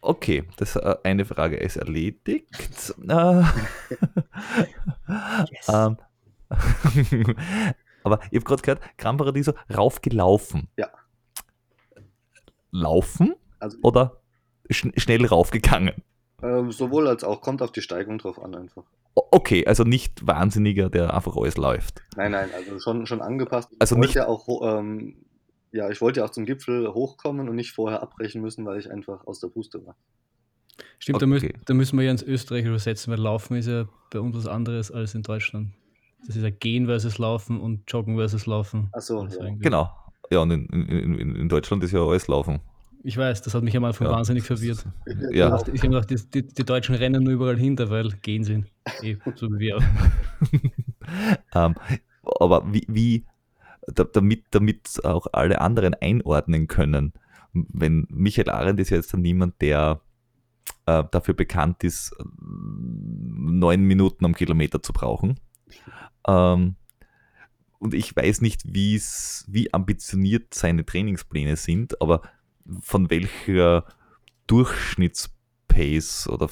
Okay, 0.00 0.44
das 0.56 0.76
äh, 0.76 0.96
eine 1.02 1.24
Frage 1.24 1.56
ist 1.56 1.76
erledigt. 1.76 2.94
Äh, 5.08 5.44
yes. 5.50 5.68
ähm, 5.68 5.96
aber 8.02 8.20
ich 8.30 8.36
habe 8.38 8.44
gerade 8.44 8.62
gehört, 8.62 8.80
Gran 8.98 9.16
Paradiso 9.16 9.52
raufgelaufen. 9.74 10.68
Ja. 10.76 10.90
Laufen 12.70 13.34
also, 13.58 13.78
oder 13.82 14.20
sch 14.70 14.88
schnell 14.96 15.24
raufgegangen? 15.26 16.02
Ähm, 16.42 16.70
sowohl 16.72 17.08
als 17.08 17.24
auch, 17.24 17.40
kommt 17.40 17.62
auf 17.62 17.72
die 17.72 17.82
Steigung 17.82 18.18
drauf 18.18 18.42
an 18.42 18.54
einfach. 18.54 18.84
Okay, 19.14 19.66
also 19.66 19.84
nicht 19.84 20.26
Wahnsinniger, 20.26 20.90
der 20.90 21.14
einfach 21.14 21.36
alles 21.36 21.56
läuft. 21.56 22.02
Nein, 22.16 22.32
nein, 22.32 22.50
also 22.54 22.78
schon, 22.78 23.06
schon 23.06 23.22
angepasst. 23.22 23.70
Also 23.78 23.96
nicht 23.96 24.14
ja 24.14 24.26
auch 24.26 24.46
ähm, 24.78 25.16
ja, 25.76 25.90
ich 25.90 26.00
wollte 26.00 26.20
ja 26.20 26.26
auch 26.26 26.30
zum 26.30 26.46
Gipfel 26.46 26.92
hochkommen 26.92 27.48
und 27.48 27.54
nicht 27.54 27.72
vorher 27.72 28.02
abbrechen 28.02 28.40
müssen, 28.40 28.64
weil 28.64 28.78
ich 28.78 28.90
einfach 28.90 29.26
aus 29.26 29.40
der 29.40 29.48
Puste 29.48 29.84
war. 29.86 29.96
Stimmt, 30.98 31.16
okay. 31.16 31.20
da, 31.20 31.26
müssen, 31.26 31.52
da, 31.66 31.74
müssen 31.74 31.98
wir 31.98 32.04
ja 32.04 32.10
ins 32.10 32.22
Österreich 32.22 32.64
übersetzen, 32.64 33.12
weil 33.12 33.20
Laufen 33.20 33.56
ist 33.56 33.66
ja 33.66 33.86
bei 34.10 34.20
uns 34.20 34.36
was 34.36 34.46
anderes 34.46 34.90
als 34.90 35.14
in 35.14 35.22
Deutschland. 35.22 35.72
Das 36.26 36.36
ist 36.36 36.42
ja 36.42 36.50
Gehen 36.50 36.86
versus 36.86 37.18
Laufen 37.18 37.60
und 37.60 37.90
Joggen 37.90 38.16
versus 38.16 38.46
Laufen. 38.46 38.88
Achso, 38.92 39.20
also 39.20 39.42
ja. 39.42 39.54
Genau. 39.58 39.90
Ja, 40.30 40.40
und 40.40 40.50
in, 40.50 40.66
in, 40.66 41.36
in, 41.36 41.48
Deutschland 41.48 41.84
ist 41.84 41.92
ja 41.92 42.00
alles 42.00 42.26
Laufen. 42.26 42.60
Ich 43.06 43.16
weiß, 43.16 43.40
das 43.42 43.54
hat 43.54 43.62
mich 43.62 43.76
am 43.76 43.84
Anfang 43.84 44.08
ja. 44.08 44.14
wahnsinnig 44.14 44.42
verwirrt. 44.42 44.84
Ja. 45.30 45.56
Ich 45.72 45.80
habe 45.84 45.90
gedacht, 45.90 46.10
die, 46.10 46.16
die, 46.16 46.44
die, 46.44 46.64
Deutschen 46.64 46.96
rennen 46.96 47.22
nur 47.22 47.34
überall 47.34 47.56
hinter, 47.56 47.88
weil 47.88 48.10
gehen 48.20 48.42
sind. 48.42 48.66
Eh, 49.00 49.16
so 49.36 49.48
wie 49.52 49.60
wir 49.60 49.76
auch. 49.76 49.82
um, 50.50 50.70
ähm, 51.54 51.74
aber 52.40 52.72
wie, 52.72 52.84
wie 52.88 53.24
damit, 53.86 54.46
damit 54.50 55.04
auch 55.04 55.28
alle 55.32 55.60
anderen 55.60 55.94
einordnen 55.94 56.66
können. 56.66 57.12
Wenn 57.52 58.08
Michael 58.10 58.50
Arendt 58.50 58.80
ist 58.80 58.90
ja 58.90 58.96
jetzt 58.96 59.16
niemand, 59.16 59.60
der 59.60 60.00
äh, 60.86 61.04
dafür 61.08 61.34
bekannt 61.34 61.84
ist, 61.84 62.12
neun 62.40 63.82
Minuten 63.84 64.24
am 64.24 64.34
Kilometer 64.34 64.82
zu 64.82 64.92
brauchen. 64.92 65.38
Ähm, 66.26 66.74
und 67.78 67.94
ich 67.94 68.16
weiß 68.16 68.40
nicht, 68.40 68.62
wie 68.66 69.72
ambitioniert 69.72 70.54
seine 70.54 70.84
Trainingspläne 70.84 71.54
sind, 71.54 72.02
aber 72.02 72.22
von 72.80 73.10
welcher 73.10 73.84
Durchschnittspace 74.46 76.28
oder 76.28 76.48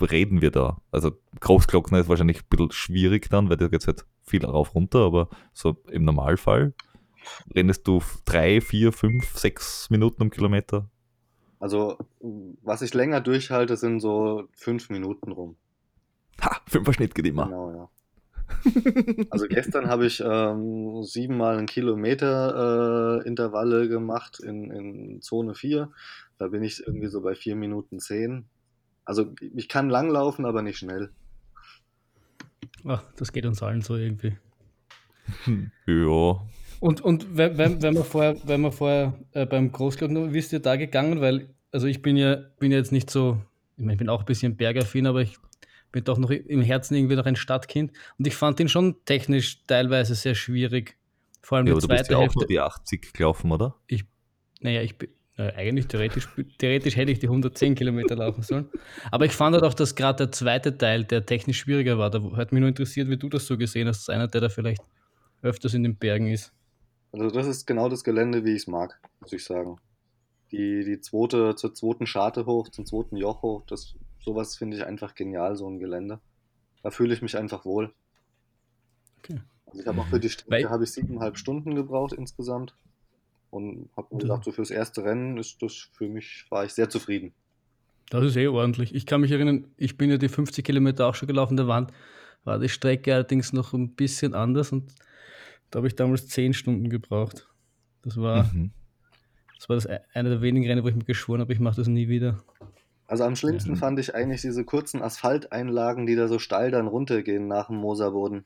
reden 0.00 0.40
wir 0.40 0.50
da? 0.50 0.80
Also 0.90 1.12
Großglockner 1.40 2.00
ist 2.00 2.08
wahrscheinlich 2.08 2.42
ein 2.42 2.48
bisschen 2.48 2.72
schwierig 2.72 3.28
dann, 3.30 3.48
weil 3.48 3.56
da 3.56 3.68
geht 3.68 3.80
es 3.80 3.86
halt 3.86 4.04
viel 4.22 4.44
rauf 4.44 4.74
runter, 4.74 5.00
aber 5.00 5.28
so 5.52 5.76
im 5.90 6.04
Normalfall 6.04 6.74
rennest 7.54 7.86
du 7.86 8.02
drei, 8.24 8.60
vier, 8.60 8.92
fünf, 8.92 9.36
sechs 9.36 9.90
Minuten 9.90 10.22
am 10.22 10.30
Kilometer? 10.30 10.88
Also, 11.60 11.96
was 12.62 12.82
ich 12.82 12.92
länger 12.92 13.20
durchhalte, 13.20 13.76
sind 13.76 14.00
so 14.00 14.48
fünf 14.52 14.90
Minuten 14.90 15.32
rum. 15.32 15.56
Ha, 16.42 16.60
Fünfer-Schnitt 16.66 17.14
geht 17.14 17.26
immer. 17.26 17.46
Genau, 17.46 17.70
ja. 17.70 17.88
Also 19.30 19.46
gestern 19.48 19.88
habe 19.88 20.06
ich 20.06 20.22
ähm, 20.24 21.02
siebenmal 21.02 21.58
einen 21.58 21.66
Kilometer 21.66 23.22
äh, 23.22 23.28
Intervalle 23.28 23.88
gemacht 23.88 24.40
in, 24.40 24.70
in 24.70 25.22
Zone 25.22 25.54
4. 25.54 25.90
Da 26.38 26.48
bin 26.48 26.62
ich 26.62 26.86
irgendwie 26.86 27.08
so 27.08 27.20
bei 27.20 27.34
vier 27.34 27.56
Minuten 27.56 28.00
zehn. 28.00 28.46
Also 29.04 29.34
ich 29.40 29.68
kann 29.68 29.90
langlaufen, 29.90 30.46
aber 30.46 30.62
nicht 30.62 30.78
schnell. 30.78 31.10
Ach, 32.86 33.02
das 33.16 33.32
geht 33.32 33.46
uns 33.46 33.62
allen 33.62 33.82
so 33.82 33.96
irgendwie. 33.96 34.36
Ja. 35.86 36.40
Und, 36.80 37.00
und 37.00 37.36
wenn, 37.36 37.56
wenn, 37.56 37.80
wenn 37.80 37.94
wir 37.94 38.04
vorher, 38.04 38.36
wenn 38.44 38.60
wir 38.60 38.72
vorher 38.72 39.18
äh, 39.32 39.46
beim 39.46 39.72
Großglockner, 39.72 40.34
wie 40.34 40.38
ist 40.38 40.52
ihr 40.52 40.60
da 40.60 40.76
gegangen? 40.76 41.22
Weil, 41.22 41.48
also 41.72 41.86
ich 41.86 42.02
bin 42.02 42.16
ja, 42.16 42.36
bin 42.58 42.72
ja 42.72 42.76
jetzt 42.76 42.92
nicht 42.92 43.08
so, 43.08 43.40
ich 43.76 43.84
meine, 43.84 43.92
ich 43.94 43.98
bin 43.98 44.10
auch 44.10 44.20
ein 44.20 44.26
bisschen 44.26 44.56
bergaffin, 44.56 45.06
aber 45.06 45.22
ich 45.22 45.38
bin 45.94 46.02
doch 46.02 46.18
noch 46.18 46.30
im 46.30 46.60
Herzen 46.60 46.96
irgendwie 46.96 47.14
noch 47.14 47.24
ein 47.24 47.36
Stadtkind. 47.36 47.92
Und 48.18 48.26
ich 48.26 48.34
fand 48.34 48.58
ihn 48.58 48.68
schon 48.68 48.96
technisch 49.04 49.64
teilweise 49.68 50.16
sehr 50.16 50.34
schwierig. 50.34 50.98
Vor 51.40 51.56
allem 51.56 51.68
ja, 51.68 51.74
die 51.74 51.78
aber 51.78 51.80
du 51.82 51.88
bist 51.88 51.98
zweite 52.00 52.12
ja 52.12 52.18
auch 52.18 52.22
Hälfte. 52.22 52.38
nur 52.40 52.46
die 52.48 52.58
80 52.58 53.12
gelaufen, 53.12 53.52
oder? 53.52 53.76
Ich, 53.86 54.04
naja, 54.60 54.82
ich 54.82 54.98
bin, 54.98 55.10
äh, 55.36 55.52
eigentlich 55.52 55.86
theoretisch, 55.86 56.28
theoretisch 56.58 56.96
hätte 56.96 57.12
ich 57.12 57.20
die 57.20 57.28
110 57.28 57.76
Kilometer 57.76 58.16
laufen 58.16 58.42
sollen. 58.42 58.68
Aber 59.12 59.24
ich 59.24 59.32
fand 59.32 59.54
halt 59.54 59.62
auch, 59.62 59.74
dass 59.74 59.94
gerade 59.94 60.26
der 60.26 60.32
zweite 60.32 60.76
Teil, 60.76 61.04
der 61.04 61.26
technisch 61.26 61.60
schwieriger 61.60 61.96
war, 61.96 62.10
da 62.10 62.20
hat 62.36 62.50
mich 62.50 62.58
nur 62.58 62.68
interessiert, 62.68 63.08
wie 63.08 63.16
du 63.16 63.28
das 63.28 63.46
so 63.46 63.56
gesehen 63.56 63.86
hast, 63.86 64.00
als 64.00 64.08
einer, 64.08 64.26
der 64.26 64.40
da 64.40 64.48
vielleicht 64.48 64.82
öfters 65.42 65.74
in 65.74 65.84
den 65.84 65.96
Bergen 65.96 66.26
ist. 66.26 66.52
Also 67.12 67.30
das 67.30 67.46
ist 67.46 67.66
genau 67.66 67.88
das 67.88 68.02
Gelände, 68.02 68.44
wie 68.44 68.50
ich 68.50 68.62
es 68.62 68.66
mag, 68.66 68.98
muss 69.20 69.32
ich 69.32 69.44
sagen. 69.44 69.76
Die, 70.50 70.82
die 70.84 71.00
zweite, 71.00 71.54
zur 71.54 71.72
zweiten 71.72 72.08
Scharte 72.08 72.46
hoch, 72.46 72.68
zum 72.70 72.84
zweiten 72.84 73.16
Joch 73.16 73.42
hoch, 73.42 73.62
das, 73.68 73.94
sowas 74.24 74.56
finde 74.56 74.76
ich 74.76 74.84
einfach 74.86 75.14
genial, 75.14 75.56
so 75.56 75.68
ein 75.68 75.78
Gelände. 75.78 76.20
Da 76.82 76.90
fühle 76.90 77.14
ich 77.14 77.22
mich 77.22 77.36
einfach 77.36 77.64
wohl. 77.64 77.92
Okay. 79.18 79.40
Also 79.66 79.80
ich 79.80 79.86
habe 79.86 80.00
auch 80.00 80.06
für 80.06 80.20
die 80.20 80.28
Strecke 80.30 80.68
habe 80.70 80.84
ich 80.84 80.92
siebeneinhalb 80.92 81.36
Stunden 81.38 81.74
gebraucht 81.74 82.12
insgesamt 82.12 82.74
und 83.50 83.88
habe 83.96 84.16
gedacht, 84.18 84.44
so 84.44 84.52
fürs 84.52 84.70
erste 84.70 85.04
Rennen 85.04 85.36
ist 85.38 85.62
das 85.62 85.88
für 85.92 86.08
mich, 86.08 86.46
war 86.50 86.64
ich 86.64 86.72
sehr 86.72 86.88
zufrieden. 86.90 87.32
Das 88.10 88.24
ist 88.24 88.36
eh 88.36 88.46
ordentlich. 88.48 88.94
Ich 88.94 89.06
kann 89.06 89.20
mich 89.22 89.30
erinnern, 89.30 89.66
ich 89.76 89.96
bin 89.96 90.10
ja 90.10 90.18
die 90.18 90.28
50 90.28 90.64
Kilometer 90.64 91.06
auch 91.06 91.14
schon 91.14 91.28
gelaufen, 91.28 91.56
da 91.56 91.66
waren, 91.66 91.90
war 92.44 92.58
die 92.58 92.68
Strecke 92.68 93.14
allerdings 93.14 93.52
noch 93.52 93.72
ein 93.72 93.94
bisschen 93.94 94.34
anders 94.34 94.72
und 94.72 94.92
da 95.70 95.78
habe 95.78 95.86
ich 95.88 95.96
damals 95.96 96.28
10 96.28 96.52
Stunden 96.52 96.90
gebraucht. 96.90 97.48
Das 98.02 98.16
war, 98.18 98.44
Mhm. 98.52 98.72
das 99.58 99.68
war 99.70 99.76
das 99.76 99.86
e- 99.86 100.00
eine 100.12 100.28
der 100.28 100.42
wenigen 100.42 100.66
Rennen, 100.66 100.84
wo 100.84 100.88
ich 100.88 100.94
mir 100.94 101.04
geschworen 101.04 101.40
habe, 101.40 101.52
ich 101.54 101.60
mache 101.60 101.76
das 101.76 101.88
nie 101.88 102.08
wieder. 102.08 102.44
Also 103.06 103.24
am 103.24 103.36
schlimmsten 103.36 103.74
Ja. 103.74 103.76
fand 103.76 103.98
ich 103.98 104.14
eigentlich 104.14 104.40
diese 104.40 104.64
kurzen 104.64 105.02
Asphalteinlagen, 105.02 106.06
die 106.06 106.16
da 106.16 106.28
so 106.28 106.38
steil 106.38 106.70
dann 106.70 106.86
runtergehen 106.86 107.48
nach 107.48 107.66
dem 107.66 107.76
Moserboden. 107.76 108.44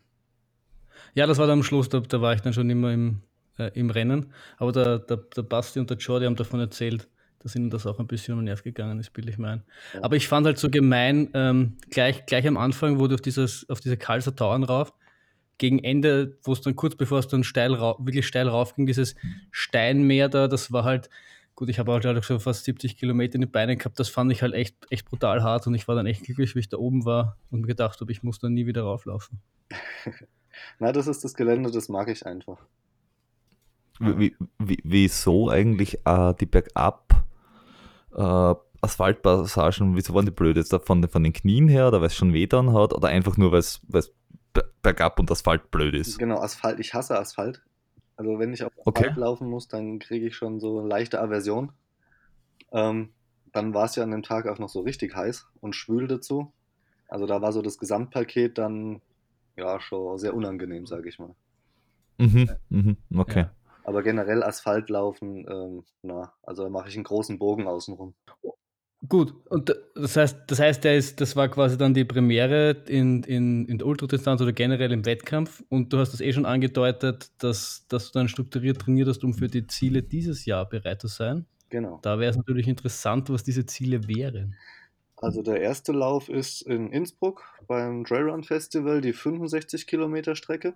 Ja, 1.14 1.27
das 1.27 1.38
war 1.38 1.47
dann 1.47 1.61
am 1.61 1.62
Schluss, 1.62 1.88
da, 1.88 2.01
da 2.01 2.21
war 2.21 2.35
ich 2.35 2.40
dann 2.40 2.53
schon 2.53 2.68
immer 2.68 2.92
im, 2.92 3.23
äh, 3.59 3.71
im 3.75 3.90
Rennen. 3.90 4.33
Aber 4.57 4.73
der, 4.73 4.99
der, 4.99 5.16
der 5.16 5.42
Basti 5.42 5.79
und 5.79 5.90
der 5.90 5.97
Jordi 5.97 6.27
haben 6.27 6.37
davon 6.37 6.61
erzählt, 6.61 7.09
dass 7.40 7.55
ihnen 7.55 7.71
das 7.71 7.87
auch 7.87 8.01
ein 8.01 8.07
bisschen 8.09 8.35
um 8.35 8.40
den 8.40 8.47
Nerv 8.47 8.64
gegangen 8.64 8.99
ist, 8.99 9.12
bilde 9.12 9.31
ich 9.31 9.38
mir 9.38 9.49
ein. 9.49 9.62
Ja. 9.94 10.03
Aber 10.03 10.16
ich 10.16 10.27
fand 10.27 10.47
halt 10.47 10.59
so 10.59 10.68
gemein, 10.68 11.29
ähm, 11.35 11.77
gleich, 11.90 12.27
gleich 12.27 12.47
am 12.49 12.57
Anfang, 12.57 12.99
wo 12.99 13.07
du 13.07 13.14
auf, 13.14 13.21
dieses, 13.21 13.68
auf 13.71 13.81
diese 13.81 13.97
Karlser 13.97 14.35
Tauern 14.35 14.64
rauf, 14.64 14.92
gegen 15.59 15.81
Ende, 15.81 16.38
wo 16.44 16.53
es 16.53 16.61
dann 16.61 16.77
kurz 16.77 16.94
bevor 16.94 17.18
es 17.18 17.29
dann 17.29 17.42
steil 17.42 17.73
wirklich 17.73 18.27
steil 18.27 18.49
raufging, 18.49 18.87
dieses 18.87 19.16
Steinmeer 19.51 20.29
da, 20.29 20.47
das 20.47 20.73
war 20.73 20.85
halt, 20.85 21.11
gut, 21.59 21.68
ich 21.68 21.81
habe 21.81 21.90
halt, 21.90 22.05
halt 22.05 22.25
so 22.25 22.38
fast 22.38 22.64
70 22.66 22.97
Kilometer 22.97 23.35
in 23.35 23.40
den 23.40 23.51
Beinen 23.51 23.79
gehabt, 23.79 23.99
das 23.99 24.09
fand 24.09 24.31
ich 24.31 24.42
halt 24.42 24.55
echt, 24.55 24.77
echt 24.90 25.09
brutal 25.09 25.42
hart 25.42 25.66
und 25.66 25.75
ich 25.75 25.88
war 25.88 25.97
dann 25.97 26.07
echt 26.07 26.23
glücklich, 26.23 26.55
wie 26.55 26.61
ich 26.61 26.68
da 26.68 26.77
oben 26.77 27.05
war 27.05 27.37
und 27.51 27.62
mir 27.62 27.66
gedacht 27.66 28.01
habe, 28.01 28.12
ich 28.12 28.23
muss 28.23 28.38
da 28.38 28.49
nie 28.49 28.66
wieder 28.66 28.83
rauflaufen. 28.83 29.40
Na, 30.79 30.92
das 30.92 31.09
ist 31.09 31.25
das 31.25 31.35
Gelände, 31.35 31.73
das 31.73 31.88
mag 31.88 32.09
ich 32.11 32.25
einfach. 32.25 32.59
Wie, 33.99 34.37
wie, 34.61 34.79
wieso 34.85 35.51
eigentlich 35.51 35.99
äh, 36.05 36.33
die 36.35 36.47
Bergab 36.47 37.25
äh, 38.14 38.55
Asphaltpassagen, 38.81 39.97
wieso 39.97 40.14
waren 40.14 40.27
die 40.27 40.31
blöd 40.31 40.57
jetzt 40.57 40.73
da 40.73 40.79
von, 40.79 41.09
von 41.09 41.25
den 41.25 41.33
Knien 41.33 41.66
her 41.66 41.88
oder 41.88 42.01
weil 42.01 42.07
es 42.07 42.14
schon 42.14 42.33
weh 42.33 42.47
dann 42.47 42.73
hat 42.73 42.94
oder 42.94 43.09
einfach 43.09 43.37
nur 43.37 43.51
weil 43.51 43.59
es 43.59 43.83
bergab 44.83 45.18
und 45.18 45.29
Asphalt 45.33 45.73
blöd 45.73 45.94
ist? 45.94 46.21
Genau, 46.21 46.38
Asphalt, 46.38 46.79
ich 46.79 46.94
hasse 46.94 47.18
Asphalt. 47.18 47.62
Also 48.18 48.38
wenn 48.40 48.52
ich 48.52 48.64
auf 48.64 48.72
Okay. 48.85 49.04
Asphalt 49.04 49.16
laufen 49.16 49.48
muss, 49.48 49.68
dann 49.68 50.00
kriege 50.00 50.26
ich 50.26 50.35
schon 50.35 50.59
so 50.59 50.85
leichte 50.85 51.20
Aversion. 51.20 51.72
Ähm, 52.72 53.14
dann 53.52 53.72
war 53.74 53.85
es 53.85 53.94
ja 53.94 54.02
an 54.02 54.11
dem 54.11 54.24
Tag 54.24 54.48
auch 54.48 54.59
noch 54.59 54.68
so 54.68 54.81
richtig 54.81 55.14
heiß 55.14 55.46
und 55.61 55.74
schwül 55.74 56.09
dazu. 56.09 56.52
Also 57.09 57.26
da 57.26 57.40
war 57.40 57.52
so 57.52 57.62
das 57.62 57.78
Gesamtpaket 57.78 58.59
dann 58.59 59.00
ja 59.57 59.81
schon 59.81 60.18
sehr 60.18 60.35
unangenehm, 60.35 60.87
sage 60.87 61.09
ich 61.09 61.20
mal. 61.20 61.35
Mhm, 62.18 62.50
mhm, 62.70 62.96
okay. 63.16 63.42
Ja. 63.42 63.54
Aber 63.85 64.02
generell 64.02 64.42
Asphalt 64.42 64.90
laufen, 64.90 65.46
ähm, 65.48 65.85
na, 66.02 66.33
also 66.42 66.64
da 66.64 66.68
mache 66.70 66.88
ich 66.88 66.96
einen 66.96 67.04
großen 67.04 67.38
Bogen 67.38 67.68
außenrum. 67.68 68.14
Gut, 69.06 69.32
und 69.48 69.72
das 69.94 70.16
heißt, 70.16 70.38
das 70.48 70.58
heißt, 70.58 70.82
der 70.82 70.96
ist, 70.96 71.20
das 71.20 71.37
war 71.37 71.48
quasi 71.48 71.78
dann 71.78 71.94
die 71.94 72.04
Premiere 72.04 72.70
in, 72.88 73.22
in, 73.22 73.64
in 73.66 73.78
der 73.78 73.87
Ultradistanz 73.87 74.40
oder 74.40 74.52
generell 74.52 74.90
im 74.90 75.06
Wettkampf 75.06 75.62
und 75.68 75.92
du 75.92 75.98
hast 75.98 76.12
das 76.12 76.20
eh 76.20 76.32
schon 76.32 76.44
angedeutet, 76.44 77.30
dass, 77.38 77.87
dass 77.88 78.11
du 78.11 78.18
dann 78.18 78.28
strukturiert 78.28 78.80
trainiert 78.80 79.06
hast, 79.08 79.22
um 79.22 79.34
für 79.34 79.46
die 79.46 79.68
Ziele 79.68 80.02
dieses 80.02 80.46
Jahr 80.46 80.68
bereit 80.68 81.00
zu 81.00 81.06
sein. 81.06 81.46
Genau. 81.70 82.00
Da 82.02 82.18
wäre 82.18 82.30
es 82.30 82.37
natürlich 82.37 82.66
interessant, 82.66 83.30
was 83.30 83.44
diese 83.44 83.66
Ziele 83.66 84.08
wären. 84.08 84.56
Also 85.16 85.42
der 85.42 85.61
erste 85.61 85.92
Lauf 85.92 86.28
ist 86.28 86.62
in 86.62 86.90
Innsbruck 86.90 87.44
beim 87.68 88.04
Trailrun 88.04 88.42
Festival, 88.42 89.00
die 89.00 89.12
65 89.12 89.87
Kilometer 89.87 90.34
Strecke. 90.34 90.74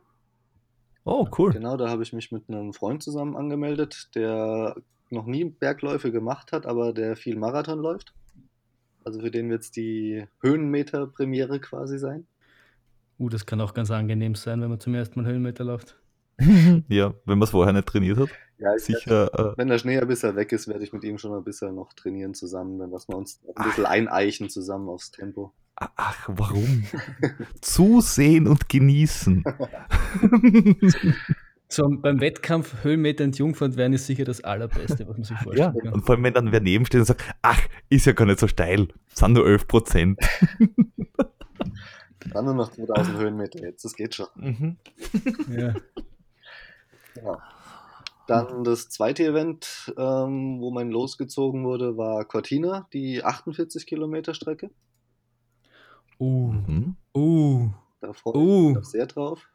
Oh, 1.04 1.26
cool. 1.38 1.52
Genau, 1.52 1.76
da 1.76 1.88
habe 1.88 2.04
ich 2.04 2.12
mich 2.12 2.30
mit 2.30 2.48
einem 2.48 2.72
Freund 2.72 3.02
zusammen 3.02 3.36
angemeldet, 3.36 4.10
der 4.14 4.76
noch 5.12 5.26
nie 5.26 5.44
Bergläufe 5.44 6.10
gemacht 6.10 6.52
hat, 6.52 6.66
aber 6.66 6.92
der 6.92 7.16
viel 7.16 7.36
Marathon 7.36 7.78
läuft. 7.78 8.14
Also 9.04 9.20
für 9.20 9.30
den 9.30 9.50
wird 9.50 9.62
es 9.62 9.70
die 9.70 10.26
Höhenmeter-Premiere 10.40 11.60
quasi 11.60 11.98
sein. 11.98 12.26
Uh, 13.18 13.28
das 13.28 13.46
kann 13.46 13.60
auch 13.60 13.74
ganz 13.74 13.90
angenehm 13.90 14.34
sein, 14.34 14.60
wenn 14.60 14.70
man 14.70 14.80
zum 14.80 14.94
ersten 14.94 15.20
Mal 15.20 15.30
Höhenmeter 15.30 15.64
läuft. 15.64 15.96
ja, 16.88 17.14
wenn 17.24 17.38
man 17.38 17.42
es 17.42 17.50
vorher 17.50 17.72
nicht 17.72 17.86
trainiert 17.86 18.18
hat. 18.18 18.30
Ja, 18.58 18.74
ich 18.76 18.84
Sicher. 18.84 19.52
Äh, 19.52 19.56
wenn 19.56 19.68
der 19.68 19.78
Schnee 19.78 19.98
ein 19.98 20.06
bisschen 20.06 20.36
weg 20.36 20.52
ist, 20.52 20.68
werde 20.68 20.84
ich 20.84 20.92
mit 20.92 21.04
ihm 21.04 21.18
schon 21.18 21.34
ein 21.34 21.44
bisschen 21.44 21.74
noch 21.74 21.92
trainieren 21.92 22.34
zusammen, 22.34 22.78
dann 22.78 22.90
lassen 22.90 23.12
wir 23.12 23.16
uns 23.16 23.40
ein 23.54 23.64
bisschen 23.64 23.86
eineichen 23.86 24.48
zusammen 24.48 24.88
aufs 24.88 25.10
Tempo. 25.10 25.52
ach, 25.76 26.28
warum? 26.32 26.84
Zusehen 27.60 28.46
und 28.46 28.68
genießen. 28.68 29.44
So, 31.72 31.88
beim 31.88 32.20
Wettkampf 32.20 32.84
Höhenmeter 32.84 33.24
entjungfert 33.24 33.76
werden 33.76 33.94
ist 33.94 34.06
sicher 34.06 34.24
das 34.26 34.44
Allerbeste, 34.44 35.08
was 35.08 35.16
man 35.16 35.24
sich 35.24 35.36
ja, 35.38 35.42
vorstellen 35.42 35.72
kann. 35.82 35.92
und 35.94 36.04
vor 36.04 36.14
allem, 36.16 36.24
wenn 36.24 36.34
dann 36.34 36.52
wer 36.52 36.60
neben 36.60 36.84
steht 36.84 37.00
und 37.00 37.06
sagt, 37.06 37.24
ach, 37.40 37.60
ist 37.88 38.04
ja 38.04 38.12
gar 38.12 38.26
nicht 38.26 38.40
so 38.40 38.46
steil, 38.46 38.88
sind 39.08 39.32
nur 39.32 39.46
11 39.46 39.66
Prozent. 39.68 40.20
Dann 42.32 42.44
nur 42.44 42.54
noch 42.54 42.70
2000 42.70 43.18
Höhenmeter 43.18 43.60
jetzt, 43.62 43.84
das 43.84 43.94
geht 43.94 44.14
schon. 44.14 44.26
Mhm. 44.36 44.76
Ja. 45.58 45.74
Genau. 47.14 47.38
Dann 48.26 48.64
das 48.64 48.88
zweite 48.90 49.24
Event, 49.24 49.92
ähm, 49.98 50.60
wo 50.60 50.70
mein 50.70 50.90
losgezogen 50.90 51.64
wurde, 51.64 51.96
war 51.96 52.24
Cortina, 52.26 52.86
die 52.92 53.24
48 53.24 53.86
Kilometer 53.86 54.34
Strecke. 54.34 54.70
Uh, 56.20 56.52
Mhm. 56.52 56.96
uh. 57.16 57.70
Da 58.00 58.12
freue 58.12 58.34
ich 58.34 58.38
Uh. 58.40 58.68
mich 58.68 58.78
auch 58.78 58.84
sehr 58.84 59.06
drauf. 59.06 59.48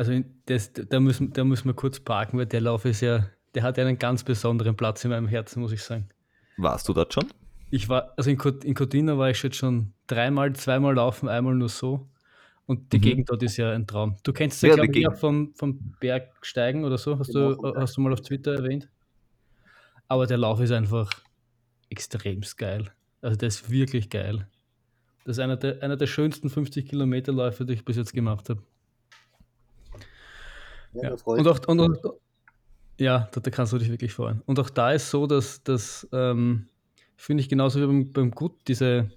Also 0.00 0.18
das, 0.46 0.72
da, 0.72 0.98
müssen, 0.98 1.30
da 1.34 1.44
müssen 1.44 1.66
wir 1.66 1.74
kurz 1.74 2.00
parken, 2.00 2.38
weil 2.38 2.46
der 2.46 2.62
Lauf 2.62 2.86
ist 2.86 3.02
ja, 3.02 3.26
der 3.54 3.62
hat 3.62 3.76
ja 3.76 3.84
einen 3.84 3.98
ganz 3.98 4.24
besonderen 4.24 4.74
Platz 4.74 5.04
in 5.04 5.10
meinem 5.10 5.28
Herzen, 5.28 5.60
muss 5.60 5.72
ich 5.72 5.82
sagen. 5.82 6.08
Warst 6.56 6.88
du 6.88 6.94
dort 6.94 7.12
schon? 7.12 7.26
Ich 7.70 7.90
war, 7.90 8.14
also 8.16 8.30
in, 8.30 8.40
in 8.64 8.72
Cortina 8.72 9.18
war 9.18 9.28
ich 9.28 9.42
jetzt 9.42 9.56
schon 9.56 9.92
dreimal, 10.06 10.54
zweimal 10.54 10.94
laufen, 10.94 11.28
einmal 11.28 11.54
nur 11.54 11.68
so. 11.68 12.08
Und 12.64 12.94
die 12.94 12.96
Mhm. 12.96 13.02
Gegend 13.02 13.28
dort 13.28 13.42
ist 13.42 13.58
ja 13.58 13.72
ein 13.72 13.86
Traum. 13.86 14.16
Du 14.22 14.32
kennst 14.32 14.56
es 14.56 14.62
ja, 14.62 14.68
Ja, 14.74 14.86
glaube 14.86 14.98
ich, 14.98 15.20
vom, 15.20 15.52
vom 15.54 15.78
Bergsteigen 16.00 16.86
oder 16.86 16.96
so, 16.96 17.18
hast, 17.18 17.34
du, 17.34 17.58
hast 17.76 17.98
du 17.98 18.00
mal 18.00 18.14
auf 18.14 18.22
Twitter 18.22 18.54
erwähnt. 18.54 18.88
Aber 20.08 20.26
der 20.26 20.38
Lauf 20.38 20.60
ist 20.60 20.72
einfach 20.72 21.10
extremst 21.90 22.56
geil. 22.56 22.90
Also 23.20 23.36
der 23.36 23.48
ist 23.48 23.70
wirklich 23.70 24.08
geil. 24.08 24.48
Das 25.26 25.36
ist 25.36 25.40
einer 25.40 25.58
der, 25.58 25.82
einer 25.82 25.98
der 25.98 26.06
schönsten 26.06 26.48
50 26.48 26.88
Kilometer 26.88 27.32
Läufe, 27.32 27.66
die 27.66 27.74
ich 27.74 27.84
bis 27.84 27.98
jetzt 27.98 28.14
gemacht 28.14 28.48
habe. 28.48 28.62
Ja, 30.92 31.10
Ja. 31.10 31.16
Und 31.24 31.48
auch, 31.48 31.66
und, 31.66 31.80
und, 31.80 31.98
ja, 32.98 33.28
da, 33.32 33.40
da 33.40 33.50
kannst 33.50 33.72
du 33.72 33.78
dich 33.78 33.90
wirklich 33.90 34.12
freuen. 34.12 34.42
Und 34.46 34.58
auch 34.58 34.70
da 34.70 34.92
ist 34.92 35.10
so, 35.10 35.26
dass 35.26 35.62
das 35.62 36.08
ähm, 36.12 36.66
finde 37.16 37.42
ich 37.42 37.48
genauso 37.48 37.80
wie 37.80 37.86
beim, 37.86 38.12
beim 38.12 38.30
Gut, 38.30 38.52
diese, 38.68 39.10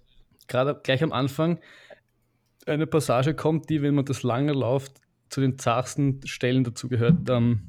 gerade 0.47 0.79
gleich 0.83 1.03
am 1.03 1.11
Anfang, 1.11 1.59
eine 2.65 2.87
Passage 2.87 3.33
kommt, 3.33 3.69
die, 3.69 3.81
wenn 3.81 3.95
man 3.95 4.05
das 4.05 4.23
lange 4.23 4.53
läuft, 4.53 5.01
zu 5.29 5.41
den 5.41 5.57
zartsten 5.57 6.25
Stellen 6.25 6.63
dazu 6.63 6.87
gehört, 6.87 7.29
am, 7.29 7.63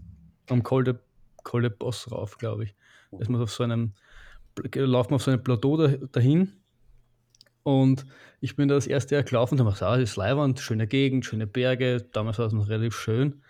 am 0.48 0.62
Col 0.62 0.84
de, 0.84 0.94
Col 1.42 1.62
de 1.62 1.70
Boss 1.70 2.10
rauf, 2.12 2.38
glaube 2.38 2.64
ich. 2.64 2.74
Da 3.10 3.30
man 3.30 3.40
auf 3.40 3.52
so 3.52 3.64
einem, 3.64 3.94
läuft 4.74 5.10
man 5.10 5.16
auf 5.16 5.22
so 5.22 5.30
einem 5.30 5.42
Plateau 5.42 5.76
da, 5.76 5.88
dahin 6.12 6.52
und 7.62 8.04
ich 8.40 8.56
bin 8.56 8.68
da 8.68 8.74
das 8.74 8.86
erste 8.86 9.14
Jahr 9.14 9.24
gelaufen 9.24 9.54
und 9.54 9.60
habe 9.60 9.72
gesagt, 9.72 9.90
ah, 9.90 9.96
das 9.96 10.10
ist 10.10 10.16
Leihwand, 10.16 10.60
schöne 10.60 10.86
Gegend, 10.86 11.24
schöne 11.24 11.46
Berge, 11.46 12.06
damals 12.12 12.38
war 12.38 12.46
es 12.46 12.52
noch 12.52 12.68
relativ 12.68 12.94
schön. 12.94 13.42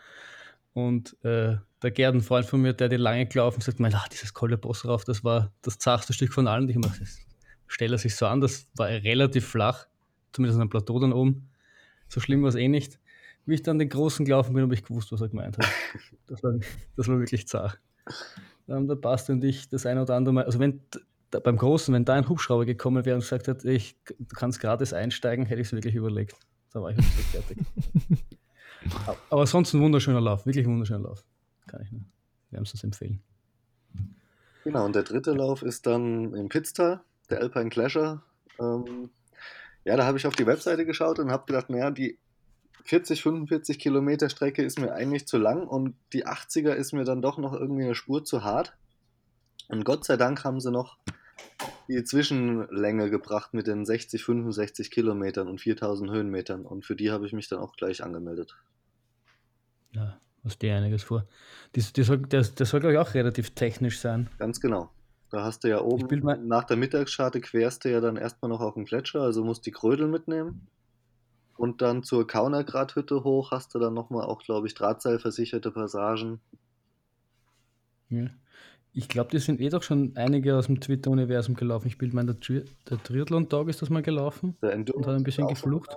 Und 0.74 1.16
äh, 1.24 1.56
der 1.82 1.90
Gerd, 1.90 2.14
ein 2.14 2.20
Freund 2.20 2.46
von 2.46 2.60
mir, 2.60 2.72
der 2.72 2.88
die 2.88 2.96
lange 2.96 3.26
gelaufen 3.26 3.60
sagt, 3.60 3.80
mein, 3.80 3.94
ach, 3.94 4.08
dieses 4.08 4.34
Kolle 4.34 4.58
Boss 4.58 4.84
rauf, 4.84 5.04
das 5.04 5.24
war 5.24 5.52
das 5.62 5.78
zarteste 5.78 6.12
Stück 6.12 6.32
von 6.32 6.48
allen. 6.48 6.64
Und 6.64 6.70
ich 6.70 6.76
mache 6.76 6.98
das 6.98 7.24
stelle 7.66 7.98
sich 7.98 8.14
so 8.14 8.26
an, 8.26 8.40
das 8.40 8.66
war 8.76 8.88
relativ 8.88 9.46
flach, 9.46 9.86
zumindest 10.32 10.60
am 10.60 10.68
Plateau 10.68 10.98
dann 10.98 11.12
oben. 11.12 11.48
So 12.08 12.20
schlimm 12.20 12.42
war 12.42 12.48
es 12.48 12.54
eh 12.54 12.68
nicht. 12.68 12.98
wie 13.46 13.54
ich 13.54 13.62
dann 13.62 13.78
den 13.78 13.88
Großen 13.88 14.24
gelaufen 14.24 14.54
bin, 14.54 14.62
habe 14.62 14.74
ich 14.74 14.84
gewusst, 14.84 15.12
was 15.12 15.20
er 15.20 15.28
gemeint 15.28 15.58
hat. 15.58 15.66
Das 16.26 16.42
war, 16.42 16.54
das 16.96 17.08
war 17.08 17.18
wirklich 17.18 17.46
zart. 17.46 17.78
Da 18.66 18.74
haben 18.74 18.88
der 18.88 18.94
Basti 18.94 19.32
und 19.32 19.44
ich 19.44 19.68
das 19.68 19.84
eine 19.84 20.00
oder 20.00 20.14
andere 20.14 20.32
Mal, 20.32 20.44
also 20.44 20.58
wenn 20.58 20.80
da, 21.30 21.38
beim 21.38 21.58
Großen, 21.58 21.92
wenn 21.92 22.06
da 22.06 22.14
ein 22.14 22.28
Hubschrauber 22.28 22.64
gekommen 22.64 23.04
wäre 23.04 23.16
und 23.16 23.20
gesagt 23.20 23.46
hat, 23.46 23.62
ich, 23.64 23.96
du 24.06 24.34
kannst 24.34 24.60
gratis 24.60 24.94
einsteigen, 24.94 25.44
hätte 25.44 25.60
ich 25.60 25.66
es 25.66 25.72
wirklich 25.72 25.94
überlegt. 25.94 26.34
Da 26.72 26.80
war 26.80 26.92
ich 26.92 27.04
fertig. 27.04 27.58
Aber 29.30 29.46
sonst 29.46 29.72
ein 29.74 29.80
wunderschöner 29.80 30.20
Lauf, 30.20 30.46
wirklich 30.46 30.66
ein 30.66 30.72
wunderschöner 30.72 31.04
Lauf. 31.04 31.24
Kann 31.66 31.82
ich 31.82 31.92
nur 31.92 32.02
wärmstens 32.50 32.84
empfehlen. 32.84 33.20
Genau, 34.64 34.84
und 34.84 34.94
der 34.94 35.02
dritte 35.02 35.32
Lauf 35.32 35.62
ist 35.62 35.86
dann 35.86 36.32
im 36.34 36.48
Pitztal, 36.48 37.00
der 37.30 37.40
Alpine 37.40 37.68
Clasher. 37.68 38.22
Ähm, 38.58 39.10
ja, 39.84 39.96
da 39.96 40.06
habe 40.06 40.16
ich 40.16 40.26
auf 40.26 40.36
die 40.36 40.46
Webseite 40.46 40.86
geschaut 40.86 41.18
und 41.18 41.30
habe 41.30 41.44
gedacht, 41.46 41.68
naja, 41.68 41.90
die 41.90 42.18
40, 42.84 43.22
45 43.22 43.78
Kilometer 43.78 44.28
Strecke 44.28 44.62
ist 44.62 44.78
mir 44.78 44.92
eigentlich 44.92 45.26
zu 45.26 45.38
lang 45.38 45.66
und 45.66 45.94
die 46.12 46.26
80er 46.26 46.72
ist 46.72 46.92
mir 46.92 47.04
dann 47.04 47.22
doch 47.22 47.38
noch 47.38 47.52
irgendwie 47.52 47.84
eine 47.84 47.94
Spur 47.94 48.24
zu 48.24 48.44
hart. 48.44 48.74
Und 49.68 49.84
Gott 49.84 50.04
sei 50.04 50.16
Dank 50.16 50.44
haben 50.44 50.60
sie 50.60 50.70
noch 50.70 50.98
die 51.88 52.04
Zwischenlänge 52.04 53.10
gebracht 53.10 53.54
mit 53.54 53.66
den 53.66 53.84
60, 53.84 54.24
65 54.24 54.90
Kilometern 54.90 55.48
und 55.48 55.60
4000 55.60 56.10
Höhenmetern. 56.10 56.64
Und 56.64 56.84
für 56.84 56.96
die 56.96 57.10
habe 57.10 57.26
ich 57.26 57.32
mich 57.32 57.48
dann 57.48 57.58
auch 57.58 57.76
gleich 57.76 58.02
angemeldet. 58.02 58.56
Ja, 59.94 60.18
hast 60.44 60.60
dir 60.62 60.76
einiges 60.76 61.02
vor. 61.02 61.26
Das, 61.72 61.92
das, 61.92 62.06
soll, 62.06 62.18
das, 62.18 62.54
das 62.54 62.70
soll, 62.70 62.80
glaube 62.80 62.94
ich, 62.94 62.98
auch 62.98 63.14
relativ 63.14 63.50
technisch 63.50 64.00
sein. 64.00 64.28
Ganz 64.38 64.60
genau. 64.60 64.90
Da 65.30 65.42
hast 65.42 65.64
du 65.64 65.68
ja 65.68 65.80
oben, 65.80 66.46
nach 66.46 66.64
der 66.64 66.76
Mittagscharte 66.76 67.40
querst 67.40 67.84
du 67.84 67.90
ja 67.90 68.00
dann 68.00 68.16
erstmal 68.16 68.50
noch 68.50 68.60
auf 68.60 68.74
den 68.74 68.84
Gletscher, 68.84 69.22
also 69.22 69.42
musst 69.42 69.66
die 69.66 69.72
Krödel 69.72 70.06
mitnehmen. 70.06 70.68
Und 71.56 71.82
dann 71.82 72.02
zur 72.02 72.26
Kaunergradhütte 72.26 73.24
hoch 73.24 73.50
hast 73.50 73.74
du 73.74 73.78
dann 73.78 73.94
nochmal 73.94 74.24
auch, 74.26 74.42
glaube 74.42 74.66
ich, 74.66 74.74
Drahtseilversicherte 74.74 75.70
Passagen. 75.70 76.40
Ja. 78.08 78.26
Ich 78.92 79.08
glaube, 79.08 79.30
die 79.30 79.38
sind 79.38 79.60
eh 79.60 79.70
doch 79.70 79.82
schon 79.82 80.12
einige 80.16 80.56
aus 80.56 80.66
dem 80.66 80.80
Twitter-Universum 80.80 81.56
gelaufen. 81.56 81.88
Ich 81.88 81.98
bilde 81.98 82.14
mal, 82.14 82.24
der, 82.24 82.38
Tri 82.38 82.64
der 82.88 83.02
Triathlon-Tag 83.02 83.68
ist 83.68 83.82
das 83.82 83.90
mal 83.90 84.02
gelaufen 84.02 84.56
der 84.62 84.76
und 84.76 85.06
hat 85.06 85.16
ein 85.16 85.24
bisschen 85.24 85.48
geflucht. 85.48 85.96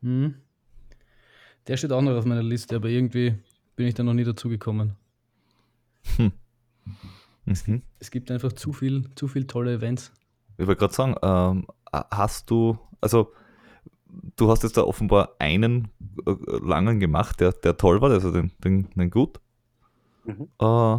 Hm. 0.00 0.36
Der 1.68 1.76
steht 1.76 1.92
auch 1.92 2.02
noch 2.02 2.16
auf 2.16 2.24
meiner 2.24 2.42
Liste, 2.42 2.76
aber 2.76 2.88
irgendwie 2.88 3.34
bin 3.74 3.86
ich 3.86 3.94
da 3.94 4.02
noch 4.02 4.14
nie 4.14 4.24
dazu 4.24 4.48
gekommen. 4.48 4.96
Hm. 6.16 6.32
Mhm. 7.44 7.82
Es 7.98 8.10
gibt 8.10 8.30
einfach 8.30 8.52
zu 8.52 8.72
viel, 8.72 9.04
zu 9.14 9.28
viel 9.28 9.46
tolle 9.46 9.74
Events. 9.74 10.12
Ich 10.58 10.66
wollte 10.66 10.80
gerade 10.80 10.94
sagen, 10.94 11.16
ähm, 11.22 11.66
hast 11.92 12.50
du, 12.50 12.78
also 13.00 13.32
du 14.36 14.50
hast 14.50 14.62
jetzt 14.62 14.76
da 14.76 14.82
offenbar 14.82 15.36
einen 15.38 15.88
äh, 16.26 16.34
langen 16.62 17.00
gemacht, 17.00 17.40
der, 17.40 17.52
der 17.52 17.76
toll 17.76 18.00
war, 18.00 18.10
also 18.10 18.30
den, 18.30 18.52
den, 18.64 18.88
den 18.90 19.10
gut. 19.10 19.40
Mhm. 20.24 20.48
Äh, 20.58 20.98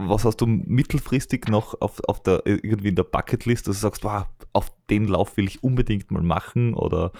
was 0.00 0.24
hast 0.24 0.40
du 0.40 0.46
mittelfristig 0.46 1.48
noch 1.48 1.80
auf, 1.80 2.00
auf 2.08 2.22
der, 2.22 2.42
irgendwie 2.46 2.88
in 2.88 2.94
der 2.94 3.04
Bucketlist, 3.04 3.66
dass 3.66 3.76
du 3.76 3.80
sagst, 3.80 4.04
wow, 4.04 4.26
auf 4.52 4.70
den 4.90 5.08
Lauf 5.08 5.36
will 5.36 5.46
ich 5.46 5.64
unbedingt 5.64 6.10
mal 6.12 6.22
machen 6.22 6.74
oder 6.74 7.10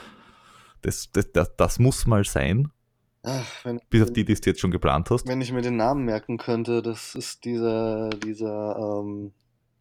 das, 0.82 1.10
das, 1.12 1.32
das, 1.32 1.56
das 1.56 1.78
muss 1.78 2.06
mal 2.06 2.24
sein? 2.24 2.70
Ach, 3.22 3.64
wenn, 3.64 3.80
Bis 3.90 4.02
auf 4.02 4.12
die, 4.12 4.24
die 4.24 4.34
du 4.34 4.50
jetzt 4.50 4.60
schon 4.60 4.70
geplant 4.70 5.10
hast. 5.10 5.26
Wenn 5.26 5.40
ich 5.40 5.52
mir 5.52 5.60
den 5.60 5.76
Namen 5.76 6.04
merken 6.04 6.38
könnte, 6.38 6.82
das 6.82 7.14
ist 7.14 7.44
dieser, 7.44 8.10
dieser 8.10 9.02
ähm, 9.04 9.32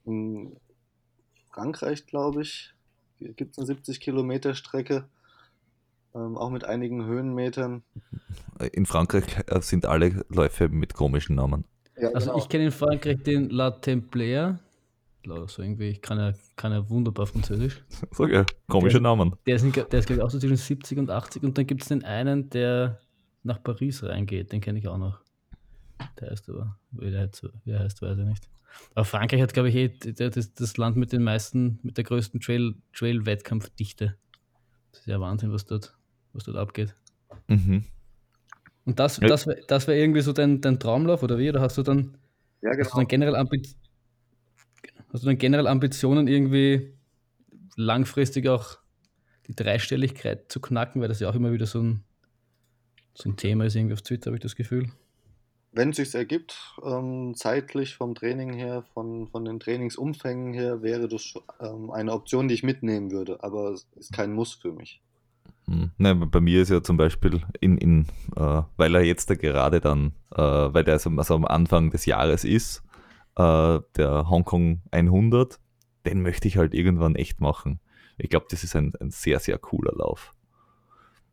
in 0.06 0.58
Frankreich, 1.52 2.06
glaube 2.06 2.42
ich, 2.42 2.74
gibt 3.20 3.54
es 3.54 3.58
eine 3.58 3.68
70 3.68 4.00
Kilometer 4.00 4.54
Strecke, 4.54 5.08
ähm, 6.14 6.38
auch 6.38 6.50
mit 6.50 6.66
einigen 6.66 7.06
Höhenmetern. 7.06 7.84
In 8.72 8.86
Frankreich 8.86 9.24
äh, 9.48 9.62
sind 9.62 9.86
alle 9.86 10.26
Läufe 10.30 10.70
mit 10.70 10.94
komischen 10.94 11.36
Namen. 11.36 11.66
Ja, 12.00 12.10
also 12.10 12.28
genau. 12.28 12.40
ich 12.40 12.50
kenne 12.50 12.66
in 12.66 12.72
Frankreich 12.72 13.24
den 13.24 13.50
La 13.50 13.72
Templaire. 15.28 15.48
So 15.48 15.62
irgendwie, 15.62 15.90
ich 15.90 16.02
kann 16.02 16.18
ja, 16.18 16.34
kann 16.56 16.72
ja 16.72 16.90
wunderbar 16.90 17.28
Französisch. 17.28 17.84
Ja, 18.20 18.46
komische 18.68 18.94
der, 18.94 19.02
Namen. 19.02 19.36
Der 19.46 19.56
ist, 19.56 19.64
der 19.64 20.00
ist 20.00 20.06
glaube 20.08 20.22
ich, 20.22 20.22
auch 20.22 20.30
so 20.30 20.40
zwischen 20.40 20.58
70 20.58 20.98
und 20.98 21.10
80. 21.10 21.44
Und 21.44 21.58
dann 21.58 21.68
gibt 21.68 21.82
es 21.82 21.90
den 21.90 22.04
einen, 22.04 22.50
der 22.50 23.00
nach 23.44 23.62
Paris 23.62 24.04
reingeht. 24.04 24.52
Den 24.52 24.62
kenne 24.62 24.80
ich 24.80 24.88
auch 24.88 24.98
noch. 24.98 25.20
Der 26.20 26.32
heißt 26.32 26.50
aber, 26.50 26.78
wie 26.92 27.12
der, 27.12 27.22
heißt, 27.22 27.44
wie 27.64 27.72
der 27.72 27.80
heißt, 27.80 28.02
weiß 28.02 28.18
ich 28.18 28.26
nicht. 28.26 28.50
Aber 28.94 29.06
Frankreich 29.06 29.42
hat, 29.42 29.54
glaube 29.54 29.70
ich, 29.70 29.76
eh 29.76 29.90
das, 29.90 30.54
das 30.54 30.78
Land 30.78 30.98
mit 30.98 31.12
den 31.12 31.24
meisten, 31.24 31.80
mit 31.82 31.98
der 31.98 32.04
größten 32.04 32.40
Trail-Wettkampfdichte. 32.42 34.06
Trail 34.06 34.18
das 34.92 35.02
ist 35.02 35.08
ja 35.08 35.20
Wahnsinn, 35.20 35.52
was 35.52 35.66
dort, 35.66 35.96
was 36.34 36.44
dort 36.44 36.58
abgeht. 36.58 36.96
Mhm. 37.48 37.86
Und 38.86 39.00
das, 39.00 39.20
das, 39.20 39.48
das 39.68 39.88
wäre 39.88 40.00
irgendwie 40.00 40.22
so 40.22 40.34
dein, 40.34 40.62
dein 40.62 40.80
Traumlauf, 40.80 41.24
oder 41.24 41.38
wie? 41.38 41.50
Oder 41.50 41.62
hast 41.62 41.78
du 41.78 41.84
dann, 41.84 42.18
ja, 42.62 42.72
genau. 42.72 42.86
hast, 42.86 42.94
du 42.94 42.98
dann 42.98 43.08
generell 43.08 43.36
hast 45.12 45.24
du 45.24 45.28
dann 45.28 45.38
generell 45.38 45.68
Ambitionen, 45.68 46.28
irgendwie 46.28 46.94
langfristig 47.76 48.48
auch 48.48 48.78
die 49.48 49.56
Dreistelligkeit 49.56 50.52
zu 50.52 50.60
knacken, 50.60 51.02
weil 51.02 51.08
das 51.08 51.20
ja 51.20 51.30
auch 51.30 51.36
immer 51.36 51.52
wieder 51.52 51.66
so 51.66 51.82
ein, 51.82 52.04
so 53.14 53.30
ein 53.30 53.38
Thema 53.38 53.66
ist, 53.66 53.76
irgendwie 53.76 53.94
auf 53.94 54.02
Twitter, 54.02 54.28
habe 54.28 54.38
ich 54.38 54.44
das 54.44 54.56
Gefühl. 54.56 54.92
Wenn 55.72 55.90
es 55.90 55.98
sich 55.98 56.16
ergibt, 56.16 56.58
ähm, 56.84 57.34
zeitlich 57.36 57.96
vom 57.96 58.16
Training 58.16 58.54
her, 58.54 58.84
von, 58.94 59.28
von 59.28 59.46
den 59.46 59.60
Trainingsumfängen 59.60 60.54
her, 60.54 60.82
wäre 60.82 61.08
das 61.08 61.36
ähm, 61.60 61.92
eine 61.92 62.14
Option, 62.14 62.48
die 62.48 62.56
ich 62.56 62.64
mitnehmen 62.64 63.12
würde, 63.12 63.44
aber 63.44 63.72
es 63.72 63.88
ist 63.96 64.12
kein 64.12 64.34
Muss 64.34 64.54
für 64.54 64.72
mich. 64.72 65.02
Hm. 65.66 65.92
Nein, 65.98 66.30
bei 66.32 66.40
mir 66.40 66.62
ist 66.62 66.70
ja 66.70 66.82
zum 66.82 66.98
Beispiel, 66.98 67.42
in, 67.60 67.78
in, 67.78 68.08
äh, 68.36 68.62
weil 68.78 68.96
er 68.96 69.04
jetzt 69.04 69.30
da 69.30 69.36
gerade 69.36 69.82
dann, 69.82 70.14
äh, 70.34 70.42
weil 70.42 70.84
der 70.84 70.96
also, 70.96 71.10
also 71.12 71.36
am 71.36 71.46
Anfang 71.46 71.92
des 71.92 72.06
Jahres 72.06 72.44
ist, 72.44 72.84
äh, 73.38 73.80
der 73.96 74.30
Hongkong 74.30 74.82
100, 74.92 75.60
den 76.06 76.22
möchte 76.22 76.48
ich 76.48 76.58
halt 76.58 76.74
irgendwann 76.74 77.16
echt 77.16 77.40
machen. 77.40 77.80
Ich 78.18 78.30
glaube, 78.30 78.48
das 78.50 78.64
ist 78.64 78.76
ein, 78.76 78.94
ein 79.00 79.12
sehr, 79.12 79.40
sehr 79.40 79.60
cooler 79.60 79.94
Lauf. 79.96 80.34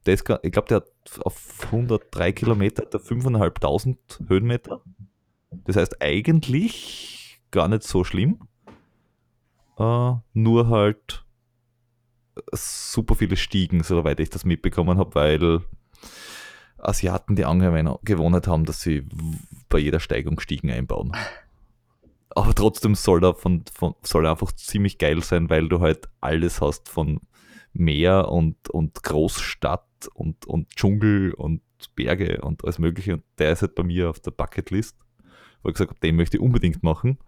Der 0.05 0.15
ist, 0.15 0.29
ich 0.43 0.53
glaube, 0.53 0.69
der 0.69 0.77
hat 0.77 0.89
auf 1.21 1.65
103 1.65 2.33
Kilometer 2.33 2.85
der 2.85 3.01
5.500 3.01 4.29
Höhenmeter. 4.29 4.83
Das 5.51 5.77
heißt, 5.77 6.03
eigentlich 6.03 7.41
gar 7.51 7.69
nicht 7.69 7.85
so 7.85 8.05
schlimm. 8.05 8.41
Äh, 9.79 10.13
nur 10.35 10.69
halt 10.69 11.25
super 12.53 13.15
viele 13.15 13.37
Stiegen, 13.37 13.83
soweit 13.83 14.21
ich 14.21 14.29
das 14.29 14.45
mitbekommen 14.45 14.99
habe, 14.99 15.15
weil 15.15 15.61
Asiaten 16.79 17.37
die 17.37 17.47
Angewohnheit 17.47 18.47
haben, 18.47 18.67
dass 18.67 18.83
sie 18.83 19.07
bei 19.71 19.79
jeder 19.79 20.01
Steigung 20.01 20.39
Stiegen 20.41 20.71
einbauen. 20.71 21.13
Aber 22.35 22.55
trotzdem 22.55 22.95
soll 22.95 23.25
er, 23.25 23.35
von, 23.35 23.65
von, 23.73 23.95
soll 24.03 24.27
er 24.27 24.33
einfach 24.33 24.53
ziemlich 24.53 24.99
geil 24.99 25.23
sein, 25.23 25.51
weil 25.51 25.69
du 25.69 25.81
halt 25.81 26.09
alles 26.21 26.61
hast 26.61 26.89
von 26.89 27.21
Meer 27.73 28.29
und, 28.29 28.71
und 28.71 29.03
Großstadt 29.03 30.09
und, 30.15 30.47
und 30.47 30.71
Dschungel 30.77 31.33
und 31.35 31.63
Berge 31.95 32.41
und 32.41 32.65
alles 32.65 32.79
Mögliche. 32.79 33.15
Und 33.15 33.25
der 33.39 33.53
ist 33.53 33.63
halt 33.63 33.75
bei 33.75 33.83
mir 33.83 34.11
auf 34.11 34.21
der 34.21 34.31
Bucketlist, 34.31 34.97
wo 35.63 35.69
ich 35.69 35.75
gesagt 35.75 35.91
habe, 35.91 36.01
den 36.01 36.17
möchte 36.17 36.37
ich 36.37 36.43
unbedingt 36.43 36.83
machen. 36.83 37.19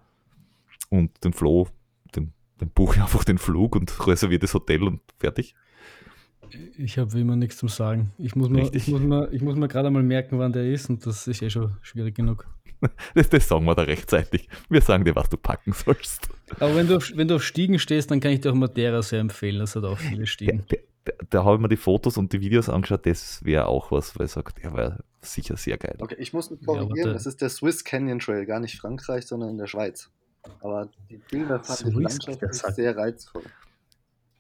Und 0.89 1.25
den 1.25 1.33
Flo, 1.33 1.69
den 2.15 2.33
dann 2.59 2.71
buche 2.71 2.97
ich 2.97 3.03
einfach 3.03 3.25
den 3.25 3.39
Flug 3.39 3.77
und 3.77 3.93
reserviere 4.07 4.41
das 4.41 4.55
Hotel 4.55 4.83
und 4.85 5.01
fertig. 5.19 5.55
Ich 6.79 6.99
habe 6.99 7.13
wie 7.13 7.21
immer 7.21 7.37
nichts 7.37 7.57
zum 7.57 7.69
Sagen. 7.69 8.13
Ich 8.19 8.37
muss 8.37 8.49
mir, 8.49 8.69
ich 8.73 8.89
muss 8.89 9.01
mir, 9.01 9.29
ich 9.33 9.43
muss 9.43 9.57
mir 9.57 9.69
gerade 9.69 9.91
mal 9.91 10.03
merken, 10.03 10.39
wann 10.39 10.53
der 10.53 10.71
ist 10.71 10.89
und 10.89 11.05
das 11.07 11.27
ist 11.27 11.43
eh 11.43 11.51
schon 11.51 11.77
schwierig 11.83 12.15
genug. 12.15 12.47
Das, 13.15 13.31
das 13.31 13.49
sagen 13.49 13.65
wir 13.65 13.75
da 13.75 13.83
rechtzeitig. 13.83 14.51
Wir 14.69 14.83
sagen 14.83 15.05
dir, 15.05 15.17
was 15.17 15.31
du 15.31 15.39
packen 15.39 15.73
sollst. 15.73 16.29
Aber 16.61 16.77
wenn 16.77 16.87
du, 16.87 16.97
auf, 16.97 17.11
wenn 17.15 17.27
du 17.27 17.37
auf 17.37 17.43
Stiegen 17.43 17.79
stehst, 17.79 18.11
dann 18.11 18.21
kann 18.21 18.33
ich 18.33 18.43
dir 18.43 18.53
auch 18.53 18.55
Madeira 18.55 19.03
sehr 19.03 19.21
empfehlen. 19.21 19.61
Das 19.61 19.75
hat 19.77 19.85
auch 19.85 19.99
viele 19.99 20.27
Stiegen. 20.27 20.65
Da, 20.69 20.77
da, 21.07 21.13
da 21.31 21.45
habe 21.45 21.57
ich 21.57 21.63
mir 21.63 21.69
die 21.69 21.79
Fotos 21.79 22.19
und 22.19 22.33
die 22.35 22.41
Videos 22.41 22.69
angeschaut. 22.69 23.07
Das 23.07 23.43
wäre 23.45 23.67
auch 23.67 23.91
was, 23.93 24.19
weil 24.19 24.27
ich 24.27 24.33
sage, 24.33 24.53
der 24.63 24.75
wäre 24.75 25.05
sicher 25.23 25.57
sehr 25.57 25.79
geil. 25.79 25.97
Okay, 25.99 26.17
ich 26.19 26.33
muss 26.33 26.51
mich 26.51 26.65
korrigieren. 26.65 27.09
Ja, 27.09 27.13
das 27.15 27.27
ist 27.27 27.41
der 27.41 27.49
Swiss 27.49 27.83
Canyon 27.83 28.19
Trail, 28.19 28.45
gar 28.45 28.61
nicht 28.61 28.79
Frankreich, 28.79 29.27
sondern 29.27 29.51
in 29.51 29.59
der 29.59 29.67
Schweiz. 29.67 30.11
Aber 30.61 30.89
die 31.11 31.17
Bilder 31.17 31.63
fand 31.63 31.81
ich 31.89 31.95
landschaftlich 31.95 32.53
sehr 32.53 32.97
reizvoll. 32.97 33.43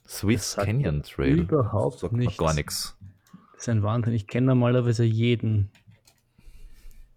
Swiss 0.06 0.56
Canyon 0.56 1.02
Trail. 1.02 1.40
Überhaupt 1.40 2.00
Sagt 2.00 2.12
nichts. 2.12 2.38
Gar 2.38 2.54
nichts. 2.54 2.96
Das 3.52 3.62
ist 3.62 3.68
ein 3.68 3.82
Wahnsinn. 3.82 4.12
Ich 4.12 4.26
kenne 4.26 4.48
normalerweise 4.48 5.04
jeden. 5.04 5.70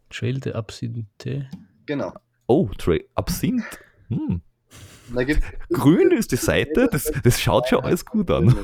Trail 0.10 0.40
de 0.40 0.54
Absinthe. 0.54 1.50
Genau. 1.86 2.14
Oh, 2.48 2.70
Trail 2.78 3.06
Absinth. 3.16 3.80
Hm. 4.10 4.42
Grün 5.72 6.12
ist 6.12 6.32
die 6.32 6.36
Seite, 6.36 6.88
das, 6.92 7.12
das 7.24 7.40
schaut 7.40 7.68
schon 7.68 7.84
alles 7.84 8.06
gut 8.06 8.30
an. 8.32 8.56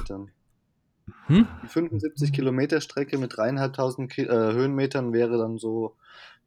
Hm? 1.27 1.47
Die 1.63 1.67
75 1.67 2.33
Kilometer 2.33 2.81
Strecke 2.81 3.17
mit 3.17 3.38
dreieinhalbtausend 3.38 4.11
Ki 4.11 4.23
äh, 4.23 4.53
Höhenmetern 4.53 5.13
wäre 5.13 5.38
dann 5.38 5.57
so 5.57 5.95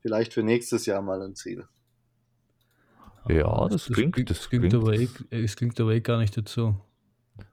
vielleicht 0.01 0.35
für 0.35 0.43
nächstes 0.43 0.87
Jahr 0.87 1.03
mal 1.03 1.23
ein 1.23 1.35
Ziel. 1.35 1.67
Ja, 3.29 3.69
das, 3.69 3.87
das 3.87 3.95
klingt, 3.95 4.31
das 4.31 4.49
klingt, 4.49 4.71
klingt, 4.71 4.75
aber 4.75 4.95
eh, 4.95 5.09
es 5.31 5.57
klingt 5.57 5.79
aber 5.81 5.93
eh 5.93 6.01
gar 6.01 6.19
nicht 6.19 6.37
dazu. 6.37 6.77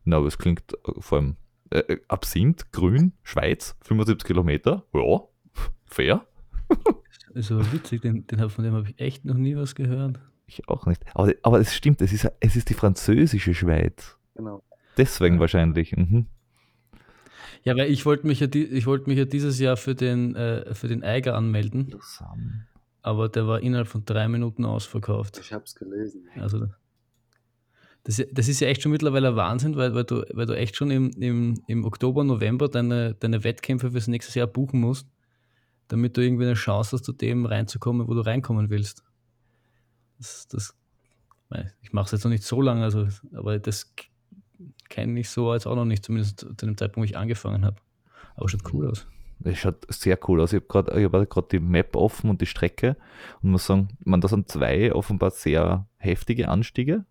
Na, 0.03 0.17
aber 0.17 0.27
es 0.27 0.37
klingt 0.37 0.73
äh, 0.73 0.99
vor 0.99 1.19
allem 1.19 1.35
Äh, 1.71 1.79
äh 1.79 2.01
Absinth, 2.07 2.71
Grün, 2.71 3.13
Schweiz, 3.23 3.75
75 3.81 4.25
Kilometer. 4.25 4.85
Ja, 4.93 5.23
fair. 5.85 6.25
Also 7.35 7.59
witzig, 7.73 7.99
den, 7.99 8.25
den, 8.27 8.49
von 8.49 8.63
dem 8.63 8.73
habe 8.73 8.87
ich 8.87 8.97
echt 8.97 9.25
noch 9.25 9.35
nie 9.35 9.57
was 9.57 9.75
gehört. 9.75 10.21
Ich 10.47 10.69
auch 10.69 10.85
nicht. 10.85 11.03
Aber, 11.13 11.33
aber 11.43 11.59
es 11.59 11.75
stimmt, 11.75 12.01
es 12.01 12.13
ist, 12.13 12.31
es 12.39 12.55
ist 12.55 12.69
die 12.69 12.73
französische 12.73 13.53
Schweiz. 13.53 14.17
Genau. 14.35 14.63
Deswegen 14.97 15.35
ja. 15.35 15.41
wahrscheinlich. 15.41 15.95
Mhm. 15.95 16.27
Ja, 17.63 17.75
weil 17.75 17.91
ich 17.91 18.05
wollte 18.05 18.25
mich, 18.27 18.39
ja, 18.39 18.47
wollt 18.85 19.07
mich 19.07 19.17
ja 19.17 19.25
dieses 19.25 19.59
Jahr 19.59 19.75
für 19.75 19.95
den, 19.95 20.35
äh, 20.35 20.73
für 20.73 20.87
den 20.87 21.03
Eiger 21.03 21.35
anmelden. 21.35 21.91
Zusammen. 21.91 22.67
Aber 23.01 23.27
der 23.27 23.47
war 23.47 23.59
innerhalb 23.59 23.87
von 23.87 24.05
drei 24.05 24.27
Minuten 24.27 24.63
ausverkauft. 24.65 25.39
Ich 25.39 25.51
habe 25.51 25.63
es 25.63 25.75
gelesen. 25.75 26.29
Also, 26.39 26.67
das, 28.05 28.23
das, 28.31 28.47
ist 28.47 28.59
ja 28.59 28.67
echt 28.67 28.83
schon 28.83 28.91
mittlerweile 28.91 29.35
Wahnsinn, 29.35 29.75
weil, 29.75 29.95
weil, 29.95 30.03
du, 30.03 30.23
weil 30.31 30.45
du 30.45 30.55
echt 30.55 30.75
schon 30.75 30.91
im, 30.91 31.09
im, 31.19 31.63
im 31.65 31.85
Oktober, 31.85 32.23
November 32.23 32.69
deine, 32.69 33.15
deine 33.15 33.43
Wettkämpfe 33.43 33.91
fürs 33.91 34.07
nächste 34.07 34.37
Jahr 34.37 34.47
buchen 34.47 34.79
musst, 34.79 35.09
damit 35.87 36.15
du 36.15 36.21
irgendwie 36.21 36.45
eine 36.45 36.53
Chance 36.53 36.95
hast, 36.95 37.03
zu 37.03 37.13
dem 37.13 37.47
reinzukommen, 37.47 38.07
wo 38.07 38.13
du 38.13 38.21
reinkommen 38.21 38.69
willst. 38.69 39.03
Das, 40.19 40.47
das, 40.47 40.77
ich 41.81 41.93
mache 41.93 42.05
es 42.05 42.11
jetzt 42.11 42.23
noch 42.23 42.31
nicht 42.31 42.43
so 42.43 42.61
lange, 42.61 42.83
also, 42.83 43.07
aber 43.33 43.57
das 43.57 43.91
kenne 44.87 45.19
ich 45.19 45.31
so 45.31 45.51
jetzt 45.51 45.65
auch 45.65 45.75
noch 45.75 45.85
nicht, 45.85 46.05
zumindest 46.05 46.41
zu 46.41 46.53
dem 46.53 46.77
Zeitpunkt, 46.77 47.09
wo 47.09 47.09
ich 47.09 47.17
angefangen 47.17 47.65
habe. 47.65 47.77
Aber 48.35 48.47
schaut 48.47 48.71
cool 48.71 48.87
aus. 48.87 49.07
Das 49.39 49.57
schaut 49.57 49.83
sehr 49.89 50.19
cool 50.27 50.41
aus. 50.41 50.53
Ich 50.53 50.61
habe 50.61 50.67
gerade 50.67 51.27
hab 51.35 51.49
die 51.49 51.59
Map 51.59 51.95
offen 51.95 52.29
und 52.29 52.39
die 52.39 52.45
Strecke 52.45 52.97
und 53.41 53.49
muss 53.49 53.65
sagen, 53.65 53.87
man, 54.03 54.21
da 54.21 54.27
sind 54.27 54.47
zwei 54.47 54.93
offenbar 54.93 55.31
sehr 55.31 55.87
heftige 55.97 56.49
Anstiege. 56.49 57.05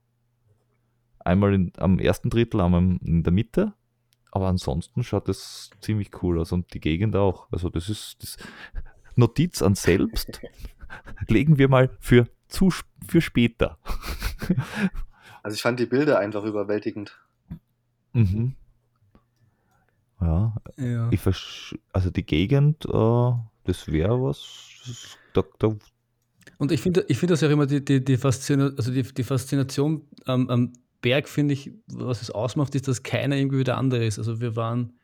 Einmal 1.25 1.55
in, 1.55 1.73
am 1.79 1.99
ersten 1.99 2.31
Drittel, 2.31 2.61
einmal 2.61 2.99
in 3.03 3.23
der 3.23 3.33
Mitte. 3.33 3.73
Aber 4.31 4.49
ansonsten 4.49 5.03
schaut 5.03 5.29
es 5.29 5.71
ziemlich 5.81 6.11
cool 6.23 6.41
aus 6.41 6.53
und 6.53 6.75
die 6.75 6.81
Gegend 6.81 7.17
auch. 7.17 7.51
Also 7.51 7.71
das 7.71 7.89
ist 7.89 8.23
das 8.23 8.37
Notiz 9.17 9.63
an 9.63 9.75
selbst. 9.75 10.41
Legen 11.29 11.59
wir 11.59 11.69
mal 11.69 11.91
für, 12.01 12.29
zu, 12.49 12.71
für 13.07 13.21
später. 13.21 13.79
Also 15.43 15.55
ich 15.57 15.63
fand 15.63 15.79
die 15.79 15.87
Bilder 15.87 16.19
einfach 16.19 16.45
überwältigend. 16.45 17.19
Mhm. 18.13 18.55
Ja, 20.21 20.55
ja. 20.77 21.11
Ich 21.11 21.21
also 21.93 22.11
die 22.11 22.25
Gegend, 22.25 22.87
äh, 22.87 23.33
das 23.65 23.89
wäre 23.89 24.23
was. 24.23 25.17
Da, 25.35 25.43
da 25.59 25.77
und 26.59 26.73
ich 26.73 26.81
finde 26.81 27.05
ich 27.09 27.19
find 27.19 27.31
das 27.31 27.41
ja 27.41 27.51
immer 27.51 27.67
die, 27.67 27.85
die, 27.85 28.05
die, 28.05 28.17
Faszination, 28.17 28.79
also 28.79 28.93
die, 28.93 29.03
die 29.03 29.25
Faszination 29.25 30.07
am, 30.25 30.49
am 30.49 30.73
Berg, 31.05 31.29
finde 31.29 31.53
ich, 31.53 31.71
was 31.87 32.23
es 32.23 32.31
ausmacht, 32.31 32.75
ist, 32.75 32.88
dass 32.88 33.03
keiner 33.03 33.37
irgendwie 33.37 33.59
wie 33.59 33.64
der 33.64 33.77
andere 33.77 34.07
ist. 34.07 34.19
Also 34.19 34.40
wir 34.40 34.57
waren 34.57 34.95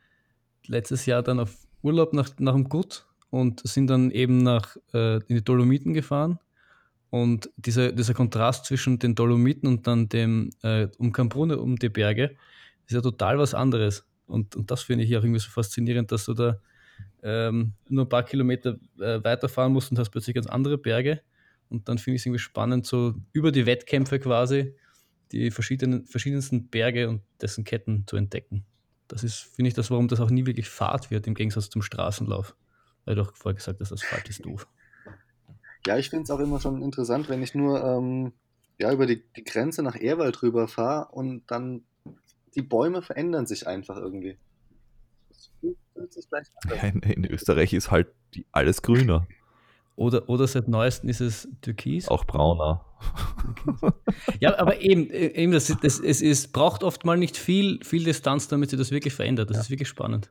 letztes 0.66 1.04
Jahr 1.04 1.22
dann 1.22 1.38
auf 1.38 1.54
Urlaub 1.82 2.14
nach, 2.14 2.30
nach 2.38 2.54
dem 2.54 2.70
Gut 2.70 3.04
und 3.28 3.60
sind 3.68 3.88
dann 3.88 4.10
eben 4.10 4.38
nach, 4.38 4.78
äh, 4.94 5.16
in 5.16 5.36
die 5.36 5.44
Dolomiten 5.44 5.92
gefahren. 5.92 6.38
Und 7.10 7.50
dieser, 7.58 7.92
dieser 7.92 8.14
Kontrast 8.14 8.64
zwischen 8.64 8.98
den 8.98 9.14
Dolomiten 9.14 9.68
und 9.68 9.86
dann 9.86 10.08
dem 10.08 10.48
äh, 10.62 10.88
um 10.96 11.12
Cambrune, 11.12 11.58
um 11.58 11.76
die 11.76 11.90
Berge, 11.90 12.34
ist 12.86 12.94
ja 12.94 13.02
total 13.02 13.38
was 13.38 13.52
anderes. 13.52 14.06
Und, 14.26 14.56
und 14.56 14.70
das 14.70 14.84
finde 14.84 15.04
ich 15.04 15.14
auch 15.18 15.22
irgendwie 15.22 15.40
so 15.40 15.50
faszinierend, 15.50 16.10
dass 16.12 16.24
du 16.24 16.32
da 16.32 16.60
ähm, 17.22 17.74
nur 17.90 18.06
ein 18.06 18.08
paar 18.08 18.22
Kilometer 18.22 18.78
äh, 18.98 19.22
weiterfahren 19.22 19.74
musst 19.74 19.90
und 19.90 19.98
hast 19.98 20.08
plötzlich 20.08 20.34
ganz 20.34 20.46
andere 20.46 20.78
Berge. 20.78 21.20
Und 21.68 21.90
dann 21.90 21.98
finde 21.98 22.16
ich 22.16 22.22
es 22.22 22.26
irgendwie 22.26 22.38
spannend, 22.38 22.86
so 22.86 23.12
über 23.32 23.52
die 23.52 23.66
Wettkämpfe 23.66 24.18
quasi 24.18 24.74
die 25.32 25.50
verschiedenen, 25.50 26.06
verschiedensten 26.06 26.68
Berge 26.68 27.08
und 27.08 27.22
dessen 27.40 27.64
Ketten 27.64 28.04
zu 28.06 28.16
entdecken. 28.16 28.64
Das 29.08 29.24
ist, 29.24 29.38
finde 29.38 29.68
ich, 29.68 29.74
das, 29.74 29.90
warum 29.90 30.08
das 30.08 30.20
auch 30.20 30.30
nie 30.30 30.46
wirklich 30.46 30.68
Fahrt 30.68 31.10
wird, 31.10 31.26
im 31.26 31.34
Gegensatz 31.34 31.68
zum 31.68 31.82
Straßenlauf. 31.82 32.54
Weil 33.04 33.16
du 33.16 33.22
auch 33.22 33.34
vorher 33.34 33.56
gesagt 33.56 33.80
hast, 33.80 33.92
Asphalt 33.92 34.28
ist 34.28 34.44
doof. 34.44 34.68
Ja, 35.86 35.96
ich 35.96 36.10
finde 36.10 36.24
es 36.24 36.30
auch 36.30 36.38
immer 36.38 36.60
schon 36.60 36.82
interessant, 36.82 37.28
wenn 37.28 37.42
ich 37.42 37.54
nur 37.54 37.82
ähm, 37.82 38.32
ja, 38.78 38.92
über 38.92 39.06
die, 39.06 39.22
die 39.36 39.44
Grenze 39.44 39.82
nach 39.82 40.00
Ehrwald 40.00 40.42
rüber 40.42 40.68
fahre 40.68 41.12
und 41.12 41.42
dann 41.50 41.82
die 42.54 42.62
Bäume 42.62 43.02
verändern 43.02 43.46
sich 43.46 43.66
einfach 43.66 43.96
irgendwie. 43.96 44.36
Das 45.28 45.50
fühlt 45.60 46.12
sich 46.12 46.28
gleich 46.28 46.48
in, 46.82 47.00
in, 47.00 47.24
Österreich 47.24 47.72
ist 47.72 47.90
halt 47.90 48.08
alles 48.52 48.82
grüner. 48.82 49.26
Oder, 50.00 50.30
oder 50.30 50.46
seit 50.46 50.66
neuestem 50.66 51.10
ist 51.10 51.20
es 51.20 51.46
Türkis. 51.60 52.08
Auch 52.08 52.24
brauner. 52.24 52.86
ja, 54.40 54.58
aber 54.58 54.80
eben, 54.80 55.10
äh, 55.10 55.26
eben 55.34 55.52
das, 55.52 55.66
das, 55.66 56.00
es 56.00 56.22
ist, 56.22 56.54
braucht 56.54 56.82
oft 56.84 57.04
mal 57.04 57.18
nicht 57.18 57.36
viel, 57.36 57.78
viel 57.84 58.02
Distanz, 58.02 58.48
damit 58.48 58.70
sich 58.70 58.78
das 58.78 58.92
wirklich 58.92 59.12
verändert. 59.12 59.50
Das 59.50 59.58
ja. 59.58 59.60
ist 59.60 59.70
wirklich 59.70 59.88
spannend. 59.88 60.30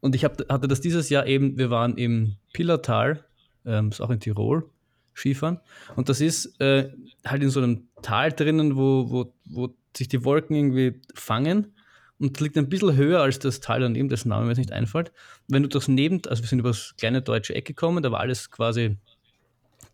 Und 0.00 0.16
ich 0.16 0.24
hab, 0.24 0.36
hatte 0.50 0.66
das 0.66 0.80
dieses 0.80 1.10
Jahr 1.10 1.28
eben, 1.28 1.58
wir 1.58 1.70
waren 1.70 1.96
im 1.96 2.38
Pillertal, 2.52 3.24
ähm, 3.64 3.90
ist 3.90 4.00
auch 4.00 4.10
in 4.10 4.18
Tirol, 4.18 4.68
Skifahren. 5.14 5.60
Und 5.94 6.08
das 6.08 6.20
ist 6.20 6.60
äh, 6.60 6.90
halt 7.24 7.44
in 7.44 7.50
so 7.50 7.60
einem 7.60 7.86
Tal 8.02 8.32
drinnen, 8.32 8.74
wo, 8.74 9.12
wo, 9.12 9.32
wo 9.44 9.68
sich 9.96 10.08
die 10.08 10.24
Wolken 10.24 10.56
irgendwie 10.56 11.00
fangen 11.14 11.72
und 12.20 12.38
liegt 12.38 12.56
ein 12.58 12.68
bisschen 12.68 12.96
höher 12.96 13.20
als 13.20 13.38
das 13.38 13.60
Tal 13.60 13.80
daneben, 13.80 14.08
dessen 14.08 14.28
Name 14.28 14.44
mir 14.44 14.50
jetzt 14.50 14.58
nicht 14.58 14.72
einfällt. 14.72 15.10
Wenn 15.48 15.62
du 15.62 15.68
durchs 15.68 15.88
Neben, 15.88 16.20
also 16.26 16.42
wir 16.42 16.48
sind 16.48 16.58
über 16.58 16.68
das 16.68 16.94
kleine 16.98 17.22
deutsche 17.22 17.54
Eck 17.54 17.64
gekommen, 17.64 18.02
da 18.02 18.12
war 18.12 18.20
alles 18.20 18.50
quasi 18.50 18.98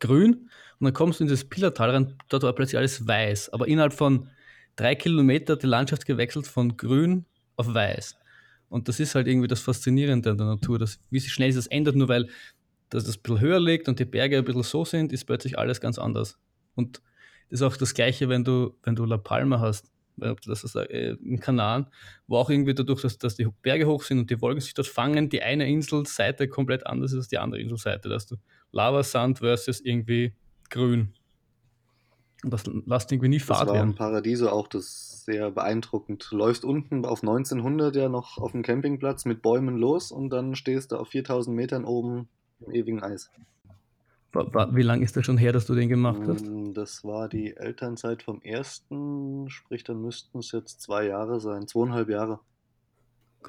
grün 0.00 0.50
und 0.78 0.84
dann 0.84 0.92
kommst 0.92 1.20
du 1.20 1.24
in 1.24 1.30
das 1.30 1.44
Pillertal 1.44 1.90
rein, 1.90 2.14
dort 2.28 2.42
war 2.42 2.52
plötzlich 2.52 2.78
alles 2.78 3.06
weiß, 3.06 3.50
aber 3.50 3.68
innerhalb 3.68 3.92
von 3.92 4.28
drei 4.74 4.96
Kilometern 4.96 5.58
die 5.58 5.66
Landschaft 5.66 6.04
gewechselt 6.04 6.48
von 6.48 6.76
grün 6.76 7.24
auf 7.54 7.72
weiß. 7.72 8.16
Und 8.68 8.88
das 8.88 8.98
ist 8.98 9.14
halt 9.14 9.28
irgendwie 9.28 9.46
das 9.46 9.60
Faszinierende 9.60 10.32
an 10.32 10.38
der 10.38 10.48
Natur, 10.48 10.80
dass, 10.80 10.98
wie 11.10 11.20
schnell 11.20 11.52
das 11.52 11.68
ändert, 11.68 11.94
nur 11.94 12.08
weil 12.08 12.28
das, 12.90 13.04
das 13.04 13.16
ein 13.16 13.22
bisschen 13.22 13.40
höher 13.40 13.60
liegt 13.60 13.88
und 13.88 14.00
die 14.00 14.04
Berge 14.04 14.38
ein 14.38 14.44
bisschen 14.44 14.64
so 14.64 14.84
sind, 14.84 15.12
ist 15.12 15.24
plötzlich 15.24 15.58
alles 15.58 15.80
ganz 15.80 15.98
anders. 15.98 16.38
Und 16.74 17.00
das 17.50 17.60
ist 17.60 17.62
auch 17.62 17.76
das 17.76 17.94
Gleiche, 17.94 18.28
wenn 18.28 18.42
du, 18.42 18.76
wenn 18.82 18.96
du 18.96 19.04
La 19.04 19.16
Palma 19.16 19.60
hast, 19.60 19.92
das 20.16 20.60
so 20.60 20.68
sagst, 20.68 20.90
äh, 20.90 21.16
Kanaren, 21.38 21.86
wo 22.26 22.36
auch 22.36 22.50
irgendwie 22.50 22.74
dadurch, 22.74 23.02
dass, 23.02 23.18
dass 23.18 23.36
die 23.36 23.48
Berge 23.62 23.86
hoch 23.86 24.02
sind 24.02 24.18
und 24.18 24.30
die 24.30 24.40
Wolken 24.40 24.60
sich 24.60 24.74
dort 24.74 24.88
fangen, 24.88 25.28
die 25.28 25.42
eine 25.42 25.68
Inselseite 25.68 26.48
komplett 26.48 26.86
anders 26.86 27.12
ist 27.12 27.18
als 27.18 27.28
die 27.28 27.38
andere 27.38 27.60
Inselseite. 27.60 28.08
dass 28.08 28.26
du 28.26 28.36
Lavasand 28.72 29.38
versus 29.38 29.80
irgendwie 29.80 30.34
grün. 30.70 31.14
Und 32.44 32.52
das 32.52 32.64
lässt 32.66 33.10
irgendwie 33.10 33.28
nie 33.28 33.40
Fahrt 33.40 33.72
werden. 33.72 33.92
Das 33.92 33.98
war 34.00 34.08
im 34.08 34.12
Paradiso 34.12 34.50
auch 34.50 34.68
das 34.68 35.24
sehr 35.24 35.50
beeindruckend. 35.50 36.28
Du 36.30 36.36
läufst 36.36 36.64
unten 36.64 37.04
auf 37.04 37.22
1900 37.22 37.96
ja 37.96 38.08
noch 38.08 38.38
auf 38.38 38.52
dem 38.52 38.62
Campingplatz 38.62 39.24
mit 39.24 39.42
Bäumen 39.42 39.76
los 39.76 40.12
und 40.12 40.30
dann 40.30 40.54
stehst 40.54 40.92
du 40.92 40.96
auf 40.96 41.08
4000 41.08 41.56
Metern 41.56 41.84
oben 41.84 42.28
im 42.60 42.72
ewigen 42.72 43.02
Eis. 43.02 43.30
Wie 44.36 44.82
lange 44.82 45.04
ist 45.04 45.16
das 45.16 45.24
schon 45.24 45.38
her, 45.38 45.52
dass 45.52 45.66
du 45.66 45.74
den 45.74 45.88
gemacht 45.88 46.22
hast? 46.26 46.46
Mm, 46.46 46.72
das 46.72 47.04
war 47.04 47.28
die 47.28 47.56
Elternzeit 47.56 48.22
vom 48.22 48.40
ersten, 48.42 49.48
sprich, 49.48 49.84
dann 49.84 50.00
müssten 50.00 50.38
es 50.38 50.52
jetzt 50.52 50.80
zwei 50.80 51.06
Jahre 51.06 51.40
sein, 51.40 51.66
zweieinhalb 51.66 52.08
Jahre. 52.08 52.40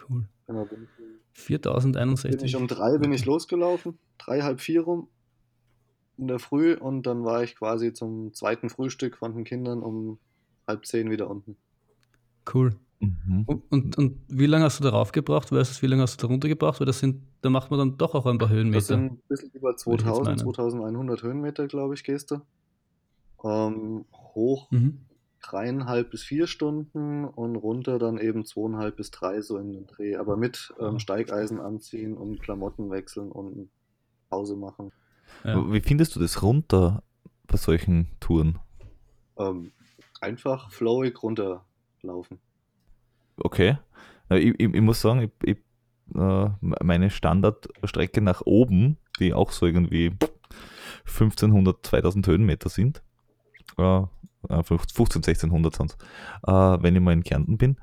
Cool. 0.10 0.28
Genau, 0.48 0.68
4061. 1.34 2.38
Bin 2.38 2.46
ich 2.46 2.56
um 2.56 2.68
drei 2.68 2.98
bin 2.98 3.12
ich 3.12 3.26
losgelaufen, 3.26 4.00
drei, 4.18 4.42
halb 4.42 4.62
vier 4.62 4.82
rum 4.82 5.08
in 6.18 6.28
der 6.28 6.40
Früh 6.40 6.74
und 6.74 7.06
dann 7.06 7.24
war 7.24 7.44
ich 7.44 7.56
quasi 7.56 7.94
zum 7.94 8.34
zweiten 8.34 8.70
Frühstück 8.70 9.18
von 9.18 9.34
den 9.36 9.44
Kindern 9.44 9.84
um 9.84 10.20
halb 10.68 10.86
zehn 10.86 11.10
wieder 11.12 11.30
unten. 11.30 11.58
Cool. 12.52 12.76
Mhm. 13.00 13.44
Und, 13.70 13.98
und, 13.98 14.18
wie 14.28 14.48
lange 14.48 14.66
hast 14.66 14.80
du 14.80 14.84
darauf 14.84 15.12
gebracht 15.12 15.50
versus 15.50 15.82
wie 15.82 15.88
lange 15.88 16.02
hast 16.02 16.22
du 16.22 16.28
da 16.28 16.32
runtergebracht? 16.32 16.80
Weil 16.80 16.88
das 16.88 17.00
sind, 17.00 17.22
da 17.42 17.50
macht 17.50 17.70
man 17.70 17.80
dann 17.80 17.98
doch 17.98 18.16
auch 18.16 18.26
ein 18.26 18.40
paar 18.40 18.50
Höhenmeter. 18.50 18.80
Das 18.80 18.88
sind 18.88 19.12
ein 19.12 19.22
bisschen 19.28 19.52
über 19.54 19.76
2000, 19.76 20.40
2100 20.40 21.22
Höhenmeter, 21.22 21.68
glaube 21.68 21.94
ich, 21.94 22.04
gehst 22.04 22.32
du. 22.32 22.42
Ähm, 23.44 24.06
hoch 24.34 24.72
mhm. 24.72 25.02
dreieinhalb 25.44 26.10
bis 26.10 26.24
vier 26.24 26.48
Stunden 26.48 27.26
und 27.26 27.56
runter 27.56 28.00
dann 28.00 28.18
eben 28.18 28.46
zweieinhalb 28.46 28.96
bis 28.98 29.12
drei 29.12 29.42
so 29.42 29.58
in 29.58 29.74
den 29.74 29.86
Dreh. 29.86 30.16
Aber 30.16 30.36
mit 30.36 30.74
ähm, 30.80 30.98
Steigeisen 30.98 31.60
anziehen 31.60 32.18
und 32.18 32.42
Klamotten 32.42 32.90
wechseln 32.90 33.32
und 33.32 33.70
Pause 34.30 34.56
machen. 34.56 34.92
Ja. 35.44 35.72
Wie 35.72 35.82
findest 35.82 36.16
du 36.16 36.20
das 36.20 36.42
runter 36.42 37.04
bei 37.46 37.58
solchen 37.58 38.08
Touren? 38.20 38.58
Ähm, 39.38 39.72
einfach 40.20 40.72
flowig 40.72 41.22
runterlaufen. 41.22 42.40
Okay. 43.38 43.78
Ich, 44.30 44.60
ich, 44.60 44.74
ich 44.74 44.82
muss 44.82 45.02
sagen, 45.02 45.22
ich, 45.22 45.32
ich, 45.44 45.58
äh, 46.16 46.50
meine 46.62 47.10
Standardstrecke 47.10 48.22
nach 48.22 48.42
oben, 48.46 48.98
die 49.20 49.34
auch 49.34 49.52
so 49.52 49.66
irgendwie 49.66 50.12
1500, 51.06 51.86
2000 51.86 52.28
Höhenmeter 52.28 52.70
sind, 52.70 53.02
äh, 53.78 54.02
15, 54.50 55.24
1600 55.24 55.76
sonst, 55.76 55.98
wenn 56.44 56.96
ich 56.96 57.02
mal 57.02 57.12
in 57.12 57.24
Kärnten 57.24 57.58
bin, 57.58 57.78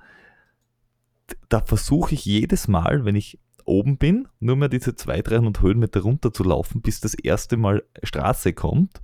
da 1.48 1.60
versuche 1.60 2.14
ich 2.14 2.24
jedes 2.24 2.68
Mal, 2.68 3.04
wenn 3.04 3.16
ich 3.16 3.38
oben 3.64 3.98
bin, 3.98 4.28
nur 4.40 4.56
mehr 4.56 4.68
diese 4.68 4.94
200, 4.94 5.30
300 5.30 5.62
Höhenmeter 5.62 6.00
runter 6.00 6.32
zu 6.32 6.44
laufen, 6.44 6.82
bis 6.82 7.00
das 7.00 7.14
erste 7.14 7.56
Mal 7.56 7.82
Straße 8.02 8.52
kommt. 8.52 9.02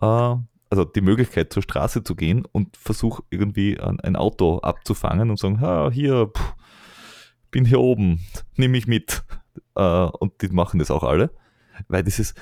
Äh, 0.00 0.36
also 0.70 0.84
die 0.84 1.00
Möglichkeit 1.00 1.52
zur 1.52 1.62
Straße 1.62 2.04
zu 2.04 2.14
gehen 2.14 2.46
und 2.50 2.76
versuche 2.76 3.24
irgendwie 3.28 3.78
ein, 3.80 4.16
Auto 4.16 4.58
abzufangen 4.58 5.30
und 5.30 5.38
sagen, 5.38 5.60
ha, 5.60 5.90
hier, 5.92 6.28
pff, 6.28 6.54
bin 7.50 7.64
hier 7.64 7.80
oben, 7.80 8.20
nimm 8.56 8.70
mich 8.70 8.86
mit. 8.86 9.24
Äh, 9.74 9.82
und 9.82 10.40
die 10.40 10.48
machen 10.48 10.78
das 10.78 10.92
auch 10.92 11.02
alle. 11.02 11.32
Weil 11.88 12.04
das 12.04 12.20
ist, 12.20 12.40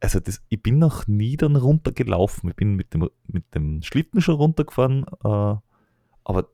also 0.00 0.18
das, 0.18 0.42
ich 0.48 0.62
bin 0.62 0.78
noch 0.78 1.06
nie 1.06 1.36
dann 1.36 1.56
runtergelaufen. 1.56 2.48
Ich 2.50 2.56
bin 2.56 2.74
mit 2.74 2.94
dem, 2.94 3.08
mit 3.26 3.54
dem 3.54 3.82
Schlitten 3.82 4.22
schon 4.22 4.36
runtergefahren, 4.36 5.04
äh, 5.22 5.56
aber 6.24 6.48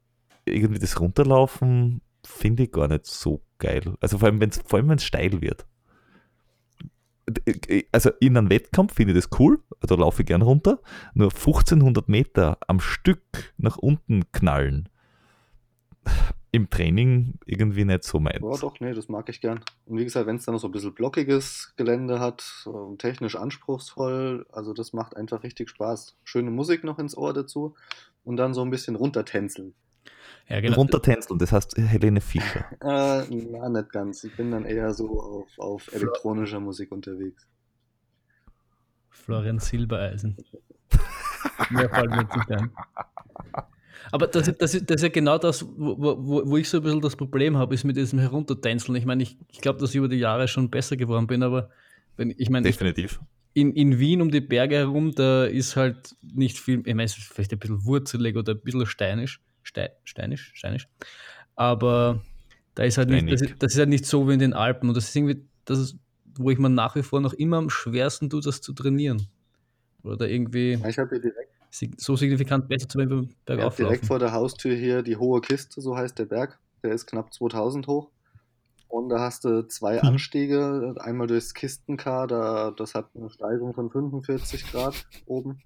irgendwie 0.45 0.81
das 0.81 1.01
Runterlaufen 1.01 2.03
finde 2.27 2.65
ich 2.65 2.73
gar 2.73 2.89
nicht 2.89 3.07
so 3.07 3.43
geil. 3.59 3.95
Also 4.01 4.19
vor 4.19 4.29
allem, 4.29 4.41
wenn 4.41 4.51
es 4.51 5.05
steil 5.05 5.41
wird. 5.41 5.67
Also 7.93 8.11
in 8.21 8.37
einem 8.37 8.51
Wettkampf 8.51 8.95
finde 8.95 9.13
ich 9.13 9.25
das 9.25 9.39
cool, 9.39 9.61
da 9.81 9.95
laufe 9.95 10.23
ich 10.23 10.27
gern 10.27 10.43
runter. 10.43 10.81
Nur 11.15 11.31
1500 11.31 12.09
Meter 12.09 12.59
am 12.67 12.81
Stück 12.81 13.23
nach 13.57 13.79
unten 13.79 14.31
knallen 14.33 14.89
im 16.53 16.71
Training 16.71 17.35
irgendwie 17.47 17.85
nicht 17.85 18.05
so 18.05 18.21
meins. 18.21 18.39
Ja, 18.41 18.57
doch, 18.59 18.79
nee, 18.79 18.93
das 18.93 19.09
mag 19.09 19.29
ich 19.29 19.41
gern. 19.41 19.61
Und 19.87 19.99
wie 19.99 20.05
gesagt, 20.05 20.27
wenn 20.27 20.37
es 20.37 20.45
dann 20.45 20.55
noch 20.55 20.61
so 20.61 20.69
ein 20.69 20.73
bisschen 20.73 20.95
blockiges 20.95 21.73
Gelände 21.77 22.21
hat, 22.21 22.69
technisch 22.99 23.35
anspruchsvoll, 23.35 24.47
also 24.53 24.73
das 24.73 24.93
macht 24.93 25.17
einfach 25.17 25.43
richtig 25.43 25.71
Spaß. 25.71 26.17
Schöne 26.23 26.53
Musik 26.53 26.85
noch 26.85 27.01
ins 27.01 27.17
Ohr 27.17 27.33
dazu 27.33 27.75
und 28.23 28.37
dann 28.37 28.55
so 28.55 28.63
ein 28.63 28.71
bisschen 28.71 28.95
runtertänzeln. 28.95 29.75
Ja, 30.49 30.61
genau. 30.61 30.77
Runtertänzeln, 30.77 31.39
das 31.39 31.53
heißt 31.53 31.77
Helene 31.79 32.21
Fischer. 32.21 32.67
äh, 32.81 33.25
na, 33.31 33.69
nicht 33.69 33.91
ganz. 33.91 34.25
Ich 34.25 34.37
bin 34.37 34.51
dann 34.51 34.65
eher 34.65 34.93
so 34.93 35.21
auf, 35.21 35.59
auf 35.59 35.95
elektronischer 35.95 36.61
Musik 36.61 36.93
unterwegs. 36.93 37.49
Florian 39.09 39.59
Silbereisen. 39.59 40.37
Mehr 41.71 41.89
fällt 41.89 42.11
mir 42.11 42.25
nicht 42.25 42.51
ein. 42.51 42.71
Aber 44.13 44.27
das, 44.27 44.53
das, 44.59 44.75
ist, 44.75 44.91
das 44.91 44.97
ist 44.97 45.03
ja 45.03 45.09
genau 45.09 45.39
das, 45.39 45.65
wo, 45.65 45.97
wo, 45.99 46.43
wo 46.47 46.57
ich 46.59 46.69
so 46.69 46.77
ein 46.77 46.83
bisschen 46.83 47.01
das 47.01 47.17
Problem 47.17 47.57
habe, 47.57 47.75
ist 47.75 47.85
mit 47.85 47.97
diesem 47.97 48.19
Heruntertänzeln. 48.19 48.97
Ich 48.97 49.07
meine, 49.07 49.23
ich, 49.23 49.39
ich 49.51 49.61
glaube, 49.61 49.81
dass 49.81 49.91
ich 49.91 49.97
über 49.97 50.09
die 50.09 50.19
Jahre 50.19 50.47
schon 50.47 50.69
besser 50.71 50.97
geworden 50.97 51.27
bin, 51.27 51.43
aber 51.43 51.71
wenn, 52.17 52.35
ich 52.37 52.51
meine. 52.51 52.67
Definitiv. 52.67 53.19
in, 53.55 53.73
in 53.73 53.99
Wien 53.99 54.21
um 54.21 54.31
die 54.31 54.41
Berge 54.41 54.77
herum, 54.77 55.15
da 55.15 55.45
ist 55.45 55.77
halt 55.77 56.15
nicht 56.23 56.59
viel, 56.59 56.81
ich 56.81 56.95
meine, 56.95 57.05
es 57.05 57.17
ist 57.17 57.33
vielleicht 57.33 57.53
ein 57.53 57.59
bisschen 57.59 57.85
wurzelig 57.87 58.37
oder 58.37 58.53
ein 58.53 58.61
bisschen 58.61 58.85
steinisch, 58.85 59.41
Ste, 59.65 59.91
steinisch, 60.05 60.53
steinisch, 60.55 60.89
aber 61.57 62.23
da 62.75 62.85
ist 62.85 62.99
halt 62.99 63.09
nicht, 63.09 63.31
das, 63.31 63.43
das, 63.59 63.73
ist 63.73 63.79
halt 63.79 63.89
nicht 63.89 64.07
so 64.07 64.29
wie 64.29 64.35
in 64.35 64.39
den 64.39 64.53
Alpen 64.53 64.89
und 64.89 64.97
das 64.97 65.09
ist 65.09 65.17
irgendwie, 65.17 65.45
das 65.65 65.79
ist, 65.79 65.97
wo 66.37 66.51
ich 66.51 66.59
mir 66.59 66.71
nach 66.71 66.97
wie 66.97 67.03
vor 67.03 67.21
noch 67.21 67.33
immer 67.33 67.59
am 67.59 67.71
schwersten 67.71 68.31
tue, 68.31 68.41
das 68.41 68.61
zu 68.61 68.73
trainieren. 68.73 69.29
Oder 70.03 70.29
irgendwie. 70.29 70.79
So 71.97 72.15
signifikant 72.15 72.69
besser 72.69 72.89
zu 72.89 72.99
werden 72.99 73.35
bergauf 73.45 73.79
ja, 73.79 73.87
Direkt 73.87 74.07
vor 74.07 74.21
der 74.21 74.33
Haustür 74.33 74.77
hier 74.77 75.03
die 75.03 75.17
Hohe 75.17 75.41
Kiste, 75.41 75.81
so 75.81 75.97
heißt 75.97 76.17
der 76.19 76.27
Berg. 76.27 76.59
Der 76.85 76.93
ist 76.93 77.07
knapp 77.07 77.33
2000 77.33 77.89
hoch. 77.89 78.11
Und 78.87 79.09
da 79.09 79.19
hast 79.19 79.45
du 79.45 79.67
zwei 79.67 79.95
mhm. 79.95 80.11
Anstiege. 80.11 80.95
Einmal 81.01 81.27
durchs 81.27 81.53
Kistenkar, 81.53 82.29
da, 82.29 82.71
das 82.71 82.95
hat 82.95 83.11
eine 83.17 83.29
Steigung 83.29 83.75
von 83.75 83.91
45 83.91 84.71
Grad 84.71 85.07
oben. 85.27 85.61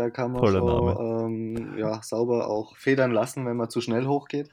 Da 0.00 0.10
kann 0.10 0.32
man 0.32 0.52
so 0.52 0.98
ähm, 0.98 1.78
ja, 1.78 2.02
sauber 2.02 2.48
auch 2.48 2.76
federn 2.76 3.10
lassen, 3.10 3.46
wenn 3.46 3.56
man 3.56 3.70
zu 3.70 3.80
schnell 3.80 4.06
hochgeht. 4.06 4.50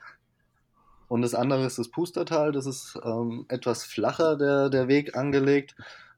Und 1.07 1.21
das 1.21 1.33
andere 1.33 1.65
ist 1.65 1.79
das 1.79 1.89
Pustertal, 1.89 2.51
das 2.51 2.65
ist 2.65 2.99
ähm, 3.03 3.45
etwas 3.47 3.85
flacher 3.85 4.35
der, 4.35 4.69
der 4.69 4.87
Weg 4.87 5.15
angelegt 5.15 5.75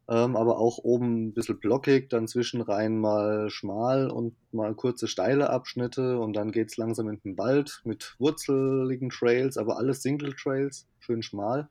ähm, 0.10 0.36
aber 0.36 0.58
auch 0.58 0.80
oben 0.80 1.28
ein 1.28 1.34
bisschen 1.34 1.60
blockig, 1.60 2.10
dann 2.10 2.28
zwischenrein 2.28 3.00
mal 3.00 3.52
schmal 3.52 4.10
und 4.10 4.34
mal 4.52 4.74
kurze 4.74 5.08
steile 5.08 5.52
Abschnitte 5.52 6.18
und 6.18 6.34
dann 6.34 6.52
geht 6.52 6.72
es 6.72 6.78
langsam 6.78 7.10
in 7.10 7.20
den 7.24 7.38
Wald 7.38 7.82
mit 7.84 8.16
wurzeligen 8.18 9.12
Trails, 9.12 9.56
aber 9.56 9.78
alles 9.78 10.02
Single 10.02 10.34
Trails, 10.34 10.88
schön 11.00 11.22
schmal. 11.22 11.70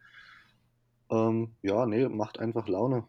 Ähm, 1.10 1.50
ja, 1.62 1.84
nee, 1.84 2.08
macht 2.08 2.38
einfach 2.38 2.68
Laune. 2.68 3.04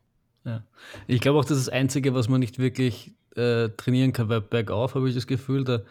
Ja. 0.45 0.63
Ich 1.05 1.21
glaube 1.21 1.37
auch, 1.37 1.45
das 1.45 1.59
ist 1.59 1.67
das 1.67 1.73
Einzige, 1.75 2.15
was 2.15 2.27
man 2.27 2.39
nicht 2.39 2.57
wirklich 2.57 3.13
äh, 3.39 3.69
trainieren 3.77 4.13
kann, 4.13 4.29
weil 4.29 4.41
bergauf 4.41 4.95
habe 4.95 5.09
ich 5.09 5.15
das 5.15 5.27
Gefühl, 5.27 5.63
da 5.63 5.81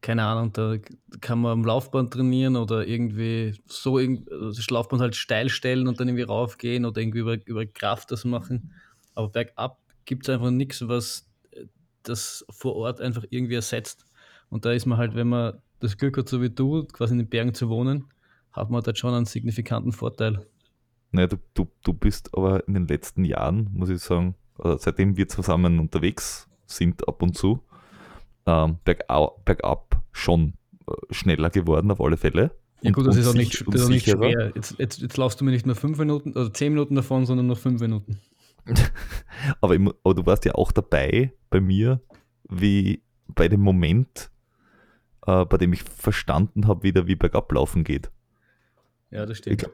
keine 0.00 0.24
Ahnung, 0.24 0.52
da 0.52 0.76
kann 1.20 1.40
man 1.40 1.52
am 1.52 1.64
Laufband 1.64 2.12
trainieren 2.12 2.56
oder 2.56 2.86
irgendwie 2.86 3.58
so 3.66 3.96
also 3.96 4.52
das 4.52 4.70
Laufband 4.70 5.02
halt 5.02 5.16
steil 5.16 5.48
stellen 5.48 5.88
und 5.88 5.98
dann 5.98 6.08
irgendwie 6.08 6.22
raufgehen 6.22 6.84
oder 6.84 7.00
irgendwie 7.00 7.18
über, 7.18 7.46
über 7.46 7.66
Kraft 7.66 8.10
das 8.12 8.24
machen. 8.24 8.72
Aber 9.14 9.28
bergab 9.28 9.78
gibt 10.04 10.28
es 10.28 10.34
einfach 10.34 10.50
nichts, 10.50 10.86
was 10.86 11.28
äh, 11.50 11.64
das 12.04 12.44
vor 12.50 12.76
Ort 12.76 13.00
einfach 13.00 13.24
irgendwie 13.30 13.56
ersetzt. 13.56 14.06
Und 14.50 14.64
da 14.64 14.72
ist 14.72 14.86
man 14.86 14.98
halt, 14.98 15.14
wenn 15.14 15.28
man 15.28 15.60
das 15.80 15.96
Glück 15.96 16.16
hat, 16.16 16.28
so 16.28 16.40
wie 16.40 16.50
du, 16.50 16.84
quasi 16.84 17.12
in 17.12 17.18
den 17.18 17.28
Bergen 17.28 17.54
zu 17.54 17.68
wohnen, 17.68 18.04
hat 18.52 18.70
man 18.70 18.82
da 18.82 18.94
schon 18.94 19.14
einen 19.14 19.26
signifikanten 19.26 19.92
Vorteil. 19.92 20.46
Naja, 21.10 21.26
du, 21.26 21.36
du, 21.54 21.68
du 21.82 21.92
bist 21.92 22.34
aber 22.34 22.66
in 22.68 22.74
den 22.74 22.86
letzten 22.86 23.24
Jahren, 23.24 23.68
muss 23.72 23.88
ich 23.88 24.00
sagen, 24.00 24.34
seitdem 24.78 25.16
wir 25.16 25.28
zusammen 25.28 25.78
unterwegs 25.78 26.47
sind 26.68 27.06
ab 27.08 27.22
und 27.22 27.36
zu, 27.36 27.60
ähm, 28.46 28.78
bergab, 28.84 29.44
bergab 29.44 30.02
schon 30.12 30.54
äh, 30.86 30.92
schneller 31.10 31.50
geworden, 31.50 31.90
auf 31.90 32.00
alle 32.00 32.16
Fälle. 32.16 32.52
Ja 32.82 32.92
gut, 32.92 33.06
das 33.06 33.16
ist 33.16 33.26
auch 33.26 33.34
nicht, 33.34 33.64
das 33.68 33.84
auch 33.84 33.88
nicht 33.88 34.08
schwer. 34.08 34.52
Jetzt, 34.54 34.76
jetzt, 34.78 35.00
jetzt 35.00 35.16
laufst 35.16 35.40
du 35.40 35.44
mir 35.44 35.50
nicht 35.50 35.66
nur 35.66 35.74
fünf 35.74 35.98
Minuten, 35.98 36.32
oder 36.32 36.52
zehn 36.52 36.72
Minuten 36.72 36.94
davon, 36.94 37.26
sondern 37.26 37.46
nur 37.46 37.56
fünf 37.56 37.80
Minuten. 37.80 38.20
aber, 39.60 39.74
im, 39.74 39.92
aber 40.04 40.14
du 40.14 40.26
warst 40.26 40.44
ja 40.44 40.54
auch 40.54 40.70
dabei 40.70 41.32
bei 41.50 41.60
mir, 41.60 42.00
wie 42.48 43.02
bei 43.26 43.48
dem 43.48 43.60
Moment, 43.60 44.30
äh, 45.26 45.44
bei 45.44 45.56
dem 45.56 45.72
ich 45.72 45.82
verstanden 45.82 46.68
habe, 46.68 46.82
wieder 46.84 47.06
wie 47.06 47.16
bergab 47.16 47.50
laufen 47.52 47.82
geht. 47.82 48.10
Ja, 49.10 49.26
das 49.26 49.38
stimmt. 49.38 49.62
Ich, 49.62 49.68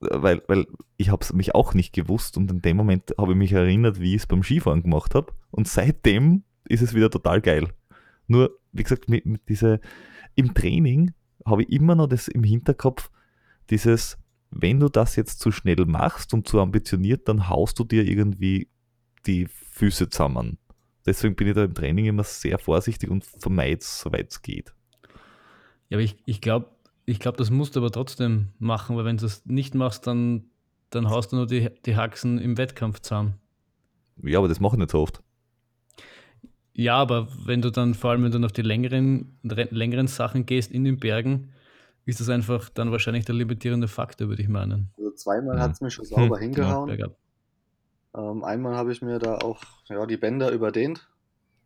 weil, 0.00 0.42
weil 0.48 0.66
ich 0.96 1.10
habe 1.10 1.22
es 1.22 1.32
mich 1.32 1.54
auch 1.54 1.74
nicht 1.74 1.92
gewusst 1.92 2.36
und 2.36 2.50
in 2.50 2.62
dem 2.62 2.76
Moment 2.76 3.14
habe 3.18 3.32
ich 3.32 3.38
mich 3.38 3.52
erinnert, 3.52 4.00
wie 4.00 4.14
ich 4.14 4.22
es 4.22 4.26
beim 4.26 4.42
Skifahren 4.42 4.82
gemacht 4.82 5.14
habe. 5.14 5.32
Und 5.50 5.68
seitdem 5.68 6.44
ist 6.68 6.82
es 6.82 6.94
wieder 6.94 7.10
total 7.10 7.40
geil. 7.40 7.68
Nur, 8.26 8.58
wie 8.72 8.82
gesagt, 8.82 9.08
mit, 9.08 9.26
mit 9.26 9.48
diese, 9.48 9.80
im 10.34 10.54
Training 10.54 11.12
habe 11.46 11.62
ich 11.62 11.72
immer 11.72 11.94
noch 11.94 12.06
das 12.06 12.28
im 12.28 12.44
Hinterkopf, 12.44 13.10
dieses, 13.68 14.18
wenn 14.50 14.80
du 14.80 14.88
das 14.88 15.16
jetzt 15.16 15.40
zu 15.40 15.52
schnell 15.52 15.84
machst 15.86 16.32
und 16.34 16.48
zu 16.48 16.60
ambitioniert, 16.60 17.28
dann 17.28 17.48
haust 17.48 17.78
du 17.78 17.84
dir 17.84 18.04
irgendwie 18.04 18.68
die 19.26 19.46
Füße 19.46 20.08
zusammen. 20.08 20.58
Deswegen 21.06 21.34
bin 21.34 21.48
ich 21.48 21.54
da 21.54 21.64
im 21.64 21.74
Training 21.74 22.06
immer 22.06 22.24
sehr 22.24 22.58
vorsichtig 22.58 23.10
und 23.10 23.24
vermeide 23.24 23.80
es, 23.80 24.00
soweit 24.00 24.30
es 24.30 24.42
geht. 24.42 24.74
Ja, 25.88 25.96
aber 25.96 26.02
ich, 26.02 26.16
ich 26.24 26.40
glaube, 26.40 26.70
ich 27.10 27.18
glaub, 27.18 27.36
das 27.36 27.50
musst 27.50 27.74
du 27.74 27.80
aber 27.80 27.90
trotzdem 27.90 28.48
machen, 28.58 28.96
weil 28.96 29.04
wenn 29.04 29.16
du 29.16 29.22
das 29.22 29.44
nicht 29.44 29.74
machst, 29.74 30.06
dann, 30.06 30.44
dann 30.90 31.10
haust 31.10 31.32
du 31.32 31.36
nur 31.36 31.46
die, 31.46 31.68
die 31.84 31.96
Haxen 31.96 32.38
im 32.38 32.56
Wettkampf 32.56 33.00
zusammen. 33.00 33.34
Ja, 34.22 34.38
aber 34.38 34.48
das 34.48 34.60
mache 34.60 34.76
ich 34.76 34.78
nicht 34.78 34.92
so 34.92 35.00
oft. 35.00 35.22
Ja, 36.72 36.96
aber 36.96 37.28
wenn 37.44 37.62
du 37.62 37.70
dann, 37.70 37.94
vor 37.94 38.10
allem 38.10 38.22
wenn 38.22 38.30
du 38.30 38.44
auf 38.44 38.52
die 38.52 38.62
längeren, 38.62 39.38
längeren 39.42 40.06
Sachen 40.06 40.46
gehst 40.46 40.70
in 40.70 40.84
den 40.84 40.98
Bergen, 40.98 41.52
ist 42.06 42.20
das 42.20 42.28
einfach 42.28 42.68
dann 42.68 42.92
wahrscheinlich 42.92 43.24
der 43.24 43.34
limitierende 43.34 43.88
Faktor, 43.88 44.28
würde 44.28 44.42
ich 44.42 44.48
meinen. 44.48 44.90
Also 44.96 45.10
zweimal 45.12 45.56
mhm. 45.56 45.60
hat 45.60 45.72
es 45.72 45.80
mich 45.80 45.94
schon 45.94 46.04
sauber 46.04 46.36
hm. 46.36 46.42
hingehauen. 46.42 46.98
Ja, 46.98 47.08
ähm, 48.14 48.44
einmal 48.44 48.76
habe 48.76 48.92
ich 48.92 49.02
mir 49.02 49.18
da 49.18 49.38
auch 49.38 49.62
ja, 49.88 50.06
die 50.06 50.16
Bänder 50.16 50.50
überdehnt 50.52 51.08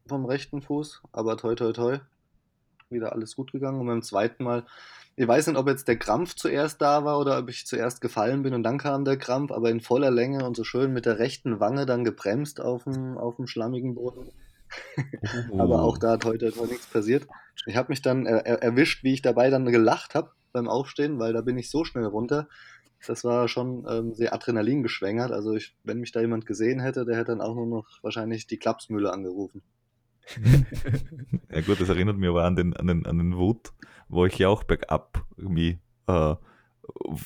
vom 0.07 0.25
rechten 0.25 0.61
Fuß, 0.61 1.03
aber 1.13 1.37
toi 1.37 1.55
toi 1.55 1.73
toi, 1.73 1.99
wieder 2.91 3.13
alles 3.13 3.37
gut 3.37 3.53
gegangen. 3.53 3.81
Und 3.81 3.87
beim 3.87 4.03
zweiten 4.03 4.45
Mal, 4.45 4.65
ich 5.17 5.29
weiß 5.29 5.47
nicht, 5.47 5.57
ob 5.57 5.69
jetzt 5.69 5.87
der 5.87 5.99
Krampf 5.99 6.35
zuerst 6.35 6.81
da 6.83 7.05
war 7.05 7.19
oder 7.21 7.39
ob 7.39 7.49
ich 7.49 7.67
zuerst 7.67 8.01
gefallen 8.01 8.43
bin 8.43 8.55
und 8.55 8.63
dann 8.63 8.79
kam 8.79 9.05
der 9.05 9.17
Krampf, 9.17 9.53
aber 9.53 9.71
in 9.71 9.81
voller 9.81 10.11
Länge 10.11 10.45
und 10.45 10.57
so 10.57 10.65
schön 10.65 10.93
mit 10.93 11.07
der 11.07 11.19
rechten 11.19 11.61
Wange 11.61 11.87
dann 11.87 12.05
gebremst 12.05 12.61
auf 12.61 12.85
dem, 12.85 13.17
auf 13.17 13.37
dem 13.37 13.47
schlammigen 13.47 13.95
Boden. 13.95 14.31
Aber 15.59 15.83
auch 15.83 15.99
da 15.99 16.13
hat 16.13 16.25
heute 16.25 16.49
noch 16.57 16.67
nichts 16.67 16.87
passiert. 16.87 17.29
Ich 17.67 17.77
habe 17.77 17.93
mich 17.93 18.03
dann 18.03 18.27
er 18.27 18.45
erwischt, 18.61 19.05
wie 19.05 19.13
ich 19.13 19.23
dabei 19.23 19.49
dann 19.51 19.67
gelacht 19.67 20.17
habe 20.17 20.31
beim 20.53 20.69
Aufstehen, 20.69 21.21
weil 21.21 21.33
da 21.33 21.43
bin 21.43 21.59
ich 21.59 21.71
so 21.71 21.85
schnell 21.85 22.07
runter. 22.07 22.49
Das 23.07 23.23
war 23.23 23.47
schon 23.49 23.87
ähm, 23.89 24.15
sehr 24.15 24.33
Adrenalin 24.33 24.83
geschwängert. 24.83 25.31
Also 25.31 25.55
ich, 25.55 25.77
wenn 25.85 26.01
mich 26.01 26.11
da 26.11 26.21
jemand 26.21 26.47
gesehen 26.47 26.81
hätte, 26.81 27.05
der 27.05 27.17
hätte 27.17 27.33
dann 27.33 27.41
auch 27.41 27.55
nur 27.55 27.67
noch 27.67 27.87
wahrscheinlich 28.03 28.47
die 28.47 28.57
Klapsmühle 28.57 29.13
angerufen. 29.13 29.63
ja 31.53 31.61
gut, 31.61 31.81
das 31.81 31.89
erinnert 31.89 32.17
mich 32.17 32.29
aber 32.29 32.45
an 32.45 32.57
den, 32.57 32.75
an 32.75 32.87
den, 32.87 33.07
an 33.07 33.19
den 33.19 33.37
Wut, 33.37 33.73
wo 34.09 34.27
ich 34.27 34.39
ja 34.39 34.49
auch 34.49 34.65
bergab 34.65 35.25
irgendwie 35.37 35.79
äh, 36.07 36.35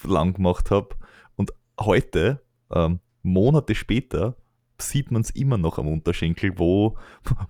lang 0.05 0.35
gemacht 0.35 0.71
habe. 0.71 0.97
Und 1.37 1.53
heute, 1.79 2.43
ähm, 2.73 3.01
Monate 3.23 3.75
später, 3.75 4.37
sieht 4.81 5.11
man 5.11 5.23
es 5.23 5.31
immer 5.31 5.59
noch 5.59 5.79
am 5.79 5.89
Unterschenkel, 5.89 6.59
wo, 6.59 6.97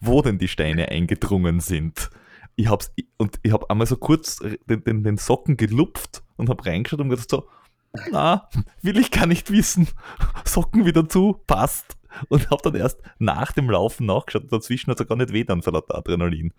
wo 0.01 0.23
denn 0.23 0.39
die 0.39 0.49
Steine 0.49 0.89
eingedrungen 0.89 1.61
sind. 1.61 2.11
Ich 2.57 2.69
hab's, 2.69 2.93
und 3.19 3.39
ich 3.43 3.53
habe 3.53 3.69
einmal 3.71 3.87
so 3.87 3.97
kurz 3.97 4.39
den, 4.69 4.83
den, 4.85 5.05
den 5.05 5.17
Socken 5.17 5.57
gelupft 5.57 6.23
und 6.37 6.49
habe 6.49 6.65
reingeschaut 6.65 7.01
und 7.01 7.11
gedacht 7.11 7.31
so, 7.31 7.49
na, 8.11 8.49
will 8.83 8.99
ich 8.99 9.11
gar 9.11 9.27
nicht 9.27 9.51
wissen. 9.51 9.89
Socken 10.45 10.85
wieder 10.85 11.09
zu, 11.09 11.35
passt. 11.47 11.97
Und 12.29 12.51
habe 12.51 12.63
dann 12.63 12.75
erst 12.75 13.01
nach 13.19 13.53
dem 13.53 13.71
Laufen 13.71 14.07
nachgeschaut. 14.07 14.51
Dazwischen 14.51 14.91
hat 14.91 15.01
es 15.01 15.07
gar 15.07 15.17
nicht 15.17 15.33
weh 15.33 15.45
dann 15.45 15.63
vor 15.63 15.75
lauter 15.75 15.97
Adrenalin. 15.97 16.53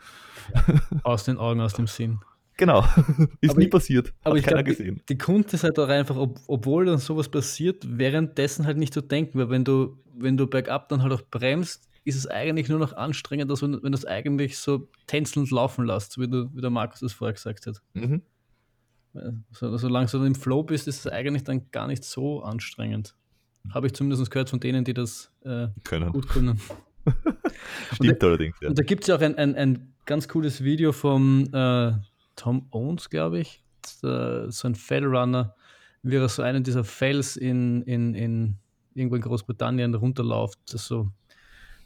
Aus 1.03 1.23
den 1.23 1.37
Augen, 1.37 1.59
aus 1.59 1.73
dem 1.73 1.87
Sinn. 1.87 2.19
Genau, 2.59 2.79
ist 3.39 3.51
aber 3.51 3.59
nie 3.59 3.65
ich, 3.65 3.71
passiert. 3.71 4.13
Aber 4.21 4.35
Hat 4.35 4.39
ich 4.39 4.45
keiner 4.45 4.63
glaub, 4.63 4.77
gesehen. 4.77 4.97
Die, 4.97 5.13
die 5.13 5.17
Kunst 5.17 5.53
ist 5.53 5.63
halt 5.63 5.79
auch 5.79 5.87
einfach, 5.87 6.17
ob, 6.17 6.41
obwohl 6.45 6.85
dann 6.85 6.97
sowas 6.97 7.29
passiert, 7.29 7.85
währenddessen 7.87 8.65
halt 8.65 8.77
nicht 8.77 8.93
zu 8.93 8.99
denken, 8.99 9.39
weil 9.39 9.49
wenn 9.49 9.63
du, 9.63 9.97
wenn 10.13 10.35
du 10.35 10.45
bergab 10.45 10.89
dann 10.89 11.01
halt 11.01 11.13
auch 11.13 11.21
bremst, 11.21 11.87
ist 12.03 12.17
es 12.17 12.27
eigentlich 12.27 12.67
nur 12.67 12.77
noch 12.77 12.91
anstrengend, 12.91 13.49
als 13.49 13.61
wenn, 13.61 13.81
wenn 13.81 13.93
du 13.93 13.97
es 13.97 14.03
eigentlich 14.03 14.57
so 14.57 14.89
tänzelnd 15.07 15.49
laufen 15.51 15.85
lässt, 15.85 16.19
wie, 16.19 16.27
du, 16.27 16.53
wie 16.53 16.59
der 16.59 16.69
Markus 16.69 16.99
das 16.99 17.13
vorher 17.13 17.33
gesagt 17.33 17.65
hat. 17.65 17.81
Mhm. 17.93 18.23
So, 19.51 19.77
solange 19.77 20.07
du 20.07 20.21
im 20.25 20.35
Flow 20.35 20.63
bist, 20.63 20.89
ist 20.89 21.05
es 21.05 21.07
eigentlich 21.07 21.45
dann 21.45 21.71
gar 21.71 21.87
nicht 21.87 22.03
so 22.03 22.43
anstrengend. 22.43 23.15
Habe 23.73 23.87
ich 23.87 23.93
zumindest 23.93 24.29
gehört 24.31 24.49
von 24.49 24.59
denen, 24.59 24.83
die 24.83 24.93
das 24.93 25.31
äh, 25.45 25.67
Können. 25.85 26.11
gut 26.11 26.27
können. 26.27 26.59
Stimmt 27.93 28.21
und, 28.21 28.23
allerdings, 28.23 28.57
ja. 28.59 28.67
Und 28.67 28.77
da 28.77 28.83
gibt 28.83 29.03
es 29.03 29.07
ja 29.07 29.15
auch 29.15 29.21
ein, 29.21 29.37
ein, 29.37 29.55
ein 29.55 29.93
ganz 30.05 30.27
cooles 30.27 30.61
Video 30.63 30.91
vom 30.91 31.47
äh, 31.53 31.93
Tom 32.39 32.67
Owens, 32.71 33.09
glaube 33.09 33.39
ich, 33.39 33.63
der, 34.01 34.49
so 34.49 34.67
ein 34.67 34.75
Fellrunner, 34.75 35.55
wie 36.01 36.15
er 36.15 36.29
so 36.29 36.41
einen 36.41 36.63
dieser 36.63 36.83
Fells 36.83 37.35
in, 37.35 37.81
in, 37.83 38.15
in 38.15 38.55
irgendwo 38.93 39.15
in 39.15 39.21
Großbritannien 39.21 39.93
runterläuft, 39.93 40.57
das 40.71 40.85
so 40.85 41.11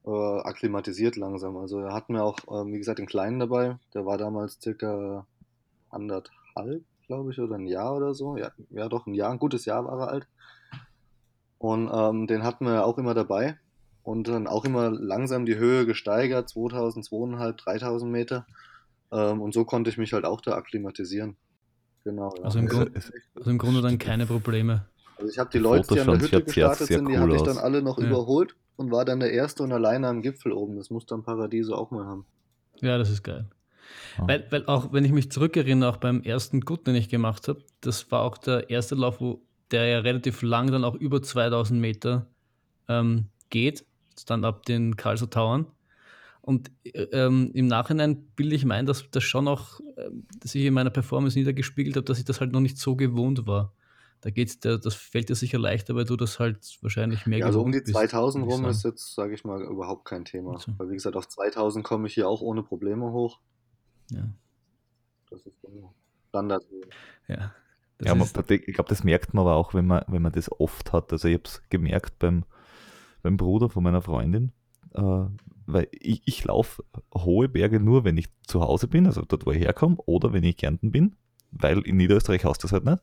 äh, 0.05 0.09
akklimatisiert 0.09 1.15
langsam. 1.15 1.57
Also 1.57 1.79
er 1.79 1.91
hat 1.91 2.09
mir 2.09 2.23
auch, 2.23 2.37
ähm, 2.51 2.71
wie 2.71 2.77
gesagt, 2.77 2.99
den 2.99 3.07
Kleinen 3.07 3.39
dabei, 3.39 3.79
der 3.95 4.05
war 4.05 4.19
damals 4.19 4.59
circa 4.61 5.25
anderthalb, 5.89 6.83
glaube 7.07 7.31
ich, 7.31 7.39
oder 7.39 7.55
ein 7.55 7.65
Jahr 7.65 7.95
oder 7.95 8.13
so. 8.13 8.37
Ja, 8.37 8.51
ja 8.69 8.89
doch, 8.89 9.07
ein 9.07 9.15
Jahr, 9.15 9.31
ein 9.31 9.39
gutes 9.39 9.65
Jahr 9.65 9.85
war 9.85 10.01
er 10.01 10.07
alt. 10.09 10.27
Und 11.57 11.89
ähm, 11.91 12.27
den 12.27 12.43
hatten 12.43 12.65
wir 12.65 12.85
auch 12.85 12.99
immer 12.99 13.15
dabei 13.15 13.57
und 14.03 14.27
dann 14.27 14.45
auch 14.45 14.65
immer 14.65 14.91
langsam 14.91 15.47
die 15.47 15.57
Höhe 15.57 15.87
gesteigert, 15.87 16.49
2000, 16.49 17.05
2500, 17.05 17.65
3000 17.65 18.11
Meter. 18.11 18.45
Ähm, 19.14 19.41
und 19.41 19.53
so 19.53 19.64
konnte 19.64 19.89
ich 19.89 19.97
mich 19.97 20.14
halt 20.14 20.26
auch 20.26 20.41
da 20.41 20.53
akklimatisieren. 20.53 21.38
Genau. 22.03 22.34
Ja. 22.38 22.43
Also 22.43 22.59
im, 22.59 22.68
Grund, 22.68 22.91
also 23.36 23.49
im 23.49 23.57
Grunde 23.57 23.82
dann 23.82 23.97
keine 23.97 24.26
Probleme. 24.26 24.86
Also 25.18 25.30
ich 25.32 25.38
habe 25.38 25.49
die 25.51 25.59
Leute, 25.59 25.93
die 25.93 25.99
an 26.01 26.07
der 26.07 26.20
Hütte 26.20 26.43
gestartet 26.43 26.88
sehr 26.88 26.97
sind, 26.97 27.07
die 27.07 27.14
cool 27.14 27.20
habe 27.20 27.36
ich 27.36 27.41
dann 27.43 27.57
alle 27.57 27.82
noch 27.82 27.99
Ja. 27.99 28.07
überholt 28.07 28.55
und 28.76 28.91
war 28.91 29.05
dann 29.05 29.20
der 29.20 29.32
Erste 29.32 29.64
und 29.64 29.72
alleine 29.72 30.07
am 30.07 30.22
Gipfel 30.22 30.51
oben. 30.51 30.76
Das 30.76 30.89
muss 30.89 31.05
dann 31.05 31.24
Paradiso 31.24 31.76
auch 31.76 31.91
mal 31.91 32.05
haben. 32.05 32.26
Ja, 32.82 32.97
das 32.97 33.09
ist 33.09 33.24
geil. 33.24 33.47
Ah. 34.18 34.28
Weil, 34.28 34.47
weil 34.49 34.66
auch, 34.66 34.91
wenn 34.91 35.05
ich 35.05 35.11
mich 35.11 35.32
zurückerinnere, 35.32 35.89
auch 35.89 35.97
beim 35.97 36.24
ersten 36.24 36.61
Gut, 36.61 36.88
den 36.88 36.95
ich 36.95 37.09
gemacht 37.09 37.47
habe, 37.47 37.64
das 37.82 38.11
war 38.11 38.22
auch 38.22 38.38
der 38.38 38.70
erste 38.70 38.95
Lauf, 38.95 39.22
wo 39.22 39.41
der 39.72 39.86
ja 39.86 39.99
relativ 39.99 40.41
lang 40.41 40.72
dann 40.72 40.84
auch 40.84 40.95
über 40.95 41.22
2000 41.22 41.80
Meter 41.80 42.28
ähm, 42.88 43.28
geht, 43.49 43.86
dann 44.26 44.43
ab 44.43 44.66
den 44.66 44.95
Karlsruher 44.97 45.30
Tauern. 45.30 45.68
Und 46.45 46.71
äh, 46.83 47.03
ähm, 47.13 47.51
im 47.53 47.67
Nachhinein 47.67 48.27
bilde 48.35 48.55
ich 48.55 48.65
mein, 48.65 48.85
dass 48.85 49.09
das 49.09 49.23
schon 49.23 49.47
auch 49.47 49.79
äh, 49.95 50.09
sich 50.43 50.65
in 50.65 50.73
meiner 50.73 50.89
Performance 50.89 51.39
niedergespiegelt 51.39 51.95
hat, 51.95 52.09
dass 52.09 52.19
ich 52.19 52.25
das 52.25 52.41
halt 52.41 52.51
noch 52.51 52.59
nicht 52.59 52.77
so 52.77 52.97
gewohnt 52.97 53.47
war. 53.47 53.73
Da 54.19 54.29
geht's, 54.29 54.59
der, 54.59 54.77
das 54.77 54.93
fällt 54.93 55.29
dir 55.29 55.35
sicher 55.35 55.57
leichter, 55.57 55.95
weil 55.95 56.03
du 56.03 56.17
das 56.17 56.39
halt 56.39 56.77
wahrscheinlich 56.81 57.25
mehr 57.25 57.39
Ja, 57.39 57.45
also 57.45 57.61
um 57.61 57.71
die 57.71 57.79
gewohnt 57.79 57.85
bist, 57.85 57.95
2000 57.95 58.45
würd 58.45 58.53
ich 58.53 58.59
rum 58.59 58.69
ist 58.69 58.83
jetzt, 58.83 59.15
sage 59.15 59.33
ich 59.33 59.45
mal, 59.45 59.61
überhaupt 59.63 60.03
kein 60.03 60.25
Thema. 60.25 60.53
Also. 60.53 60.73
Weil 60.77 60.89
wie 60.89 60.95
gesagt, 60.95 61.15
auf 61.15 61.29
2000 61.29 61.85
komme 61.85 62.07
ich 62.07 62.13
hier 62.13 62.27
auch 62.27 62.41
ohne 62.41 62.61
Probleme 62.61 63.11
hoch. 63.13 63.39
Ja. 64.11 64.27
Das 65.29 65.45
ist 65.45 65.63
dann 65.63 65.89
Standard. 66.27 66.65
ja. 67.29 67.53
Das 67.99 68.07
Ja, 68.07 68.15
man, 68.15 68.27
ist, 68.27 68.51
ich 68.51 68.73
glaube, 68.73 68.89
das 68.89 69.05
merkt 69.05 69.33
man 69.33 69.45
aber 69.45 69.55
auch, 69.55 69.73
wenn 69.73 69.87
man, 69.87 70.03
wenn 70.07 70.21
man 70.21 70.33
das 70.33 70.51
oft 70.51 70.91
hat. 70.91 71.13
Also 71.13 71.29
ich 71.29 71.35
habe 71.35 71.43
es 71.45 71.61
gemerkt 71.69 72.19
beim, 72.19 72.43
beim 73.21 73.37
Bruder 73.37 73.69
von 73.69 73.83
meiner 73.83 74.01
Freundin, 74.01 74.51
äh, 74.93 75.25
weil 75.66 75.88
ich, 75.91 76.22
ich 76.26 76.43
laufe 76.43 76.84
hohe 77.14 77.49
Berge 77.49 77.80
nur, 77.80 78.03
wenn 78.03 78.18
ich 78.18 78.28
zu 78.45 78.61
Hause 78.61 78.88
bin, 78.88 79.05
also 79.05 79.22
dort, 79.22 79.45
wo 79.45 79.51
ich 79.51 79.59
herkomme, 79.59 79.97
oder 80.05 80.34
wenn 80.34 80.43
ich 80.43 80.57
Kärnten 80.57 80.91
bin, 80.91 81.16
weil 81.51 81.80
in 81.80 81.97
Niederösterreich 81.97 82.45
hast 82.45 82.64
du 82.64 82.68
das 82.68 82.74
halt 82.74 82.86
nicht. 82.86 83.01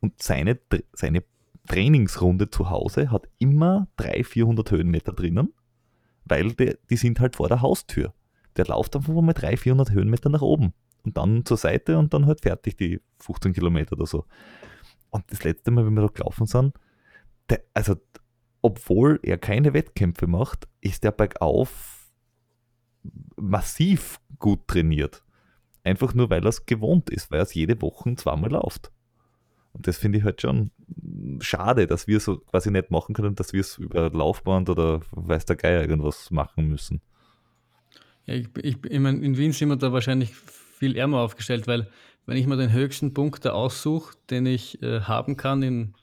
Und 0.00 0.22
seine, 0.22 0.58
seine 0.92 1.22
Trainingsrunde 1.68 2.50
zu 2.50 2.70
Hause 2.70 3.10
hat 3.10 3.28
immer 3.38 3.88
300, 3.96 4.26
400 4.26 4.70
Höhenmeter 4.70 5.12
drinnen, 5.12 5.52
weil 6.24 6.52
die, 6.52 6.76
die 6.88 6.96
sind 6.96 7.20
halt 7.20 7.36
vor 7.36 7.48
der 7.48 7.60
Haustür. 7.60 8.14
Der 8.56 8.66
läuft 8.66 8.96
einfach 8.96 9.14
mal 9.14 9.32
300, 9.32 9.60
400 9.60 9.90
Höhenmeter 9.92 10.30
nach 10.30 10.42
oben 10.42 10.72
und 11.04 11.16
dann 11.16 11.44
zur 11.44 11.56
Seite 11.56 11.98
und 11.98 12.12
dann 12.14 12.26
halt 12.26 12.40
fertig 12.40 12.76
die 12.76 13.00
15 13.20 13.52
Kilometer 13.52 13.92
oder 13.92 14.06
so. 14.06 14.24
Und 15.10 15.24
das 15.30 15.44
letzte 15.44 15.70
Mal, 15.70 15.86
wenn 15.86 15.94
wir 15.94 16.02
da 16.02 16.08
gelaufen 16.08 16.46
sind, 16.46 16.74
der, 17.48 17.62
also 17.74 17.96
obwohl 18.62 19.18
er 19.22 19.38
keine 19.38 19.72
Wettkämpfe 19.72 20.26
macht, 20.26 20.68
ist 20.80 21.04
er 21.04 21.12
bergauf 21.12 21.99
massiv 23.36 24.20
gut 24.38 24.66
trainiert. 24.68 25.22
Einfach 25.82 26.14
nur, 26.14 26.28
weil 26.30 26.42
er 26.44 26.48
es 26.48 26.66
gewohnt 26.66 27.10
ist, 27.10 27.30
weil 27.30 27.40
er 27.40 27.44
es 27.44 27.54
jede 27.54 27.80
Woche 27.80 28.14
zweimal 28.16 28.50
läuft. 28.50 28.90
Und 29.72 29.86
das 29.86 29.98
finde 29.98 30.18
ich 30.18 30.24
halt 30.24 30.40
schon 30.42 30.72
schade, 31.40 31.86
dass 31.86 32.06
wir 32.06 32.20
so 32.20 32.38
quasi 32.38 32.70
nicht 32.70 32.90
machen 32.90 33.14
können, 33.14 33.34
dass 33.34 33.52
wir 33.52 33.60
es 33.60 33.78
über 33.78 34.10
Laufband 34.10 34.68
oder 34.68 35.00
weiß 35.12 35.44
der 35.46 35.56
Geier 35.56 35.80
irgendwas 35.82 36.30
machen 36.30 36.68
müssen. 36.68 37.00
Ja, 38.26 38.34
ich, 38.34 38.48
ich, 38.62 38.76
ich 38.84 38.98
meine, 38.98 39.24
in 39.24 39.36
Wien 39.36 39.52
sind 39.52 39.68
wir 39.68 39.76
da 39.76 39.92
wahrscheinlich 39.92 40.34
viel 40.34 40.96
ärmer 40.96 41.20
aufgestellt, 41.20 41.66
weil 41.66 41.88
wenn 42.26 42.36
ich 42.36 42.46
mir 42.46 42.56
den 42.56 42.72
höchsten 42.72 43.14
Punkt 43.14 43.44
da 43.44 43.52
aussuche, 43.52 44.14
den 44.28 44.46
ich 44.46 44.82
äh, 44.82 45.00
haben 45.02 45.36
kann 45.36 45.62
in 45.62 45.94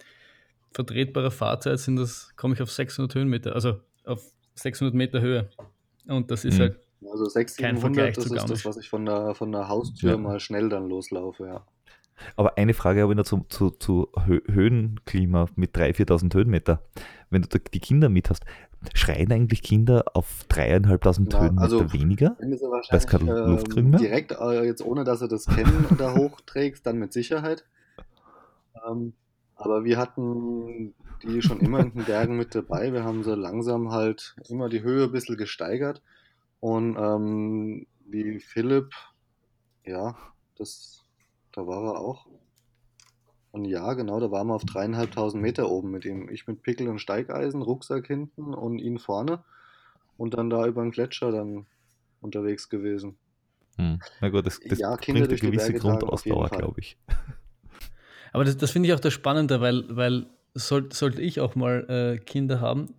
vertretbarer 0.71 1.31
Fahrzeit, 1.31 1.79
sind 1.79 1.97
das, 1.97 2.35
komme 2.35 2.53
ich 2.53 2.61
auf 2.61 2.71
600 2.71 3.13
Höhenmeter, 3.15 3.53
also 3.53 3.79
auf 4.05 4.23
600 4.55 4.93
Meter 4.95 5.21
Höhe. 5.21 5.49
Und 6.07 6.31
das 6.31 6.45
ist 6.45 6.57
Mhm. 6.57 6.61
halt, 6.61 6.79
Also 7.03 7.25
600, 7.25 7.57
Kein 7.57 7.79
Vergleich 7.79 8.15
700, 8.15 8.17
das 8.17 8.43
ist 8.43 8.51
das, 8.51 8.65
was 8.65 8.77
ich 8.77 8.89
von 8.89 9.05
der, 9.05 9.35
von 9.35 9.51
der 9.51 9.67
Haustür 9.67 10.11
Ja. 10.11 10.17
mal 10.17 10.39
schnell 10.39 10.69
dann 10.69 10.89
loslaufe, 10.89 11.45
ja. 11.45 11.65
Aber 12.35 12.57
eine 12.57 12.73
Frage 12.73 13.01
habe 13.01 13.13
ich 13.13 13.17
noch 13.17 13.25
zu, 13.25 13.45
zu, 13.49 13.69
zu 13.69 14.09
Höhenklima 14.25 15.47
mit 15.55 15.75
3.000, 15.75 16.07
4.000 16.07 16.33
Höhenmeter. 16.33 16.81
Wenn 17.29 17.43
du 17.43 17.59
die 17.59 17.79
Kinder 17.79 18.09
mit 18.09 18.29
hast, 18.31 18.43
schreien 18.93 19.31
eigentlich 19.31 19.61
Kinder 19.61 20.03
auf 20.13 20.45
3.500 20.49 21.33
ja, 21.33 21.41
Höhenmeter 21.41 21.61
also, 21.61 21.93
weniger? 21.93 22.37
Weil 22.39 22.99
sie 22.99 23.07
keine 23.07 23.31
ähm, 23.31 23.51
Luft 23.51 23.69
kriegen 23.69 23.89
mehr? 23.91 23.99
Direkt, 23.99 24.31
äh, 24.31 24.63
jetzt 24.63 24.83
ohne 24.83 25.03
dass 25.03 25.19
du 25.19 25.27
das 25.27 25.45
kennen 25.45 25.85
da 25.97 26.15
hochträgst, 26.15 26.85
dann 26.85 26.97
mit 26.97 27.13
Sicherheit. 27.13 27.65
Ähm, 28.87 29.13
aber 29.55 29.83
wir 29.83 29.97
hatten 29.97 30.93
die 31.23 31.41
schon 31.41 31.59
immer 31.59 31.79
in 31.79 31.93
den 31.93 32.05
Bergen 32.05 32.37
mit 32.37 32.53
dabei. 32.53 32.93
Wir 32.93 33.03
haben 33.03 33.23
so 33.23 33.33
langsam 33.33 33.91
halt 33.91 34.35
immer 34.49 34.69
die 34.69 34.83
Höhe 34.83 35.05
ein 35.05 35.11
bisschen 35.11 35.37
gesteigert. 35.37 36.01
Und 36.59 36.97
ähm, 36.97 37.87
wie 38.05 38.39
Philipp, 38.39 38.93
ja, 39.85 40.15
das, 40.57 41.05
da 41.51 41.67
war 41.67 41.83
er 41.93 41.99
auch. 41.99 42.27
Und 43.51 43.65
ja, 43.65 43.93
genau, 43.93 44.19
da 44.19 44.29
waren 44.31 44.47
wir 44.47 44.55
auf 44.55 44.65
dreieinhalbtausend 44.65 45.41
Meter 45.41 45.69
oben 45.69 45.91
mit 45.91 46.05
ihm. 46.05 46.29
Ich 46.29 46.47
mit 46.47 46.61
Pickel 46.61 46.89
und 46.89 46.99
Steigeisen, 46.99 47.61
Rucksack 47.61 48.07
hinten 48.07 48.53
und 48.53 48.79
ihn 48.79 48.99
vorne. 48.99 49.43
Und 50.17 50.33
dann 50.33 50.49
da 50.49 50.65
über 50.67 50.81
den 50.81 50.91
Gletscher 50.91 51.31
dann 51.31 51.65
unterwegs 52.21 52.69
gewesen. 52.69 53.17
Hm. 53.77 53.99
Na 54.21 54.29
gut, 54.29 54.45
das, 54.45 54.59
das 54.59 54.79
ja, 54.79 54.95
bringt 54.95 55.17
eine 55.17 55.27
gewisse 55.27 55.73
Grundausdauer, 55.73 56.49
glaube 56.49 56.79
ich. 56.79 56.97
Aber 58.33 58.43
das, 58.43 58.57
das 58.57 58.71
finde 58.71 58.89
ich 58.89 58.93
auch 58.93 58.99
das 58.99 59.13
Spannende, 59.13 59.61
weil, 59.61 59.85
weil 59.95 60.27
soll, 60.53 60.91
sollte 60.91 61.21
ich 61.21 61.39
auch 61.39 61.55
mal 61.55 61.85
äh, 61.89 62.17
Kinder 62.19 62.59
haben, 62.59 62.93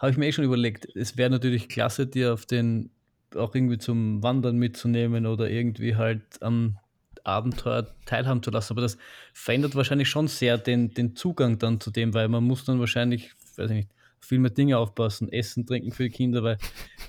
habe 0.00 0.10
ich 0.10 0.16
mir 0.16 0.26
eh 0.26 0.32
schon 0.32 0.44
überlegt, 0.44 0.88
es 0.96 1.16
wäre 1.16 1.30
natürlich 1.30 1.68
klasse, 1.68 2.06
die 2.06 2.26
auf 2.26 2.46
den 2.46 2.90
auch 3.36 3.54
irgendwie 3.54 3.78
zum 3.78 4.22
Wandern 4.22 4.56
mitzunehmen 4.56 5.26
oder 5.26 5.48
irgendwie 5.48 5.94
halt 5.94 6.22
am 6.40 6.78
Abenteuer 7.22 7.86
teilhaben 8.06 8.42
zu 8.42 8.50
lassen. 8.50 8.72
Aber 8.72 8.80
das 8.80 8.96
verändert 9.32 9.76
wahrscheinlich 9.76 10.08
schon 10.08 10.26
sehr 10.26 10.58
den, 10.58 10.92
den 10.94 11.14
Zugang 11.14 11.58
dann 11.58 11.80
zu 11.80 11.90
dem, 11.90 12.14
weil 12.14 12.28
man 12.28 12.42
muss 12.42 12.64
dann 12.64 12.80
wahrscheinlich, 12.80 13.30
weiß 13.56 13.70
ich 13.70 13.76
nicht, 13.76 13.90
viel 14.18 14.38
mehr 14.38 14.50
Dinge 14.50 14.78
aufpassen, 14.78 15.30
essen, 15.30 15.66
trinken 15.66 15.92
für 15.92 16.04
die 16.04 16.10
Kinder, 16.10 16.42
weil 16.42 16.58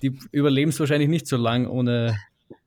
die 0.02 0.18
überleben 0.32 0.70
es 0.70 0.80
wahrscheinlich 0.80 1.10
nicht 1.10 1.28
so 1.28 1.38
lang 1.38 1.68
ohne 1.68 2.18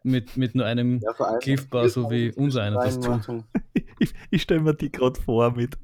mit, 0.03 0.37
mit 0.37 0.55
nur 0.55 0.67
einem 0.67 1.01
ja, 1.01 1.39
Cliffbar, 1.39 1.89
so 1.89 2.11
wie 2.11 2.33
unser 2.33 2.63
einer 2.63 2.83
das 2.83 2.99
tut. 2.99 3.45
Ich, 4.01 4.13
ich 4.31 4.43
stelle 4.43 4.61
mir 4.61 4.75
die 4.75 4.91
gerade 4.91 5.21
vor 5.21 5.53
mit. 5.53 5.79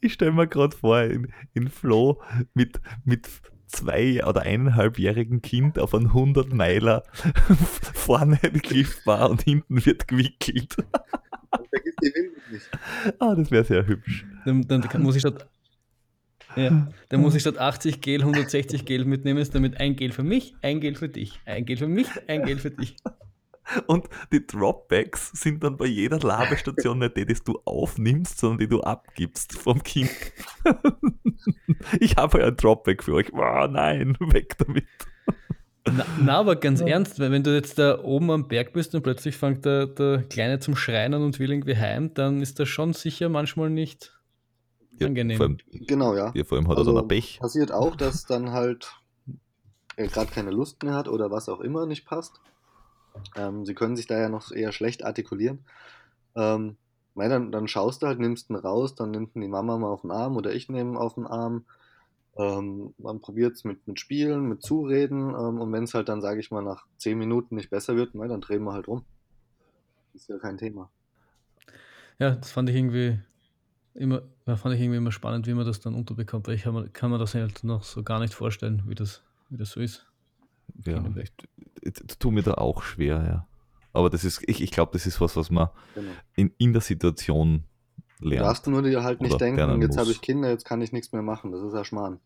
Ich 0.00 0.14
stelle 0.14 0.32
mir 0.32 0.46
gerade 0.46 0.76
vor, 0.76 1.00
in, 1.02 1.32
in 1.52 1.68
Flo 1.68 2.22
mit, 2.54 2.80
mit 3.04 3.28
zwei- 3.66 4.24
oder 4.24 4.42
eineinhalbjährigen 4.42 5.42
Kind 5.42 5.78
auf 5.78 5.94
einen 5.94 6.06
100 6.06 6.52
Meiler 6.52 7.02
vorne 7.94 8.38
ein 8.42 8.62
Cliffbar 8.62 9.30
und 9.30 9.42
hinten 9.42 9.84
wird 9.84 10.08
gewickelt. 10.08 10.76
Vergiss 11.70 11.94
die 12.02 12.12
Winde 12.14 12.40
nicht. 12.50 12.70
Ah, 13.18 13.34
das 13.34 13.50
wäre 13.50 13.64
sehr 13.64 13.86
hübsch. 13.86 14.24
Dann, 14.44 14.62
dann 14.62 15.02
muss 15.02 15.16
ich 15.16 15.20
statt 15.20 15.48
ja, 16.56 16.86
dann 17.08 17.20
muss 17.20 17.34
ich 17.34 17.40
statt 17.40 17.58
80 17.58 18.00
Gel 18.00 18.20
160 18.20 18.84
Gel 18.84 19.04
mitnehmen, 19.04 19.44
damit 19.52 19.80
ein 19.80 19.96
Gel 19.96 20.12
für 20.12 20.22
mich, 20.22 20.54
ein 20.62 20.78
Gel 20.78 20.94
für 20.94 21.08
dich, 21.08 21.40
ein 21.46 21.64
Gel 21.64 21.76
für 21.76 21.88
mich, 21.88 22.06
ein 22.28 22.44
Gel 22.44 22.58
für 22.58 22.70
dich. 22.70 22.96
Und 23.86 24.08
die 24.32 24.46
Dropbacks 24.46 25.30
sind 25.32 25.64
dann 25.64 25.76
bei 25.76 25.86
jeder 25.86 26.18
Labestation 26.18 26.98
nicht 26.98 27.16
die, 27.16 27.26
die 27.26 27.34
du 27.44 27.58
aufnimmst, 27.64 28.38
sondern 28.38 28.58
die 28.58 28.68
du 28.68 28.80
abgibst 28.82 29.58
vom 29.58 29.82
Kind. 29.82 30.10
ich 32.00 32.16
habe 32.16 32.40
ja 32.40 32.46
ein 32.48 32.56
Dropback 32.56 33.02
für 33.02 33.14
euch. 33.14 33.32
Oh, 33.32 33.66
nein, 33.66 34.16
weg 34.20 34.56
damit. 34.58 34.86
Na, 35.86 36.06
na, 36.18 36.38
aber 36.38 36.56
ganz 36.56 36.80
ja. 36.80 36.88
ernst, 36.88 37.18
weil 37.18 37.30
wenn 37.30 37.42
du 37.42 37.54
jetzt 37.54 37.78
da 37.78 38.02
oben 38.02 38.30
am 38.30 38.48
Berg 38.48 38.72
bist 38.72 38.94
und 38.94 39.02
plötzlich 39.02 39.36
fängt 39.36 39.64
der, 39.66 39.86
der 39.86 40.22
Kleine 40.22 40.58
zum 40.58 40.76
Schreien 40.76 41.12
und 41.14 41.38
will 41.38 41.50
irgendwie 41.50 41.76
heim, 41.76 42.12
dann 42.14 42.40
ist 42.40 42.58
das 42.58 42.68
schon 42.68 42.94
sicher 42.94 43.28
manchmal 43.28 43.68
nicht 43.68 44.18
ja, 44.98 45.06
angenehm. 45.06 45.40
Allem, 45.40 45.58
genau, 45.70 46.14
ja. 46.14 46.32
ja. 46.34 46.44
Vor 46.44 46.56
allem 46.56 46.68
hat 46.68 46.78
also, 46.78 46.92
er 46.92 46.94
dann 46.94 47.04
ein 47.04 47.08
Pech. 47.08 47.38
Passiert 47.38 47.72
auch, 47.72 47.96
dass 47.96 48.24
dann 48.24 48.52
halt 48.52 48.94
er 49.96 50.08
gerade 50.08 50.30
keine 50.30 50.50
Lust 50.50 50.82
mehr 50.82 50.94
hat 50.94 51.08
oder 51.08 51.30
was 51.30 51.48
auch 51.48 51.60
immer 51.60 51.86
nicht 51.86 52.06
passt. 52.06 52.40
Ähm, 53.36 53.64
sie 53.64 53.74
können 53.74 53.96
sich 53.96 54.06
da 54.06 54.18
ja 54.18 54.28
noch 54.28 54.50
eher 54.50 54.72
schlecht 54.72 55.04
artikulieren. 55.04 55.64
Ähm, 56.36 56.76
na, 57.14 57.28
dann, 57.28 57.52
dann 57.52 57.68
schaust 57.68 58.02
du 58.02 58.06
halt, 58.06 58.18
nimmst 58.18 58.50
ihn 58.50 58.56
raus, 58.56 58.94
dann 58.94 59.10
nimmt 59.10 59.36
ihn 59.36 59.42
die 59.42 59.48
Mama 59.48 59.78
mal 59.78 59.88
auf 59.88 60.02
den 60.02 60.10
Arm 60.10 60.36
oder 60.36 60.52
ich 60.52 60.68
nehme 60.68 60.92
ihn 60.92 60.96
auf 60.96 61.14
den 61.14 61.26
Arm. 61.26 61.64
Ähm, 62.36 62.94
man 62.98 63.20
probiert 63.20 63.54
es 63.54 63.64
mit, 63.64 63.86
mit 63.86 64.00
Spielen, 64.00 64.48
mit 64.48 64.62
Zureden 64.62 65.30
ähm, 65.30 65.60
und 65.60 65.72
wenn 65.72 65.84
es 65.84 65.94
halt 65.94 66.08
dann, 66.08 66.20
sage 66.20 66.40
ich 66.40 66.50
mal, 66.50 66.62
nach 66.62 66.86
10 66.98 67.16
Minuten 67.16 67.54
nicht 67.54 67.70
besser 67.70 67.94
wird, 67.94 68.10
na, 68.14 68.26
dann 68.26 68.40
drehen 68.40 68.64
wir 68.64 68.72
halt 68.72 68.88
rum. 68.88 69.04
Ist 70.14 70.28
ja 70.28 70.38
kein 70.38 70.58
Thema. 70.58 70.90
Ja, 72.18 72.32
das 72.32 72.50
fand 72.50 72.68
ich 72.68 72.76
irgendwie 72.76 73.20
immer, 73.94 74.22
fand 74.44 74.74
ich 74.74 74.80
irgendwie 74.80 74.98
immer 74.98 75.12
spannend, 75.12 75.46
wie 75.46 75.54
man 75.54 75.66
das 75.66 75.80
dann 75.80 75.94
unterbekommt, 75.94 76.48
weil 76.48 76.54
ich 76.54 76.62
kann, 76.62 76.92
kann 76.92 77.10
mir 77.10 77.18
das 77.18 77.34
halt 77.34 77.62
noch 77.62 77.84
so 77.84 78.02
gar 78.02 78.18
nicht 78.18 78.34
vorstellen, 78.34 78.82
wie 78.86 78.94
das, 78.96 79.22
wie 79.48 79.56
das 79.56 79.70
so 79.70 79.80
ist. 79.80 80.06
Ja, 80.84 81.04
tut 82.18 82.32
mir 82.32 82.42
da 82.42 82.54
auch 82.54 82.82
schwer, 82.82 83.24
ja. 83.26 83.48
Aber 83.92 84.10
das 84.10 84.24
ist, 84.24 84.42
ich, 84.46 84.60
ich 84.60 84.70
glaube, 84.72 84.92
das 84.92 85.06
ist 85.06 85.20
was, 85.20 85.36
was 85.36 85.50
man 85.50 85.68
genau. 85.94 86.10
in, 86.34 86.52
in 86.58 86.72
der 86.72 86.82
Situation 86.82 87.64
lernt. 88.20 88.40
Du 88.40 88.44
darfst 88.44 88.66
nur 88.66 88.82
dir 88.82 89.04
halt 89.04 89.20
nicht 89.20 89.40
denken, 89.40 89.80
jetzt 89.80 89.96
habe 89.96 90.10
ich 90.10 90.20
Kinder, 90.20 90.50
jetzt 90.50 90.64
kann 90.64 90.82
ich 90.82 90.92
nichts 90.92 91.12
mehr 91.12 91.22
machen. 91.22 91.52
Das 91.52 91.62
ist 91.62 91.74
ja 91.74 91.84
Schmarrn. 91.84 92.18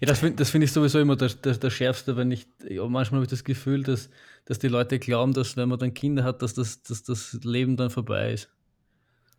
Ja, 0.00 0.06
das 0.08 0.20
finde 0.20 0.36
das 0.36 0.50
find 0.50 0.64
ich 0.64 0.72
sowieso 0.72 1.00
immer 1.00 1.16
das, 1.16 1.40
das, 1.40 1.58
das 1.58 1.72
Schärfste, 1.72 2.16
wenn 2.16 2.30
ich, 2.30 2.46
ja, 2.68 2.86
manchmal 2.86 3.18
habe 3.18 3.24
ich 3.24 3.30
das 3.30 3.42
Gefühl, 3.42 3.82
dass, 3.82 4.10
dass 4.44 4.58
die 4.58 4.68
Leute 4.68 4.98
glauben, 4.98 5.32
dass 5.32 5.56
wenn 5.56 5.68
man 5.68 5.78
dann 5.78 5.94
Kinder 5.94 6.24
hat, 6.24 6.42
dass 6.42 6.54
das, 6.54 6.82
dass 6.82 7.02
das 7.02 7.38
Leben 7.42 7.76
dann 7.76 7.90
vorbei 7.90 8.32
ist. 8.32 8.50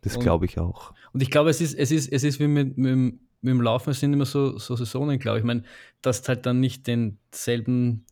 Das 0.02 0.20
glaube 0.20 0.46
ich 0.46 0.60
auch. 0.60 0.94
Und 1.14 1.24
ich 1.24 1.32
glaube, 1.32 1.50
es 1.50 1.62
ist, 1.62 1.76
es 1.76 1.90
ist, 1.92 2.12
es 2.12 2.26
ist 2.26 2.40
wie 2.40 2.48
mit, 2.48 2.78
mit, 2.78 3.16
mit 3.44 3.52
dem 3.52 3.62
Laufen, 3.62 3.94
sind 3.94 4.14
immer 4.14 4.26
so, 4.26 4.58
so 4.58 4.76
Saisonen, 4.76 5.20
glaube 5.20 5.38
ich. 5.38 5.42
Ich 5.44 5.48
meine, 5.48 5.64
dass 6.02 6.22
du 6.22 6.30
halt 6.30 6.46
dann 6.46 6.60
nicht 6.60 6.88
denselben, 6.88 8.06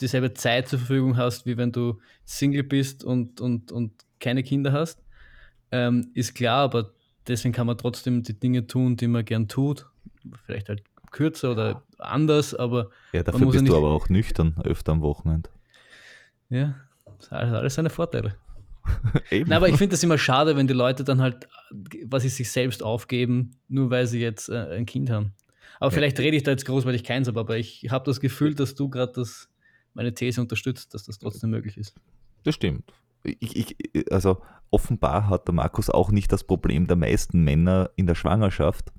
dieselbe 0.00 0.34
Zeit 0.34 0.68
zur 0.68 0.78
Verfügung 0.78 1.16
hast, 1.16 1.46
wie 1.46 1.56
wenn 1.56 1.72
du 1.72 2.00
Single 2.24 2.62
bist 2.62 3.04
und, 3.04 3.40
und, 3.40 3.72
und 3.72 3.92
keine 4.20 4.42
Kinder 4.42 4.72
hast, 4.72 5.02
ähm, 5.70 6.10
ist 6.14 6.34
klar, 6.34 6.62
aber 6.62 6.92
deswegen 7.26 7.52
kann 7.52 7.66
man 7.66 7.76
trotzdem 7.76 8.22
die 8.22 8.38
Dinge 8.38 8.66
tun, 8.66 8.96
die 8.96 9.08
man 9.08 9.24
gern 9.24 9.48
tut. 9.48 9.86
Vielleicht 10.46 10.68
halt 10.68 10.82
kürzer 11.10 11.52
oder 11.52 11.82
anders, 11.98 12.54
aber. 12.54 12.90
Ja, 13.12 13.22
dafür 13.22 13.46
bist 13.46 13.64
ja 13.64 13.72
du 13.72 13.76
aber 13.76 13.90
auch 13.90 14.08
nüchtern 14.08 14.54
öfter 14.64 14.92
am 14.92 15.02
Wochenende. 15.02 15.50
Ja, 16.50 16.74
das 17.18 17.30
hat 17.30 17.52
alles 17.52 17.74
seine 17.74 17.90
Vorteile. 17.90 18.36
Eben. 19.30 19.52
aber 19.52 19.68
ich 19.68 19.76
finde 19.76 19.92
das 19.92 20.02
immer 20.02 20.18
schade, 20.18 20.56
wenn 20.56 20.66
die 20.66 20.74
Leute 20.74 21.04
dann 21.04 21.20
halt, 21.20 21.48
was 22.04 22.22
sie 22.22 22.28
sich 22.28 22.50
selbst 22.50 22.82
aufgeben, 22.82 23.52
nur 23.68 23.90
weil 23.90 24.06
sie 24.06 24.20
jetzt 24.20 24.48
äh, 24.48 24.76
ein 24.76 24.86
Kind 24.86 25.10
haben. 25.10 25.32
Aber 25.80 25.92
ja. 25.92 25.96
vielleicht 25.96 26.18
rede 26.18 26.36
ich 26.36 26.42
da 26.42 26.50
jetzt 26.50 26.66
groß, 26.66 26.84
weil 26.84 26.94
ich 26.94 27.04
keins 27.04 27.28
habe, 27.28 27.40
aber 27.40 27.56
ich 27.56 27.86
habe 27.90 28.04
das 28.04 28.20
Gefühl, 28.20 28.54
dass 28.54 28.74
du 28.74 28.88
gerade 28.88 29.24
meine 29.94 30.14
These 30.14 30.40
unterstützt, 30.40 30.94
dass 30.94 31.04
das 31.04 31.18
trotzdem 31.18 31.50
möglich 31.50 31.76
ist. 31.76 31.94
Das 32.44 32.54
stimmt. 32.54 32.92
Ich, 33.24 33.56
ich, 33.56 34.12
also 34.12 34.42
offenbar 34.70 35.28
hat 35.28 35.48
der 35.48 35.54
Markus 35.54 35.90
auch 35.90 36.10
nicht 36.10 36.32
das 36.32 36.44
Problem 36.44 36.86
der 36.86 36.96
meisten 36.96 37.42
Männer 37.42 37.90
in 37.96 38.06
der 38.06 38.14
Schwangerschaft, 38.14 38.92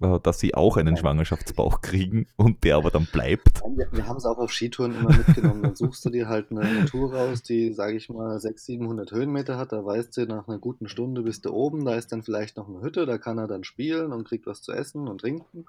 dass 0.00 0.38
sie 0.38 0.54
auch 0.54 0.76
einen 0.76 0.96
Schwangerschaftsbauch 0.96 1.80
kriegen 1.80 2.26
und 2.36 2.62
der 2.62 2.76
aber 2.76 2.90
dann 2.90 3.06
bleibt. 3.06 3.60
Wir, 3.76 3.88
wir 3.90 4.06
haben 4.06 4.16
es 4.16 4.26
auch 4.26 4.38
auf 4.38 4.52
Skitouren 4.52 4.94
immer 4.94 5.16
mitgenommen. 5.16 5.62
Dann 5.62 5.74
suchst 5.74 6.04
du 6.04 6.10
dir 6.10 6.28
halt 6.28 6.50
eine, 6.50 6.60
eine 6.60 6.84
Tour 6.84 7.12
raus, 7.12 7.42
die, 7.42 7.72
sage 7.72 7.96
ich 7.96 8.08
mal, 8.08 8.38
600, 8.38 8.58
700 8.60 9.12
Höhenmeter 9.12 9.58
hat. 9.58 9.72
Da 9.72 9.84
weißt 9.84 10.16
du, 10.16 10.26
nach 10.26 10.46
einer 10.46 10.58
guten 10.58 10.88
Stunde 10.88 11.22
bist 11.22 11.44
du 11.44 11.52
oben. 11.52 11.84
Da 11.84 11.94
ist 11.94 12.12
dann 12.12 12.22
vielleicht 12.22 12.56
noch 12.56 12.68
eine 12.68 12.80
Hütte, 12.80 13.06
da 13.06 13.18
kann 13.18 13.38
er 13.38 13.48
dann 13.48 13.64
spielen 13.64 14.12
und 14.12 14.24
kriegt 14.24 14.46
was 14.46 14.62
zu 14.62 14.72
essen 14.72 15.08
und 15.08 15.20
trinken. 15.20 15.64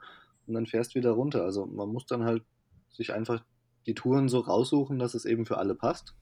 Und 0.46 0.54
dann 0.54 0.68
fährst 0.68 0.94
du 0.94 1.00
wieder 1.00 1.12
runter. 1.12 1.44
Also 1.44 1.66
man 1.66 1.90
muss 1.90 2.06
dann 2.06 2.24
halt 2.24 2.44
sich 2.92 3.14
einfach 3.14 3.44
die 3.88 3.96
Touren 3.96 4.30
so 4.30 4.40
raussuchen, 4.40 5.00
dass 5.00 5.16
es 5.16 5.26
eben 5.26 5.48
für 5.48 5.58
alle 5.58 5.74
passt. 5.74 6.14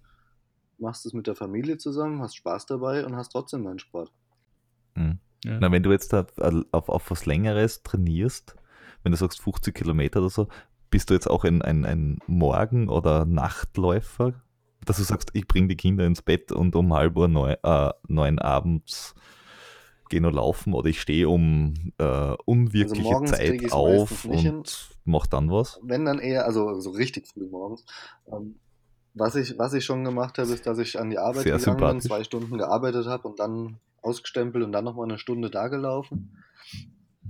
Machst 0.77 1.05
es 1.05 1.13
mit 1.13 1.27
der 1.27 1.35
Familie 1.35 1.77
zusammen, 1.77 2.21
hast 2.21 2.35
Spaß 2.35 2.67
dabei 2.67 3.05
und 3.05 3.15
hast 3.17 3.29
trotzdem 3.29 3.65
deinen 3.65 3.79
Sport. 3.79 4.13
Mhm. 4.95 5.19
Ja. 5.43 5.59
Na, 5.59 5.71
wenn 5.71 5.83
du 5.83 5.91
jetzt 5.91 6.13
auf, 6.13 6.27
auf, 6.71 6.89
auf, 6.89 7.11
was 7.11 7.25
Längeres 7.25 7.83
trainierst, 7.83 8.55
wenn 9.03 9.11
du 9.11 9.17
sagst 9.17 9.41
50 9.41 9.73
Kilometer 9.73 10.19
oder 10.19 10.29
so, 10.29 10.47
bist 10.89 11.09
du 11.09 11.13
jetzt 11.13 11.29
auch 11.29 11.43
ein, 11.43 11.61
ein, 11.61 11.85
ein 11.85 12.19
Morgen- 12.27 12.89
oder 12.89 13.25
Nachtläufer? 13.25 14.33
Dass 14.85 14.97
du 14.97 15.03
sagst, 15.03 15.29
ich 15.33 15.47
bringe 15.47 15.67
die 15.67 15.75
Kinder 15.75 16.05
ins 16.05 16.21
Bett 16.21 16.51
und 16.51 16.75
um 16.75 16.93
halb 16.93 17.17
Uhr 17.17 17.27
neun, 17.27 17.55
äh, 17.61 17.91
neun 18.07 18.39
abends 18.39 19.15
gehe 20.09 20.21
nur 20.21 20.31
laufen 20.31 20.73
oder 20.73 20.89
ich 20.89 21.01
stehe 21.01 21.27
um 21.27 21.73
äh, 21.97 22.35
unwirkliche 22.45 23.15
also 23.15 23.25
Zeit 23.25 23.71
auf 23.71 24.25
und 24.25 24.89
mache 25.03 25.29
dann 25.29 25.51
was? 25.51 25.79
Wenn 25.83 26.05
dann 26.05 26.19
eher, 26.19 26.45
also 26.45 26.79
so 26.79 26.91
richtig 26.91 27.27
früh 27.27 27.45
morgens. 27.47 27.85
Ähm, 28.31 28.55
was, 29.13 29.35
ich, 29.35 29.57
was 29.57 29.73
ich 29.73 29.83
schon 29.83 30.03
gemacht 30.03 30.37
habe, 30.37 30.51
ist, 30.51 30.65
dass 30.65 30.77
ich 30.77 30.99
an 30.99 31.09
die 31.09 31.17
Arbeit 31.17 31.43
Sehr 31.43 31.57
gegangen 31.57 31.77
bin, 31.77 32.01
zwei 32.01 32.23
Stunden 32.23 32.57
gearbeitet 32.57 33.07
habe 33.07 33.27
und 33.27 33.39
dann 33.39 33.79
ausgestempelt 34.01 34.63
und 34.63 34.71
dann 34.71 34.85
nochmal 34.85 35.07
eine 35.07 35.17
Stunde 35.19 35.49
da 35.49 35.67
gelaufen. 35.67 36.37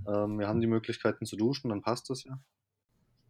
Ähm, 0.07 0.39
wir 0.39 0.47
haben 0.47 0.61
die 0.61 0.68
Möglichkeiten 0.68 1.26
zu 1.26 1.36
duschen, 1.36 1.70
dann 1.70 1.82
passt 1.82 2.09
das 2.09 2.24
ja. 2.24 2.39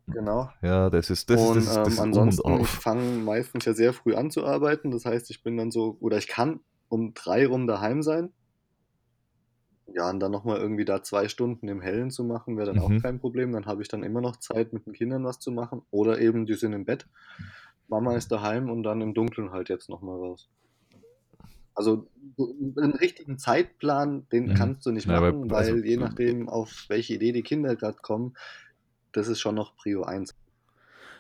Genau. 0.08 0.50
Ja, 0.62 0.90
das 0.90 1.10
ist 1.10 1.30
das. 1.30 1.42
Und 1.42 1.58
ist, 1.58 1.76
das, 1.76 1.98
ähm, 1.98 2.00
ansonsten, 2.04 2.50
um 2.50 2.62
ich 2.62 2.68
fange 2.68 3.18
meistens 3.24 3.66
ja 3.66 3.74
sehr 3.74 3.92
früh 3.94 4.16
an 4.16 4.32
zu 4.32 4.46
arbeiten. 4.46 4.92
Das 4.92 5.06
heißt, 5.06 5.30
ich 5.32 5.44
bin 5.44 5.58
dann 5.58 5.70
so, 5.70 5.98
oder 6.00 6.18
ich 6.18 6.28
kann 6.28 6.62
um 6.88 7.14
drei 7.14 7.46
rum 7.46 7.68
daheim 7.68 8.02
sein. 8.02 8.32
Ja, 9.94 10.10
und 10.10 10.20
dann 10.20 10.32
nochmal 10.32 10.58
irgendwie 10.60 10.86
da 10.86 11.02
zwei 11.04 11.28
Stunden 11.28 11.68
im 11.68 11.82
Hellen 11.82 12.12
zu 12.12 12.24
machen, 12.24 12.58
wäre 12.58 12.68
dann 12.74 12.78
Mhm. 12.78 12.98
auch 12.98 13.02
kein 13.02 13.20
Problem. 13.20 13.52
Dann 13.52 13.66
habe 13.66 13.82
ich 13.82 13.88
dann 13.88 14.04
immer 14.04 14.22
noch 14.22 14.38
Zeit, 14.38 14.72
mit 14.72 14.86
den 14.86 14.94
Kindern 14.94 15.24
was 15.26 15.40
zu 15.40 15.52
machen. 15.52 15.82
Oder 15.92 16.20
eben, 16.20 16.46
die 16.46 16.54
sind 16.56 16.74
im 16.74 16.86
Bett. 16.86 17.08
Mama 17.88 18.16
ist 18.16 18.32
daheim 18.32 18.70
und 18.70 18.84
dann 18.84 19.02
im 19.02 19.14
Dunkeln 19.14 19.52
halt 19.52 19.70
jetzt 19.70 19.90
nochmal 19.90 20.18
raus. 20.18 20.50
Also 21.78 22.08
so 22.38 22.56
einen 22.82 22.96
richtigen 22.96 23.38
Zeitplan, 23.38 24.28
den 24.32 24.48
Mhm. 24.48 24.54
kannst 24.56 24.84
du 24.88 24.92
nicht 24.92 25.06
Ja, 25.08 25.22
machen, 25.22 25.50
weil 25.52 25.58
also- 25.74 25.76
je 25.86 25.98
nachdem, 25.98 26.50
auf 26.50 26.86
welche 26.88 27.14
Idee 27.14 27.32
die 27.34 27.44
Kinder 27.44 27.76
gerade 27.76 28.00
kommen, 28.02 28.36
das 29.12 29.28
ist 29.28 29.40
schon 29.40 29.54
noch 29.54 29.76
Prio 29.78 30.02
1. 30.02 30.34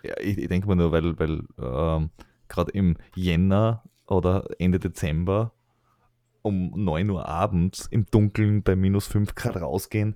Ja, 0.03 0.15
ich, 0.19 0.37
ich 0.39 0.47
denke 0.47 0.67
mal 0.67 0.73
nur, 0.75 0.91
weil, 0.91 1.17
weil 1.19 1.43
ähm, 1.61 2.09
gerade 2.47 2.71
im 2.71 2.97
Jänner 3.13 3.83
oder 4.07 4.47
Ende 4.57 4.79
Dezember 4.79 5.53
um 6.41 6.71
9 6.75 7.07
Uhr 7.11 7.27
abends 7.27 7.85
im 7.91 8.07
Dunkeln 8.07 8.63
bei 8.63 8.75
minus 8.75 9.05
5 9.05 9.35
Grad 9.35 9.57
rausgehen, 9.61 10.15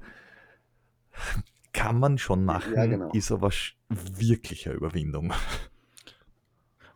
kann 1.74 2.00
man 2.00 2.18
schon 2.18 2.46
machen, 2.46 2.74
Ja, 2.76 2.86
genau. 2.88 3.12
ist 3.12 3.32
aber 3.32 3.52
wirklich 3.90 4.68
eine 4.68 4.76
Überwindung. 4.78 5.34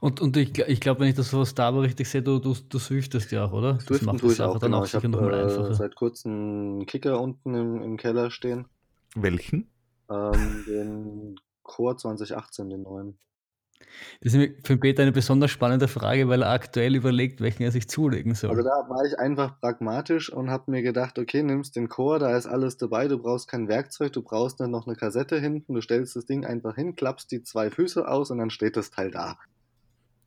Und, 0.06 0.22
und 0.22 0.38
ich, 0.38 0.56
ich 0.60 0.80
glaube, 0.80 1.00
wenn 1.00 1.08
ich 1.08 1.16
das 1.16 1.32
so 1.32 1.40
was 1.40 1.56
da 1.56 1.68
aber 1.68 1.82
richtig 1.82 2.08
sehe, 2.08 2.22
du, 2.22 2.38
du, 2.38 2.54
du 2.54 2.78
Swiftest 2.78 3.32
ja 3.32 3.46
auch, 3.46 3.54
oder? 3.54 3.74
Das 3.74 3.86
Swiften 3.86 4.06
macht 4.06 4.20
tue 4.20 4.28
die 4.28 4.34
ich 4.34 4.38
Sache 4.38 4.50
auch, 4.50 4.60
dann 4.60 4.70
genau. 4.70 4.82
auch 4.82 4.86
Ich 4.86 4.92
sicher 4.92 5.02
habe 5.02 5.10
nochmal 5.10 5.34
äh, 5.34 5.44
einfacher. 5.46 5.74
seit 5.74 5.96
kurzem 5.96 6.32
einen 6.32 6.86
Kicker 6.86 7.20
unten 7.20 7.56
im, 7.56 7.82
im 7.82 7.98
Keller 7.98 8.30
stehen. 8.30 8.66
Welchen? 9.16 9.68
Ähm, 10.12 10.64
den 10.68 11.36
Core 11.64 11.96
2018, 11.96 12.70
den 12.70 12.84
neuen. 12.84 13.18
Das 14.22 14.36
ist 14.36 14.68
für 14.68 14.78
Peter 14.78 15.02
eine 15.02 15.12
besonders 15.12 15.50
spannende 15.50 15.88
Frage, 15.88 16.30
weil 16.30 16.44
er 16.44 16.52
aktuell 16.52 16.94
überlegt, 16.94 17.42
welchen 17.42 17.64
er 17.64 17.72
sich 17.72 17.90
zulegen 17.90 18.36
soll. 18.36 18.52
Also 18.52 18.62
da 18.62 18.88
war 18.88 19.04
ich 19.08 19.18
einfach 19.18 19.60
pragmatisch 19.60 20.32
und 20.32 20.52
habe 20.52 20.70
mir 20.70 20.84
gedacht, 20.84 21.18
okay, 21.18 21.42
nimmst 21.42 21.76
den 21.76 21.90
Core, 21.90 22.20
da 22.20 22.38
ist 22.38 22.46
alles 22.46 22.78
dabei, 22.78 23.08
du 23.08 23.18
brauchst 23.18 23.48
kein 23.48 23.68
Werkzeug, 23.68 24.14
du 24.14 24.22
brauchst 24.22 24.60
dann 24.60 24.70
noch 24.70 24.86
eine 24.86 24.96
Kassette 24.96 25.40
hinten, 25.40 25.74
du 25.74 25.82
stellst 25.82 26.16
das 26.16 26.28
Ding 26.28 26.46
einfach 26.46 26.76
hin, 26.76 26.96
klappst 26.96 27.32
die 27.32 27.42
zwei 27.42 27.72
Füße 27.72 28.08
aus 28.08 28.30
und 28.30 28.38
dann 28.38 28.52
steht 28.52 28.78
das 28.78 28.92
Teil 28.92 29.10
da. 29.10 29.40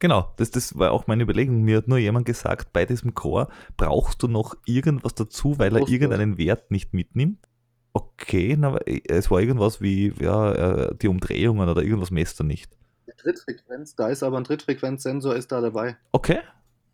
Genau, 0.01 0.33
das, 0.37 0.51
das 0.51 0.79
war 0.79 0.93
auch 0.93 1.07
meine 1.09 1.25
Überlegung. 1.25 1.63
Mir 1.63 1.79
hat 1.79 1.89
nur 1.89 1.99
jemand 1.99 2.25
gesagt, 2.25 2.73
bei 2.73 2.85
diesem 2.85 3.15
Core 3.15 3.49
brauchst 3.77 4.23
du 4.23 4.29
noch 4.29 4.55
irgendwas 4.65 5.15
dazu, 5.15 5.59
weil 5.59 5.75
er 5.77 5.89
irgendeinen 5.89 6.39
Wert 6.39 6.71
nicht 6.71 6.95
mitnimmt. 6.95 7.49
Okay, 7.93 8.57
aber 8.63 8.81
es 8.87 9.31
war 9.31 9.41
irgendwas 9.41 9.81
wie 9.81 10.13
ja, 10.21 10.53
äh, 10.53 10.95
die 10.95 11.09
Umdrehungen 11.09 11.69
oder 11.69 11.83
irgendwas 11.83 12.13
messt 12.13 12.41
er 12.41 12.45
nicht. 12.45 12.77
Die 13.09 13.13
Trittfrequenz, 13.17 13.97
da 13.97 14.09
ist 14.09 14.23
aber 14.23 14.37
ein 14.37 14.45
Trittfrequenzsensor 14.45 15.35
ist 15.35 15.51
da 15.51 15.61
dabei. 15.61 15.97
Okay, 16.13 16.39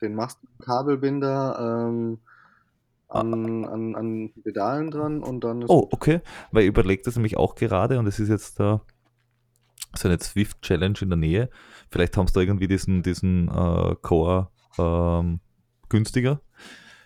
Den 0.00 0.14
machst 0.14 0.38
du 0.42 0.46
mit 0.46 0.66
Kabelbinder 0.66 1.88
ähm, 1.88 2.18
an, 3.08 3.64
an, 3.64 3.94
an 3.94 4.32
die 4.34 4.40
Pedalen 4.40 4.90
dran 4.90 5.22
und 5.22 5.44
dann 5.44 5.62
ist 5.62 5.68
Oh, 5.68 5.88
okay. 5.92 6.20
Weil 6.52 6.62
ich 6.62 6.68
überlege 6.68 7.02
das 7.04 7.16
nämlich 7.16 7.36
auch 7.36 7.54
gerade 7.54 7.98
und 7.98 8.06
es 8.06 8.18
ist 8.18 8.28
jetzt 8.28 8.58
da 8.58 8.80
so 9.94 10.08
eine 10.08 10.18
Swift 10.18 10.62
Challenge 10.62 10.98
in 11.00 11.10
der 11.10 11.18
Nähe. 11.18 11.50
Vielleicht 11.94 12.16
haben 12.16 12.26
sie 12.26 12.32
da 12.32 12.40
irgendwie 12.40 12.66
diesen, 12.66 13.04
diesen 13.04 13.46
äh, 13.46 13.94
Core 14.02 14.50
ähm, 14.78 15.38
günstiger. 15.88 16.40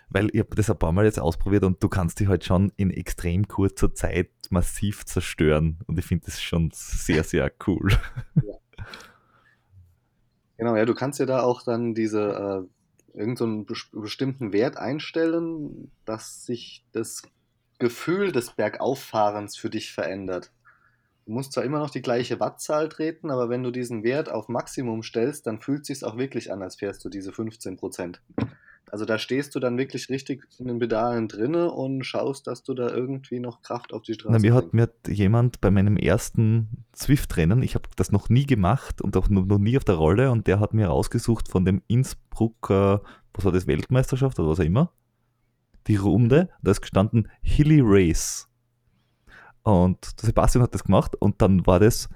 Weil 0.09 0.31
ich 0.33 0.39
habe 0.39 0.55
das 0.55 0.67
ein 0.67 0.79
paar 0.79 0.91
Mal 0.91 1.05
jetzt 1.05 1.19
ausprobiert 1.19 1.63
und 1.63 1.83
du 1.83 1.89
kannst 1.89 2.19
dich 2.19 2.27
halt 2.27 2.43
schon 2.43 2.71
in 2.75 2.89
extrem 2.89 3.47
kurzer 3.47 3.93
Zeit 3.93 4.31
massiv 4.49 5.05
zerstören. 5.05 5.77
Und 5.85 5.99
ich 5.99 6.05
finde 6.05 6.25
das 6.25 6.41
schon 6.41 6.71
sehr, 6.73 7.23
sehr 7.23 7.51
cool. 7.67 7.91
Genau, 10.57 10.75
ja, 10.75 10.85
du 10.85 10.95
kannst 10.95 11.19
ja 11.19 11.27
da 11.27 11.43
auch 11.43 11.61
dann 11.61 11.93
diese 11.93 12.67
äh, 13.13 13.17
irgend 13.17 13.37
so 13.37 13.65
bestimmten 13.93 14.51
Wert 14.53 14.75
einstellen, 14.75 15.91
dass 16.03 16.47
sich 16.47 16.83
das 16.93 17.21
Gefühl 17.77 18.31
des 18.31 18.51
Bergauffahrens 18.51 19.55
für 19.55 19.69
dich 19.69 19.93
verändert. 19.93 20.51
Du 21.29 21.35
musst 21.35 21.53
zwar 21.53 21.63
immer 21.63 21.77
noch 21.77 21.91
die 21.91 22.01
gleiche 22.01 22.39
Wattzahl 22.39 22.89
treten, 22.89 23.29
aber 23.29 23.49
wenn 23.49 23.61
du 23.61 23.69
diesen 23.69 24.01
Wert 24.03 24.31
auf 24.31 24.49
Maximum 24.49 25.03
stellst, 25.03 25.45
dann 25.45 25.59
fühlt 25.59 25.81
es 25.81 25.99
sich 25.99 26.03
auch 26.03 26.17
wirklich 26.17 26.51
an, 26.51 26.63
als 26.63 26.77
fährst 26.77 27.05
du 27.05 27.09
diese 27.09 27.29
15%. 27.29 28.15
Also 28.89 29.05
da 29.05 29.19
stehst 29.19 29.53
du 29.53 29.59
dann 29.59 29.77
wirklich 29.77 30.09
richtig 30.09 30.47
in 30.57 30.65
den 30.65 30.79
Pedalen 30.79 31.27
drinne 31.27 31.69
und 31.71 32.03
schaust, 32.03 32.47
dass 32.47 32.63
du 32.63 32.73
da 32.73 32.89
irgendwie 32.89 33.39
noch 33.39 33.61
Kraft 33.61 33.93
auf 33.93 34.01
die 34.01 34.15
Straße 34.15 34.33
Na, 34.33 34.39
mir, 34.39 34.55
hat, 34.55 34.73
mir 34.73 34.81
hat 34.81 35.07
jemand 35.07 35.61
bei 35.61 35.69
meinem 35.69 35.97
ersten 35.97 36.83
Zwift-Rennen, 36.93 37.61
ich 37.61 37.75
habe 37.75 37.87
das 37.95 38.11
noch 38.11 38.29
nie 38.29 38.47
gemacht 38.47 38.99
und 38.99 39.15
auch 39.15 39.29
noch, 39.29 39.45
noch 39.45 39.59
nie 39.59 39.77
auf 39.77 39.85
der 39.85 39.95
Rolle, 39.95 40.31
und 40.31 40.47
der 40.47 40.59
hat 40.59 40.73
mir 40.73 40.87
rausgesucht 40.87 41.47
von 41.47 41.63
dem 41.63 41.83
Innsbrucker, 41.85 43.03
was 43.35 43.45
war 43.45 43.51
das, 43.51 43.67
Weltmeisterschaft 43.67 44.39
oder 44.39 44.49
was 44.49 44.61
auch 44.61 44.65
immer, 44.65 44.91
die 45.85 45.97
Runde, 45.97 46.49
da 46.63 46.71
ist 46.71 46.81
gestanden 46.81 47.27
Hilly 47.43 47.81
Race. 47.83 48.48
Und 49.63 50.21
der 50.21 50.27
Sebastian 50.27 50.63
hat 50.63 50.73
das 50.73 50.83
gemacht 50.83 51.15
und 51.15 51.41
dann 51.41 51.65
war 51.65 51.79
das 51.79 52.09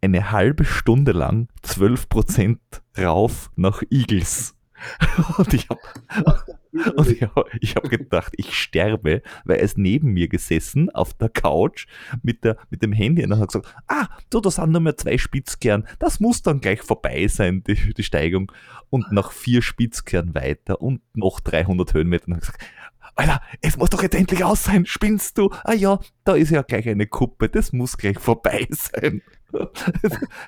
eine 0.00 0.30
halbe 0.30 0.64
Stunde 0.64 1.12
lang 1.12 1.48
12% 1.64 2.58
rauf 2.98 3.50
nach 3.56 3.82
Eagles. 3.90 4.54
Und 5.38 5.52
ich 5.54 5.68
habe 5.68 5.80
ich 7.60 7.74
hab 7.74 7.88
gedacht, 7.88 8.32
ich 8.36 8.54
sterbe, 8.54 9.22
weil 9.44 9.56
er 9.56 9.62
ist 9.62 9.78
neben 9.78 10.12
mir 10.12 10.28
gesessen 10.28 10.90
auf 10.90 11.14
der 11.14 11.28
Couch 11.28 11.86
mit, 12.22 12.44
der, 12.44 12.56
mit 12.70 12.82
dem 12.82 12.92
Handy 12.92 13.24
und 13.24 13.38
hat 13.38 13.48
gesagt, 13.48 13.74
ah, 13.86 14.08
du, 14.30 14.40
da 14.40 14.50
sind 14.50 14.70
nur 14.70 14.80
mehr 14.80 14.96
zwei 14.96 15.18
Spitzkern, 15.18 15.86
das 15.98 16.20
muss 16.20 16.42
dann 16.42 16.60
gleich 16.60 16.82
vorbei 16.82 17.26
sein, 17.28 17.64
die, 17.64 17.94
die 17.94 18.02
Steigung. 18.02 18.52
Und 18.90 19.12
nach 19.12 19.32
vier 19.32 19.62
Spitzkern 19.62 20.34
weiter 20.34 20.80
und 20.80 21.00
noch 21.14 21.40
300 21.40 21.92
Höhenmetern 21.94 22.36
hat 22.36 22.42
er 22.42 22.46
gesagt, 22.46 22.62
Alter, 23.14 23.40
es 23.60 23.76
muss 23.76 23.90
doch 23.90 24.02
jetzt 24.02 24.14
endlich 24.14 24.44
aus 24.44 24.64
sein, 24.64 24.86
spinnst 24.86 25.38
du? 25.38 25.50
Ah 25.64 25.74
ja, 25.74 25.98
da 26.24 26.34
ist 26.34 26.50
ja 26.50 26.62
gleich 26.62 26.88
eine 26.88 27.06
Kuppe, 27.06 27.48
das 27.48 27.72
muss 27.72 27.96
gleich 27.96 28.18
vorbei 28.18 28.66
sein. 28.70 29.22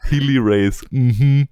Hilly 0.04 0.38
Race, 0.38 0.84
mhm. 0.90 1.48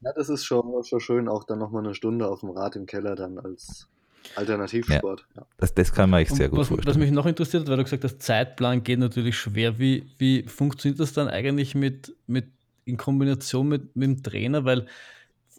Ja, 0.00 0.12
das 0.14 0.28
ist 0.28 0.44
schon, 0.44 0.84
schon 0.84 1.00
schön, 1.00 1.28
auch 1.28 1.44
dann 1.44 1.58
nochmal 1.58 1.84
eine 1.84 1.94
Stunde 1.94 2.28
auf 2.28 2.40
dem 2.40 2.50
Rad 2.50 2.76
im 2.76 2.86
Keller 2.86 3.16
dann 3.16 3.38
als 3.38 3.88
Alternativsport. 4.36 5.26
Ja. 5.36 5.46
Das, 5.56 5.74
das 5.74 5.92
kann 5.92 6.10
man 6.10 6.20
echt 6.20 6.34
sehr 6.34 6.48
gut 6.48 6.58
was, 6.58 6.70
was 6.70 6.76
vorstellen. 6.76 7.00
mich 7.00 7.10
noch 7.10 7.26
interessiert 7.26 7.62
hat, 7.62 7.70
weil 7.70 7.78
du 7.78 7.84
gesagt 7.84 8.04
hast, 8.04 8.22
Zeitplan 8.22 8.82
geht 8.84 8.98
natürlich 8.98 9.36
schwer. 9.36 9.78
Wie, 9.78 10.06
wie 10.18 10.42
funktioniert 10.44 11.00
das 11.00 11.12
dann 11.12 11.28
eigentlich 11.28 11.74
mit, 11.74 12.14
mit 12.26 12.46
in 12.84 12.96
Kombination 12.96 13.68
mit, 13.68 13.96
mit 13.96 14.08
dem 14.08 14.22
Trainer? 14.22 14.64
Weil 14.64 14.86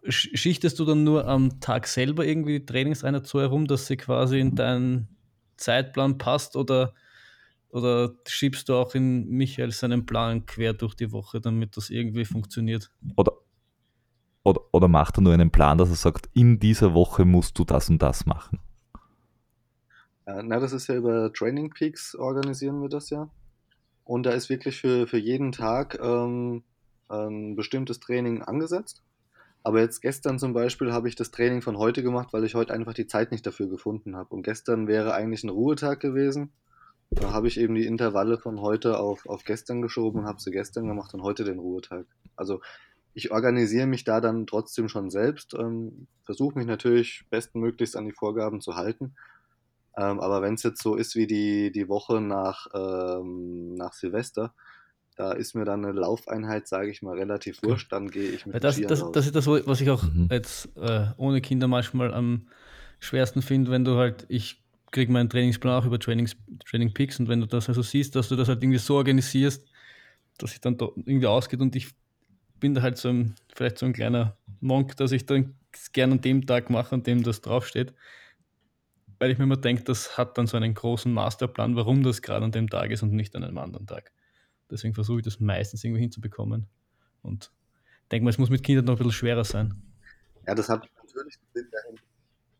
schichtest 0.07 0.79
du 0.79 0.85
dann 0.85 1.03
nur 1.03 1.27
am 1.27 1.59
Tag 1.59 1.87
selber 1.87 2.25
irgendwie 2.25 2.59
die 2.59 2.65
Trainingseinheit 2.65 3.27
so 3.27 3.39
herum, 3.39 3.67
dass 3.67 3.87
sie 3.87 3.97
quasi 3.97 4.39
in 4.39 4.55
deinen 4.55 5.17
Zeitplan 5.57 6.17
passt 6.17 6.55
oder, 6.55 6.93
oder 7.69 8.13
schiebst 8.27 8.69
du 8.69 8.75
auch 8.75 8.95
in 8.95 9.27
Michael 9.29 9.71
seinen 9.71 10.05
Plan 10.05 10.45
quer 10.45 10.73
durch 10.73 10.95
die 10.95 11.11
Woche, 11.11 11.41
damit 11.41 11.77
das 11.77 11.89
irgendwie 11.89 12.25
funktioniert? 12.25 12.91
Oder, 13.17 13.33
oder, 14.43 14.61
oder 14.71 14.87
macht 14.87 15.17
er 15.17 15.21
nur 15.21 15.33
einen 15.33 15.51
Plan, 15.51 15.77
dass 15.77 15.89
er 15.89 15.95
sagt, 15.95 16.29
in 16.33 16.59
dieser 16.59 16.93
Woche 16.93 17.25
musst 17.25 17.59
du 17.59 17.65
das 17.65 17.89
und 17.89 18.01
das 18.01 18.25
machen? 18.25 18.59
Äh, 20.25 20.43
na, 20.43 20.59
das 20.59 20.71
ist 20.71 20.87
ja 20.87 20.95
über 20.95 21.31
Training 21.33 21.71
Peaks 21.71 22.15
organisieren 22.15 22.81
wir 22.81 22.89
das 22.89 23.09
ja. 23.09 23.29
Und 24.03 24.23
da 24.23 24.31
ist 24.31 24.49
wirklich 24.49 24.79
für, 24.79 25.07
für 25.07 25.19
jeden 25.19 25.51
Tag 25.51 25.99
ähm, 26.01 26.63
ein 27.09 27.55
bestimmtes 27.55 27.99
Training 27.99 28.41
angesetzt. 28.41 29.03
Aber 29.63 29.81
jetzt 29.81 30.01
gestern 30.01 30.39
zum 30.39 30.53
Beispiel 30.53 30.93
habe 30.93 31.09
ich 31.09 31.15
das 31.15 31.31
Training 31.31 31.61
von 31.61 31.77
heute 31.77 32.01
gemacht, 32.01 32.31
weil 32.31 32.45
ich 32.45 32.55
heute 32.55 32.73
einfach 32.73 32.93
die 32.93 33.07
Zeit 33.07 33.31
nicht 33.31 33.45
dafür 33.45 33.67
gefunden 33.67 34.15
habe. 34.15 34.33
Und 34.33 34.43
gestern 34.43 34.87
wäre 34.87 35.13
eigentlich 35.13 35.43
ein 35.43 35.49
Ruhetag 35.49 35.99
gewesen. 35.99 36.51
Da 37.11 37.33
habe 37.33 37.47
ich 37.47 37.59
eben 37.59 37.75
die 37.75 37.85
Intervalle 37.85 38.37
von 38.37 38.61
heute 38.61 38.99
auf, 38.99 39.25
auf 39.25 39.43
gestern 39.43 39.81
geschoben 39.81 40.21
und 40.21 40.27
habe 40.27 40.39
sie 40.39 40.51
gestern 40.51 40.87
gemacht 40.87 41.13
und 41.13 41.23
heute 41.23 41.43
den 41.43 41.59
Ruhetag. 41.59 42.05
Also 42.35 42.61
ich 43.13 43.31
organisiere 43.31 43.87
mich 43.87 44.03
da 44.03 44.21
dann 44.21 44.47
trotzdem 44.47 44.87
schon 44.87 45.09
selbst, 45.09 45.55
ähm, 45.55 46.07
versuche 46.23 46.57
mich 46.57 46.67
natürlich 46.67 47.25
bestmöglichst 47.29 47.97
an 47.97 48.05
die 48.05 48.13
Vorgaben 48.13 48.61
zu 48.61 48.75
halten. 48.75 49.15
Ähm, 49.97 50.19
aber 50.19 50.41
wenn 50.41 50.53
es 50.53 50.63
jetzt 50.63 50.81
so 50.81 50.95
ist 50.95 51.15
wie 51.15 51.27
die, 51.27 51.71
die 51.71 51.89
Woche 51.89 52.21
nach, 52.21 52.67
ähm, 52.73 53.73
nach 53.73 53.93
Silvester, 53.93 54.53
da 55.19 55.33
ist 55.33 55.53
mir 55.53 55.65
dann 55.65 55.83
eine 55.83 55.93
Laufeinheit, 55.99 56.67
sage 56.67 56.89
ich 56.89 57.01
mal, 57.01 57.17
relativ 57.17 57.61
wurscht, 57.61 57.91
dann 57.91 58.09
gehe 58.09 58.29
ich 58.29 58.45
mit 58.45 58.63
das, 58.63 58.75
Skiern 58.75 58.89
das, 58.89 59.01
raus. 59.01 59.13
das 59.13 59.25
ist 59.25 59.35
das, 59.35 59.47
was 59.47 59.81
ich 59.81 59.89
auch 59.89 60.01
Mhm. 60.03 60.29
jetzt 60.31 60.69
äh, 60.77 61.07
ohne 61.17 61.41
Kinder 61.41 61.67
manchmal 61.67 62.13
am 62.13 62.47
schwersten 63.01 63.41
finde, 63.41 63.69
wenn 63.69 63.83
du 63.83 63.97
halt, 63.97 64.25
ich 64.29 64.63
kriege 64.91 65.11
meinen 65.11 65.29
Trainingsplan 65.29 65.81
auch 65.81 65.85
über 65.85 65.99
Trainings, 65.99 66.37
Training 66.65 66.93
Peaks 66.93 67.19
und 67.19 67.27
wenn 67.27 67.41
du 67.41 67.47
das 67.47 67.67
also 67.67 67.81
siehst, 67.81 68.15
dass 68.15 68.29
du 68.29 68.37
das 68.37 68.47
halt 68.47 68.63
irgendwie 68.63 68.79
so 68.79 68.95
organisierst, 68.95 69.67
dass 70.37 70.51
sich 70.51 70.61
dann 70.61 70.77
da 70.77 70.87
irgendwie 70.95 71.27
ausgeht 71.27 71.59
und 71.59 71.75
ich 71.75 71.89
bin 72.61 72.73
da 72.73 72.81
halt 72.81 72.97
so 72.97 73.09
ein, 73.09 73.35
vielleicht 73.53 73.77
so 73.77 73.85
ein 73.85 73.93
kleiner 73.93 74.37
Monk, 74.61 74.95
dass 74.95 75.11
ich 75.11 75.25
dann 75.25 75.55
gerne 75.91 76.13
an 76.13 76.21
dem 76.21 76.45
Tag 76.45 76.69
mache, 76.69 76.95
an 76.95 77.03
dem 77.03 77.23
das 77.23 77.41
draufsteht. 77.41 77.93
Weil 79.19 79.31
ich 79.31 79.37
mir 79.37 79.43
immer 79.43 79.57
denke, 79.57 79.83
das 79.83 80.17
hat 80.17 80.37
dann 80.37 80.47
so 80.47 80.55
einen 80.55 80.73
großen 80.73 81.11
Masterplan, 81.11 81.75
warum 81.75 82.03
das 82.03 82.21
gerade 82.21 82.45
an 82.45 82.51
dem 82.53 82.69
Tag 82.69 82.91
ist 82.91 83.03
und 83.03 83.11
nicht 83.11 83.35
an 83.35 83.43
einem 83.43 83.57
anderen 83.57 83.85
Tag. 83.85 84.13
Deswegen 84.69 84.93
versuche 84.93 85.19
ich 85.19 85.25
das 85.25 85.39
meistens 85.39 85.83
irgendwie 85.83 86.01
hinzubekommen. 86.01 86.67
Und 87.21 87.51
denke 88.11 88.23
mal, 88.23 88.29
es 88.29 88.37
muss 88.37 88.49
mit 88.49 88.63
Kindern 88.63 88.85
noch 88.85 88.93
ein 88.93 88.97
bisschen 88.97 89.11
schwerer 89.11 89.43
sein. 89.43 89.73
Ja, 90.47 90.55
das 90.55 90.69
habe 90.69 90.85
ich 90.85 90.91
natürlich 91.03 91.37
Sinn 91.53 91.67
dahin. 91.71 91.99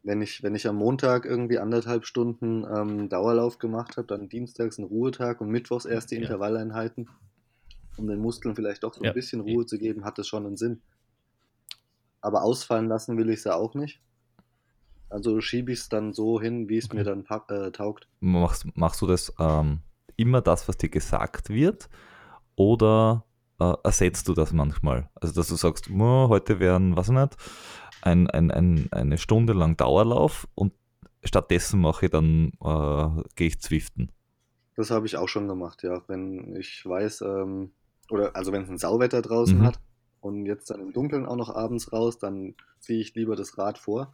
Wenn 0.04 0.22
ich, 0.22 0.44
wenn 0.44 0.56
ich 0.56 0.68
am 0.68 0.78
Montag 0.78 1.26
irgendwie 1.26 1.60
anderthalb 1.60 2.06
Stunden 2.06 2.64
ähm, 2.64 3.10
Dauerlauf 3.10 3.58
gemacht 3.58 3.98
habe, 3.98 4.08
dann 4.08 4.30
dienstags 4.30 4.80
einen 4.80 4.88
Ruhetag 4.88 5.42
und 5.42 5.50
mittwochs 5.50 5.86
erst 5.86 6.12
die 6.12 6.16
Ja. 6.16 6.22
Intervalleinheiten, 6.22 7.10
um 7.98 8.08
den 8.08 8.20
Muskeln 8.20 8.56
vielleicht 8.56 8.84
doch 8.84 8.94
so 8.94 9.02
ein 9.02 9.08
Ja. 9.08 9.14
bisschen 9.14 9.42
Ruhe 9.42 9.66
zu 9.66 9.78
geben, 9.78 10.06
hat 10.06 10.18
das 10.18 10.28
schon 10.28 10.46
einen 10.46 10.58
Sinn. 10.58 10.82
Aber 12.22 12.44
ausfallen 12.44 12.88
lassen 12.88 13.18
will 13.18 13.30
ich 13.30 13.40
es 13.40 13.44
ja 13.46 13.56
auch 13.56 13.76
nicht. 13.76 14.02
Also 15.10 15.42
schiebe 15.42 15.72
ich 15.72 15.80
es 15.80 15.90
dann 15.90 16.14
so 16.14 16.40
hin, 16.40 16.70
wie 16.70 16.78
es 16.78 16.86
Okay. 16.86 16.98
mir 16.98 17.04
dann 17.04 17.26
äh, 17.50 17.72
taugt. 17.72 18.08
Machst, 18.20 18.66
machst 18.76 19.02
du 19.02 19.08
das 19.08 19.34
ähm, 19.40 19.80
immer 20.20 20.42
das, 20.42 20.68
was 20.68 20.78
dir 20.78 20.90
gesagt 20.90 21.50
wird? 21.50 21.90
Oder 22.56 23.26
äh, 23.60 23.74
ersetzt 23.84 24.28
du 24.28 24.34
das 24.34 24.54
manchmal? 24.54 25.10
Also, 25.16 25.34
dass 25.34 25.48
du 25.48 25.56
sagst, 25.56 25.90
"Mo, 25.90 26.28
heute 26.30 26.60
werden, 26.60 26.96
was 26.96 27.10
nicht, 27.10 27.36
ein, 28.02 28.30
ein, 28.30 28.52
ein, 28.52 28.88
eine 28.92 29.18
Stunde 29.18 29.54
lang 29.54 29.78
Dauerlauf 29.78 30.48
und 30.56 30.74
stattdessen 31.24 31.82
mache 31.82 32.06
ich 32.06 32.12
dann, 32.12 32.52
äh, 32.62 33.24
gehe 33.36 33.48
ich 33.48 33.60
zwiften. 33.60 34.12
Das 34.76 34.92
habe 34.92 35.06
ich 35.06 35.18
auch 35.18 35.28
schon 35.28 35.48
gemacht, 35.48 35.84
ja. 35.84 36.02
Wenn 36.08 36.56
ich 36.56 36.86
weiß, 36.86 37.22
ähm, 37.22 37.72
oder 38.10 38.36
also 38.36 38.52
wenn 38.52 38.64
es 38.64 38.70
ein 38.70 38.78
Sauwetter 38.78 39.22
draußen 39.22 39.60
Mhm. 39.60 39.66
hat 39.66 39.80
und 40.22 40.46
jetzt 40.46 40.70
dann 40.70 40.80
im 40.80 40.94
Dunkeln 40.94 41.26
auch 41.26 41.36
noch 41.36 41.54
abends 41.54 41.92
raus, 41.92 42.18
dann 42.18 42.56
ziehe 42.80 43.02
ich 43.02 43.14
lieber 43.16 43.36
das 43.36 43.58
Rad 43.58 43.78
vor. 43.78 44.14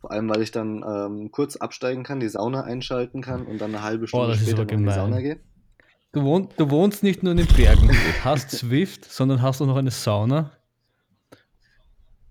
Vor 0.00 0.10
allem, 0.10 0.28
weil 0.28 0.42
ich 0.42 0.50
dann 0.50 0.84
ähm, 0.86 1.30
kurz 1.30 1.56
absteigen 1.56 2.02
kann, 2.02 2.20
die 2.20 2.28
Sauna 2.28 2.62
einschalten 2.64 3.22
kann 3.22 3.46
und 3.46 3.60
dann 3.60 3.74
eine 3.74 3.82
halbe 3.82 4.06
Stunde 4.06 4.32
ist 4.34 4.42
später 4.42 4.68
in 4.70 4.84
die. 4.86 4.92
Sauna 4.92 5.20
gehe. 5.20 5.40
Du, 6.12 6.22
wohn, 6.22 6.48
du 6.56 6.70
wohnst 6.70 7.02
nicht 7.02 7.22
nur 7.22 7.32
in 7.32 7.38
den 7.38 7.46
Bergen, 7.48 7.88
du 7.88 7.94
hast 8.24 8.50
Swift, 8.50 9.04
sondern 9.10 9.42
hast 9.42 9.60
auch 9.62 9.66
noch 9.66 9.76
eine 9.76 9.90
Sauna. 9.90 10.52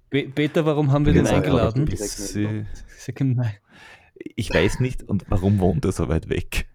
Be 0.09 0.29
Peter, 0.33 0.65
warum 0.65 0.91
haben 0.91 1.05
wir 1.05 1.13
den 1.13 1.25
Genau, 1.25 1.35
eingeladen? 1.37 1.87
ja 1.89 3.13
gemein. 3.13 3.53
ich 4.35 4.49
weiß 4.53 4.79
nicht, 4.79 5.03
und 5.03 5.25
warum 5.29 5.59
wohnt 5.59 5.83
er 5.85 5.91
so 5.91 6.07
weit 6.07 6.29
weg? 6.29 6.67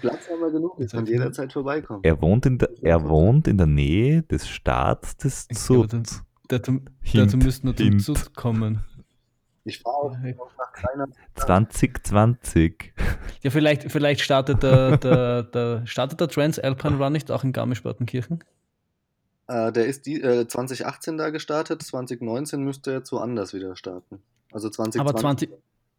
Platz 0.00 0.28
haben 0.30 0.40
wir 0.40 0.50
genug, 0.50 0.78
hab 0.80 1.02
ich- 1.02 1.08
jederzeit 1.08 1.52
vorbeikommen. 1.52 2.00
Er 2.04 2.20
wohnt 2.22 2.46
in 2.46 2.58
der, 2.58 2.70
er 2.82 3.08
wohnt 3.08 3.46
in 3.48 3.58
der 3.58 3.66
Nähe 3.66 4.22
des 4.22 4.48
Staats 4.48 5.16
des 5.16 5.46
Ich 5.50 5.58
glaube, 5.64 5.88
Zut. 5.88 6.22
Dazu, 6.52 6.82
Hint, 7.00 7.26
dazu 7.26 7.38
müssten 7.38 7.68
wir 7.68 7.76
zum 7.76 7.86
hint. 7.86 8.02
Zut 8.02 8.34
kommen. 8.34 8.84
Ich 9.64 9.78
fahre 9.78 9.96
auch 9.96 10.18
noch 10.18 10.50
nach 10.58 10.72
kleiner 10.74 11.08
2020. 11.36 12.92
Ja, 13.42 13.50
vielleicht, 13.50 13.90
vielleicht 13.90 14.20
startet 14.20 14.62
der, 14.62 14.98
der, 14.98 15.44
der, 15.44 15.86
startet 15.86 16.20
der 16.20 16.28
Transalpine 16.28 16.98
Run 16.98 17.12
nicht 17.14 17.30
auch 17.30 17.42
in 17.42 17.52
Garmisch-Partenkirchen? 17.52 18.44
Äh, 19.46 19.72
der 19.72 19.86
ist 19.86 20.04
die, 20.04 20.20
äh, 20.20 20.46
2018 20.46 21.16
da 21.16 21.30
gestartet, 21.30 21.82
2019 21.82 22.62
müsste 22.62 22.90
er 22.90 22.98
jetzt 22.98 23.12
woanders 23.12 23.54
wieder 23.54 23.74
starten. 23.74 24.20
Also 24.52 24.68
2020. 24.68 25.00
Aber 25.00 25.18
20, 25.18 25.48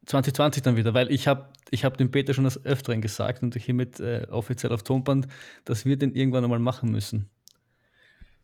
2020 0.06 0.62
dann 0.62 0.76
wieder, 0.76 0.94
weil 0.94 1.12
ich 1.12 1.28
habe 1.28 1.50
ich 1.72 1.84
hab 1.84 1.98
dem 1.98 2.12
Peter 2.12 2.36
schon 2.36 2.44
das 2.44 2.64
Öfteren 2.64 3.02
gesagt 3.02 3.42
und 3.42 3.56
hiermit 3.56 4.00
äh, 4.00 4.28
offiziell 4.30 4.72
auf 4.72 4.84
Tonband, 4.84 5.28
dass 5.66 5.84
wir 5.84 5.98
den 5.98 6.14
irgendwann 6.14 6.44
einmal 6.44 6.60
machen 6.60 6.92
müssen. 6.92 7.28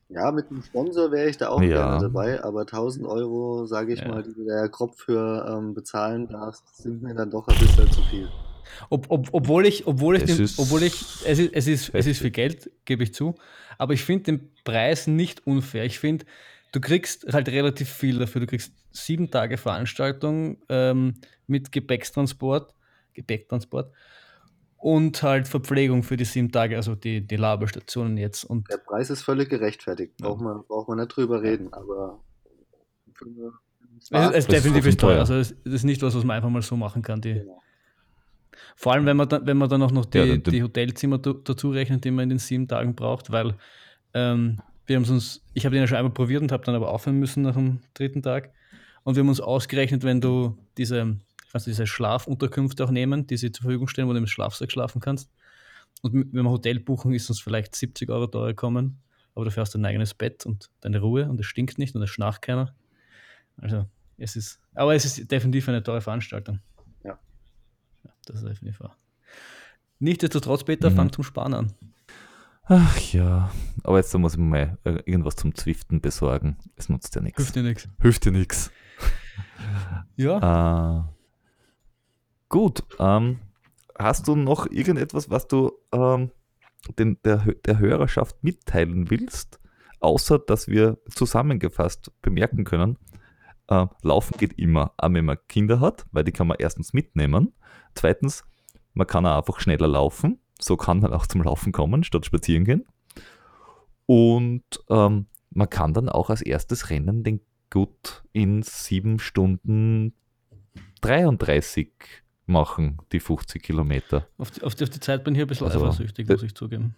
Ja, 0.10 0.32
mit 0.32 0.49
einem 0.49 0.64
Sponsor 0.64 1.12
wäre 1.12 1.30
ich 1.30 1.38
da 1.38 1.49
auch 1.49 1.62
Ja. 1.62 1.68
gerne 1.68 1.99
dabei, 2.01 2.43
aber 2.43 2.66
1000 2.66 3.05
Euro, 3.05 3.68
sage 3.68 3.93
ich 3.93 3.99
Ja. 3.99 4.07
mal, 4.07 4.24
die 4.24 4.43
der 4.43 4.68
Kropf 4.70 5.03
für 5.03 5.45
ähm, 5.47 5.76
bezahlen 5.76 6.28
darf, 6.28 6.57
sind 6.74 7.03
mir 7.03 7.14
dann 7.14 7.30
doch 7.30 7.47
ein 7.47 7.57
bisschen 7.60 7.91
zu 7.91 8.01
viel. 8.03 8.28
Ob, 8.89 9.05
ob, 9.10 9.28
obwohl 9.32 9.68
ich, 9.68 9.86
obwohl 9.86 10.16
ich, 10.18 10.24
Es 10.24 10.36
den, 10.36 10.45
ist 10.45 10.60
obwohl 10.60 10.82
ich, 10.84 10.93
es 11.26 11.38
ist, 11.39 11.53
es 11.53 11.68
ist, 11.68 11.91
es 11.93 12.07
ist 12.07 12.22
viel 12.22 12.32
Geld, 12.32 12.72
gebe 12.86 13.03
ich 13.03 13.14
zu, 13.14 13.36
aber 13.78 13.93
ich 13.93 14.03
finde 14.03 14.24
den 14.24 14.51
Preis 14.64 15.05
nicht 15.05 15.45
unfair. 15.45 15.86
Ich 15.86 15.99
finde, 15.99 16.26
du 16.72 16.80
kriegst 16.82 17.32
halt 17.32 17.47
relativ 17.49 17.89
viel 17.89 18.18
dafür. 18.18 18.41
Du 18.41 18.47
kriegst 18.47 18.74
sieben 18.91 19.30
Tage 19.30 19.57
Veranstaltung 19.57 20.57
ähm, 20.70 21.16
mit 21.45 21.72
Gepäckstransport, 21.72 22.74
Gepäcktransport 23.14 23.93
und 24.82 25.22
halt 25.24 25.48
Verpflegung 25.48 26.04
für 26.04 26.18
die 26.18 26.26
sieben 26.26 26.52
Tage, 26.52 26.76
also 26.78 26.96
die, 26.96 27.22
die 27.26 27.36
Laberstationen 27.36 28.18
jetzt. 28.18 28.44
Und 28.46 28.70
Der 28.70 28.78
Preis 28.78 29.10
ist 29.10 29.22
völlig 29.22 29.50
gerechtfertigt, 29.50 30.14
Ja. 30.22 30.28
braucht 30.28 30.42
man, 30.42 30.64
braucht 30.68 30.88
man 30.88 30.98
nicht 31.00 31.10
drüber 31.16 31.42
reden, 31.42 31.72
aber 31.74 32.20
es 34.00 34.10
ist, 34.12 34.12
es 34.12 34.36
ist 34.38 34.52
definitiv 34.52 34.86
ist 34.88 35.00
teuer. 35.00 35.10
teuer. 35.12 35.20
Also 35.20 35.36
es 35.36 35.52
es 35.66 35.74
ist 35.74 35.84
nicht 35.84 36.02
was, 36.02 36.16
was 36.16 36.24
man 36.24 36.38
einfach 36.38 36.50
mal 36.50 36.62
so 36.62 36.76
machen 36.78 37.02
kann. 37.02 37.22
Die, 37.22 37.34
Genau. 37.34 37.62
Vor 38.76 38.94
allem, 38.94 39.06
wenn 39.06 39.18
man 39.18 39.28
dann, 39.30 39.46
wenn 39.46 39.58
man 39.58 39.70
dann 39.70 39.82
auch 39.82 39.92
noch 39.92 40.06
die, 40.06 40.18
Ja, 40.18 40.26
dann- 40.26 40.44
die 40.44 40.64
Hotelzimmer 40.64 41.18
dazu 41.18 41.70
rechnet, 41.72 42.04
die 42.04 42.12
man 42.12 42.24
in 42.24 42.30
den 42.30 42.40
sieben 42.40 42.68
Tagen 42.68 42.96
braucht, 42.96 43.32
weil 43.32 43.56
ähm, 44.14 44.60
wir 44.86 44.96
haben 44.96 45.06
uns, 45.06 45.42
ich 45.54 45.66
habe 45.66 45.74
den 45.74 45.82
ja 45.84 45.88
schon 45.88 45.98
einmal 45.98 46.14
probiert 46.14 46.42
und 46.42 46.52
habe 46.52 46.64
dann 46.66 46.76
aber 46.76 46.90
aufhören 46.90 47.20
müssen 47.20 47.44
nach 47.44 47.56
dem 47.56 47.80
dritten 47.94 48.22
Tag. 48.22 48.52
Und 49.04 49.16
wir 49.16 49.22
haben 49.22 49.30
uns 49.30 49.40
ausgerechnet, 49.42 50.04
wenn 50.04 50.20
du 50.20 50.58
diese, 50.78 51.18
also 51.54 51.66
diese 51.70 51.88
Schlafunterkünfte 51.88 52.84
auch 52.86 52.91
nehmen, 52.91 53.26
die 53.28 53.38
sie 53.38 53.52
zur 53.52 53.64
Verfügung 53.64 53.88
stellen, 53.88 54.08
wo 54.08 54.14
du 54.14 54.20
im 54.20 54.28
Schlafsack 54.28 54.72
schlafen 54.72 55.02
kannst. 55.02 55.32
Und 56.02 56.14
wenn 56.14 56.43
wir 56.43 56.50
Hotel 56.50 56.80
buchen, 56.80 57.14
ist 57.14 57.30
uns 57.30 57.39
vielleicht 57.41 57.76
70 57.76 58.10
Euro 58.10 58.28
teurer 58.28 58.54
kommen, 58.54 59.02
aber 59.36 59.45
dafür 59.45 59.62
hast 59.62 59.74
du 59.74 59.78
dein 59.78 59.86
eigenes 59.86 60.14
Bett 60.14 60.45
und 60.45 60.70
deine 60.82 61.00
Ruhe 61.00 61.28
und 61.30 61.39
es 61.39 61.45
stinkt 61.45 61.78
nicht 61.78 61.95
und 61.95 62.02
es 62.02 62.10
schnarcht 62.10 62.41
keiner. 62.41 62.74
Also 63.58 63.86
es 64.18 64.36
ist, 64.36 64.60
aber 64.76 64.95
es 64.95 65.06
ist 65.06 65.30
definitiv 65.32 65.68
eine 65.70 65.84
teure 65.84 66.02
Veranstaltung. 66.02 66.60
Ja. 67.04 67.20
Ja, 68.04 68.12
das 68.26 68.38
ist 68.38 68.45
definitiv 68.47 68.80
wahr. 68.80 68.95
Nichtsdestotrotz, 70.00 70.64
Peter, 70.64 70.89
Mhm. 70.89 70.95
fang 70.95 71.12
zum 71.12 71.24
Sparen 71.24 71.54
an. 71.54 71.74
Ach 72.72 73.00
ja, 73.12 73.52
aber 73.84 73.97
jetzt 73.97 74.16
muss 74.16 74.34
ich 74.34 74.39
mir 74.39 74.78
mal 74.84 75.02
irgendwas 75.06 75.36
zum 75.36 75.56
Zwiften 75.56 76.02
besorgen. 76.02 76.58
Es 76.76 76.88
nutzt 76.88 77.16
ja 77.16 77.22
nichts. 77.22 77.38
Hilft 77.41 77.56
dir 77.56 77.64
nichts. 77.64 77.88
Hilft 78.00 78.26
dir 78.26 78.32
nichts. 78.32 78.72
Ja, 80.16 81.00
Äh, 81.00 81.18
gut, 82.50 82.84
ähm, 83.00 83.39
hast 83.97 84.28
du 84.28 84.36
noch 84.36 84.70
irgendetwas, 84.70 85.30
was 85.30 85.47
du 85.47 85.72
ähm, 85.91 86.32
den, 86.97 87.18
der, 87.24 87.45
der 87.66 87.80
Hörerschaft 87.80 88.43
mitteilen 88.43 89.10
willst, 89.10 89.60
außer 90.00 90.39
dass 90.39 90.68
wir 90.68 90.97
zusammengefasst 91.10 92.12
bemerken 92.22 92.64
können, 92.64 92.97
äh, 93.68 93.86
Laufen 94.02 94.38
geht 94.38 94.58
immer, 94.58 94.93
auch 94.97 95.14
wenn 95.14 95.26
man 95.26 95.38
Kinder 95.47 95.80
hat, 95.80 96.06
weil 96.12 96.24
die 96.24 96.32
kann 96.32 96.47
man 96.47 96.58
erstens 96.60 96.93
mitnehmen. 96.93 97.54
Zweitens, 97.93 98.43
man 98.93 99.08
kann 99.08 99.26
auch 99.26 99.38
einfach 99.38 99.60
schneller 99.60 99.88
laufen, 99.88 100.39
so 100.60 100.76
kann 100.76 101.00
man 101.00 101.14
auch 101.14 101.28
zum 101.28 101.43
Laufen 101.43 101.72
kommen, 101.72 102.04
statt 102.04 102.26
spazieren 102.26 102.66
gehen. 102.66 102.86
Und 104.06 104.64
ähm, 104.89 105.28
man 105.52 105.70
kann 105.70 105.93
dann 105.93 106.10
auch 106.10 106.30
als 106.30 106.41
erstes 106.41 106.89
Rennen 106.89 107.24
den 107.24 107.41
gut 107.70 108.24
in 108.32 108.64
sieben 108.64 109.20
Stunden 109.20 110.14
33 111.02 111.91
machen, 112.50 112.97
die 113.12 113.20
50 113.20 113.62
Kilometer. 113.64 114.28
auf 114.38 114.52
die, 114.52 114.64
auf 114.64 114.76
die, 114.76 114.84
auf 114.84 114.89
die 114.89 115.00
Zeit 115.00 115.24
bin 115.24 115.34
ich 115.36 115.38
hier 115.39 115.45
ein 115.45 115.50
bisschen 115.50 115.68
Also, 115.68 115.80
eifersüchtig, 115.80 116.28
muss 116.28 116.43
ich 116.43 116.56
zugeben. 116.56 116.95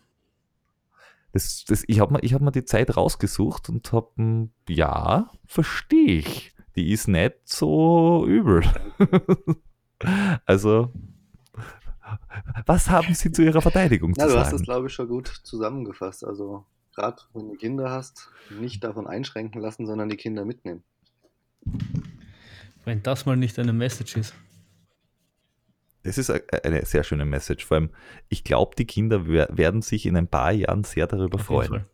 Das, 1.33 1.63
das, 1.65 1.83
ich 1.87 1.99
habe 1.99 2.13
mir, 2.13 2.23
ich 2.23 2.33
hab 2.33 2.41
mir 2.41 2.51
die 2.51 2.65
Zeit 2.65 2.97
rausgesucht 2.97 3.69
und 3.69 3.91
habe, 3.93 4.49
ja, 4.67 5.29
verstehe 5.45 6.19
ich. 6.19 6.53
Die 6.75 6.91
ist 6.91 7.07
nicht 7.07 7.35
so 7.45 8.25
übel. 8.27 8.63
also, 10.45 10.91
was 12.65 12.89
haben 12.89 13.13
Sie 13.13 13.31
zu 13.31 13.43
Ihrer 13.43 13.61
Verteidigung 13.61 14.13
Ja, 14.15 14.27
zu 14.27 14.33
du 14.33 14.39
hast 14.39 14.45
das, 14.47 14.51
sagen? 14.59 14.63
glaube 14.63 14.87
ich, 14.87 14.93
schon 14.93 15.07
gut 15.07 15.27
zusammengefasst. 15.43 16.25
Also, 16.25 16.65
gerade 16.95 17.21
wenn 17.33 17.47
du 17.49 17.55
Kinder 17.55 17.89
hast, 17.89 18.29
nicht 18.59 18.83
davon 18.83 19.07
einschränken 19.07 19.61
lassen, 19.61 19.85
sondern 19.85 20.09
die 20.09 20.17
Kinder 20.17 20.43
mitnehmen. 20.45 20.83
Wenn 22.83 23.03
das 23.03 23.25
mal 23.25 23.37
nicht 23.37 23.59
eine 23.59 23.73
Message 23.73 24.17
ist. 24.17 24.33
Das 26.03 26.17
ist 26.17 26.29
eine 26.65 26.85
sehr 26.85 27.03
schöne 27.03 27.25
Message. 27.25 27.65
Vor 27.65 27.77
allem, 27.77 27.89
ich 28.29 28.43
glaube, 28.43 28.75
die 28.75 28.85
Kinder 28.85 29.27
wer- 29.27 29.49
werden 29.51 29.81
sich 29.81 30.05
in 30.05 30.15
ein 30.17 30.27
paar 30.27 30.51
Jahren 30.51 30.83
sehr 30.83 31.07
darüber 31.07 31.35
Auf 31.35 31.45
freuen. 31.45 31.85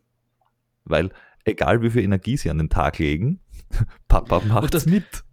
Weil, 0.84 1.10
egal 1.44 1.82
wie 1.82 1.90
viel 1.90 2.02
Energie 2.04 2.36
sie 2.36 2.50
an 2.50 2.58
den 2.58 2.70
Tag 2.70 2.98
legen, 2.98 3.40
Papa 4.08 4.40
macht 4.40 4.64
das- 4.74 4.84
das 4.84 4.86
mit. 4.86 5.24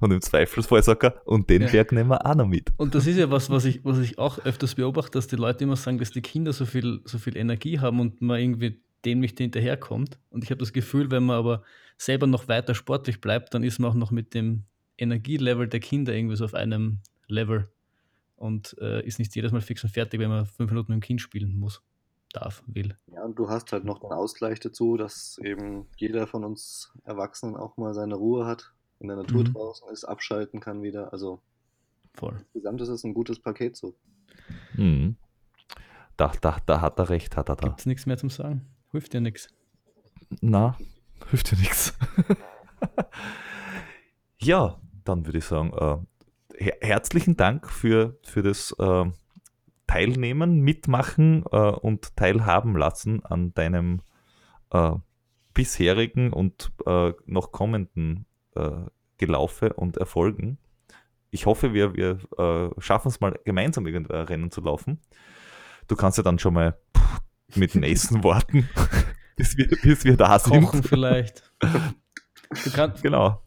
Und 0.00 0.10
im 0.12 0.20
Zweifelsfall 0.20 0.82
sagt 0.82 1.02
er, 1.04 1.26
und 1.26 1.48
den 1.48 1.62
Ja. 1.62 1.68
Berg 1.68 1.92
nehmen 1.92 2.10
wir 2.10 2.26
auch 2.26 2.34
noch 2.34 2.46
mit. 2.46 2.72
Und 2.76 2.94
das 2.94 3.06
ist 3.06 3.16
ja 3.16 3.30
was, 3.30 3.48
was 3.48 3.64
ich, 3.64 3.82
was 3.84 3.98
ich 3.98 4.18
auch 4.18 4.38
öfters 4.44 4.74
beobachte, 4.74 5.12
dass 5.12 5.28
die 5.28 5.36
Leute 5.36 5.64
immer 5.64 5.76
sagen, 5.76 5.96
dass 5.98 6.10
die 6.10 6.20
Kinder 6.20 6.52
so 6.52 6.66
viel, 6.66 7.00
so 7.04 7.16
viel 7.18 7.36
Energie 7.38 7.80
haben 7.80 8.00
und 8.00 8.20
man 8.20 8.38
irgendwie 8.38 8.82
dem 9.06 9.20
nicht 9.20 9.38
hinterherkommt. 9.38 10.18
Und 10.28 10.44
ich 10.44 10.50
habe 10.50 10.58
das 10.58 10.74
Gefühl, 10.74 11.10
wenn 11.10 11.22
man 11.24 11.36
aber 11.36 11.62
selber 11.96 12.26
noch 12.26 12.48
weiter 12.48 12.74
sportlich 12.74 13.20
bleibt, 13.22 13.54
dann 13.54 13.62
ist 13.62 13.78
man 13.78 13.90
auch 13.90 13.94
noch 13.94 14.10
mit 14.10 14.34
dem 14.34 14.64
Energielevel 14.98 15.68
der 15.68 15.80
Kinder 15.80 16.14
irgendwie 16.14 16.36
so 16.36 16.44
auf 16.44 16.54
einem 16.54 16.98
Level 17.26 17.70
und 18.36 18.76
äh, 18.80 19.04
ist 19.06 19.18
nicht 19.18 19.34
jedes 19.34 19.52
Mal 19.52 19.60
fix 19.60 19.82
und 19.84 19.90
fertig, 19.90 20.20
wenn 20.20 20.30
man 20.30 20.46
fünf 20.46 20.70
Minuten 20.70 20.92
mit 20.92 21.02
dem 21.02 21.06
Kind 21.06 21.20
spielen 21.20 21.58
muss, 21.58 21.82
darf, 22.32 22.62
will. 22.66 22.96
Ja, 23.06 23.24
und 23.24 23.38
du 23.38 23.48
hast 23.48 23.72
halt 23.72 23.84
noch 23.84 24.00
den 24.00 24.12
Ausgleich 24.12 24.60
dazu, 24.60 24.96
dass 24.96 25.38
eben 25.38 25.86
jeder 25.96 26.26
von 26.26 26.44
uns 26.44 26.92
Erwachsenen 27.04 27.56
auch 27.56 27.76
mal 27.76 27.94
seine 27.94 28.14
Ruhe 28.14 28.46
hat, 28.46 28.72
in 29.00 29.08
der 29.08 29.16
Natur 29.16 29.42
Mhm. 29.42 29.52
draußen 29.52 29.88
ist, 29.90 30.04
abschalten 30.04 30.60
kann 30.60 30.82
wieder. 30.82 31.12
Also, 31.12 31.40
Voll. 32.14 32.36
insgesamt 32.52 32.80
ist 32.80 32.88
es 32.88 33.04
ein 33.04 33.14
gutes 33.14 33.38
Paket 33.38 33.76
so. 33.76 33.94
Mhm. 34.74 35.16
Da, 36.16 36.32
da, 36.40 36.58
da 36.64 36.80
hat 36.80 36.98
er 36.98 37.10
recht, 37.10 37.36
hat 37.36 37.50
er 37.50 37.56
da. 37.56 37.68
Gibt 37.68 37.80
es 37.80 37.86
nichts 37.86 38.06
mehr 38.06 38.16
zum 38.16 38.30
Sagen? 38.30 38.66
Hilft 38.90 39.12
dir 39.12 39.20
nichts. 39.20 39.48
Na, 40.40 40.76
hilft 41.30 41.52
ja 41.52 41.58
nichts. 41.58 41.94
ja, 44.38 44.78
dann 45.04 45.26
würde 45.26 45.38
ich 45.38 45.44
sagen, 45.44 45.72
äh, 45.72 45.98
her 46.58 46.76
herzlichen 46.80 47.36
Dank 47.36 47.70
für, 47.70 48.18
für 48.22 48.42
das 48.42 48.74
äh, 48.78 49.04
Teilnehmen, 49.86 50.60
Mitmachen 50.60 51.44
äh, 51.50 51.56
und 51.56 52.16
Teilhaben 52.16 52.76
lassen 52.76 53.24
an 53.24 53.54
deinem 53.54 54.02
äh, 54.70 54.92
bisherigen 55.54 56.32
und 56.32 56.72
äh, 56.86 57.12
noch 57.26 57.52
kommenden 57.52 58.26
äh, 58.54 58.70
Gelaufe 59.18 59.72
und 59.72 59.96
Erfolgen. 59.96 60.58
Ich 61.30 61.46
hoffe, 61.46 61.74
wir, 61.74 61.94
wir 61.96 62.20
schaffen 62.78 63.08
es 63.08 63.20
mal 63.20 63.38
gemeinsam 63.44 63.86
irgendein 63.86 64.22
Rennen 64.22 64.50
zu 64.50 64.60
laufen. 64.60 65.00
Du 65.88 65.96
kannst 65.96 66.18
ja 66.18 66.24
dann 66.24 66.38
schon 66.38 66.54
mal 66.54 66.78
mit 67.54 67.74
den 67.74 67.80
nächsten 67.82 68.22
Worten, 68.24 68.68
bis 69.36 69.56
wir, 69.56 69.68
bis 69.82 70.04
wir 70.04 70.16
da 70.16 70.38
sind. 70.38 70.64
Kochen 70.64 70.82
vielleicht. 70.82 71.52
Du 72.64 72.70
kannst, 72.70 73.02
genau. 73.02 73.42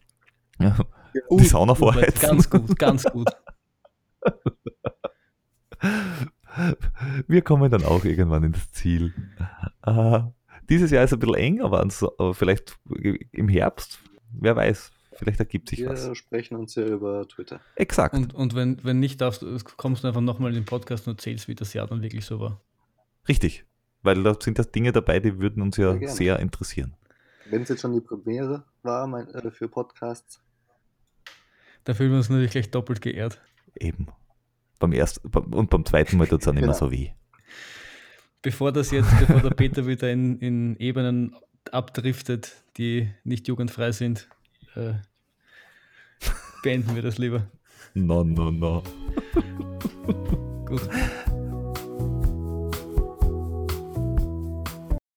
Ja. 1.13 1.21
Uh, 1.29 1.37
die 1.37 1.45
Sauna 1.45 1.75
vorheizen. 1.75 2.19
Ganz 2.19 2.49
gut, 2.49 2.77
ganz 2.77 3.03
gut. 3.05 3.29
Wir 7.27 7.41
kommen 7.41 7.71
dann 7.71 7.83
auch 7.83 8.03
irgendwann 8.05 8.43
ins 8.43 8.71
Ziel. 8.71 9.13
Uh, 9.85 10.31
dieses 10.69 10.91
Jahr 10.91 11.03
ist 11.03 11.13
ein 11.13 11.19
bisschen 11.19 11.35
eng, 11.35 11.61
aber, 11.61 11.87
aber 12.17 12.33
vielleicht 12.33 12.77
im 13.31 13.47
Herbst, 13.47 13.99
wer 14.31 14.55
weiß, 14.55 14.91
vielleicht 15.13 15.39
ergibt 15.39 15.69
sich 15.69 15.79
wir 15.79 15.89
was. 15.89 16.07
Wir 16.07 16.15
sprechen 16.15 16.55
uns 16.57 16.75
ja 16.75 16.85
über 16.85 17.27
Twitter. 17.27 17.59
Exakt. 17.75 18.13
Und, 18.13 18.33
und 18.33 18.55
wenn, 18.55 18.83
wenn 18.83 18.99
nicht 18.99 19.21
darfst, 19.21 19.43
kommst 19.77 20.03
du 20.03 20.07
einfach 20.07 20.21
nochmal 20.21 20.51
in 20.51 20.55
den 20.55 20.65
Podcast 20.65 21.07
und 21.07 21.13
erzählst, 21.13 21.47
wie 21.47 21.55
das 21.55 21.73
Jahr 21.73 21.87
dann 21.87 22.01
wirklich 22.01 22.25
so 22.25 22.39
war. 22.39 22.61
Richtig, 23.27 23.65
weil 24.01 24.21
da 24.23 24.35
sind 24.39 24.59
das 24.59 24.71
Dinge 24.71 24.91
dabei, 24.91 25.19
die 25.19 25.39
würden 25.39 25.61
uns 25.61 25.77
ja 25.77 25.97
sehr, 25.97 26.09
sehr 26.09 26.39
interessieren. 26.39 26.95
Wenn 27.49 27.63
es 27.63 27.69
jetzt 27.69 27.81
schon 27.81 27.93
die 27.93 28.01
Premiere 28.01 28.63
war 28.83 29.07
mein, 29.07 29.27
äh, 29.29 29.51
für 29.51 29.67
Podcasts. 29.67 30.41
Da 31.89 31.95
fühlen 31.95 32.11
wir 32.11 32.17
uns 32.17 32.29
natürlich 32.29 32.51
gleich 32.51 32.69
doppelt 32.69 33.01
geehrt. 33.01 33.41
Eben. 33.73 34.09
Beim 34.77 34.93
ersten 34.93 35.27
und 35.27 35.71
beim 35.71 35.85
zweiten 35.87 36.17
Mal 36.17 36.27
tut 36.27 36.41
es 36.41 36.45
dann 36.45 36.53
genau. 36.53 36.67
immer 36.67 36.75
so 36.75 36.91
weh. 36.91 37.09
Bevor 38.43 38.71
das 38.71 38.91
jetzt, 38.91 39.09
bevor 39.17 39.41
der 39.41 39.49
Peter 39.55 39.87
wieder 39.87 40.11
in, 40.11 40.37
in 40.37 40.75
Ebenen 40.75 41.35
abdriftet, 41.71 42.63
die 42.77 43.09
nicht 43.23 43.47
jugendfrei 43.47 43.91
sind, 43.91 44.29
äh, 44.75 44.93
beenden 46.61 46.93
wir 46.93 47.01
das 47.01 47.17
lieber. 47.17 47.47
No, 47.95 48.23
no, 48.23 48.51
no. 48.51 48.83
Gut. 50.67 50.87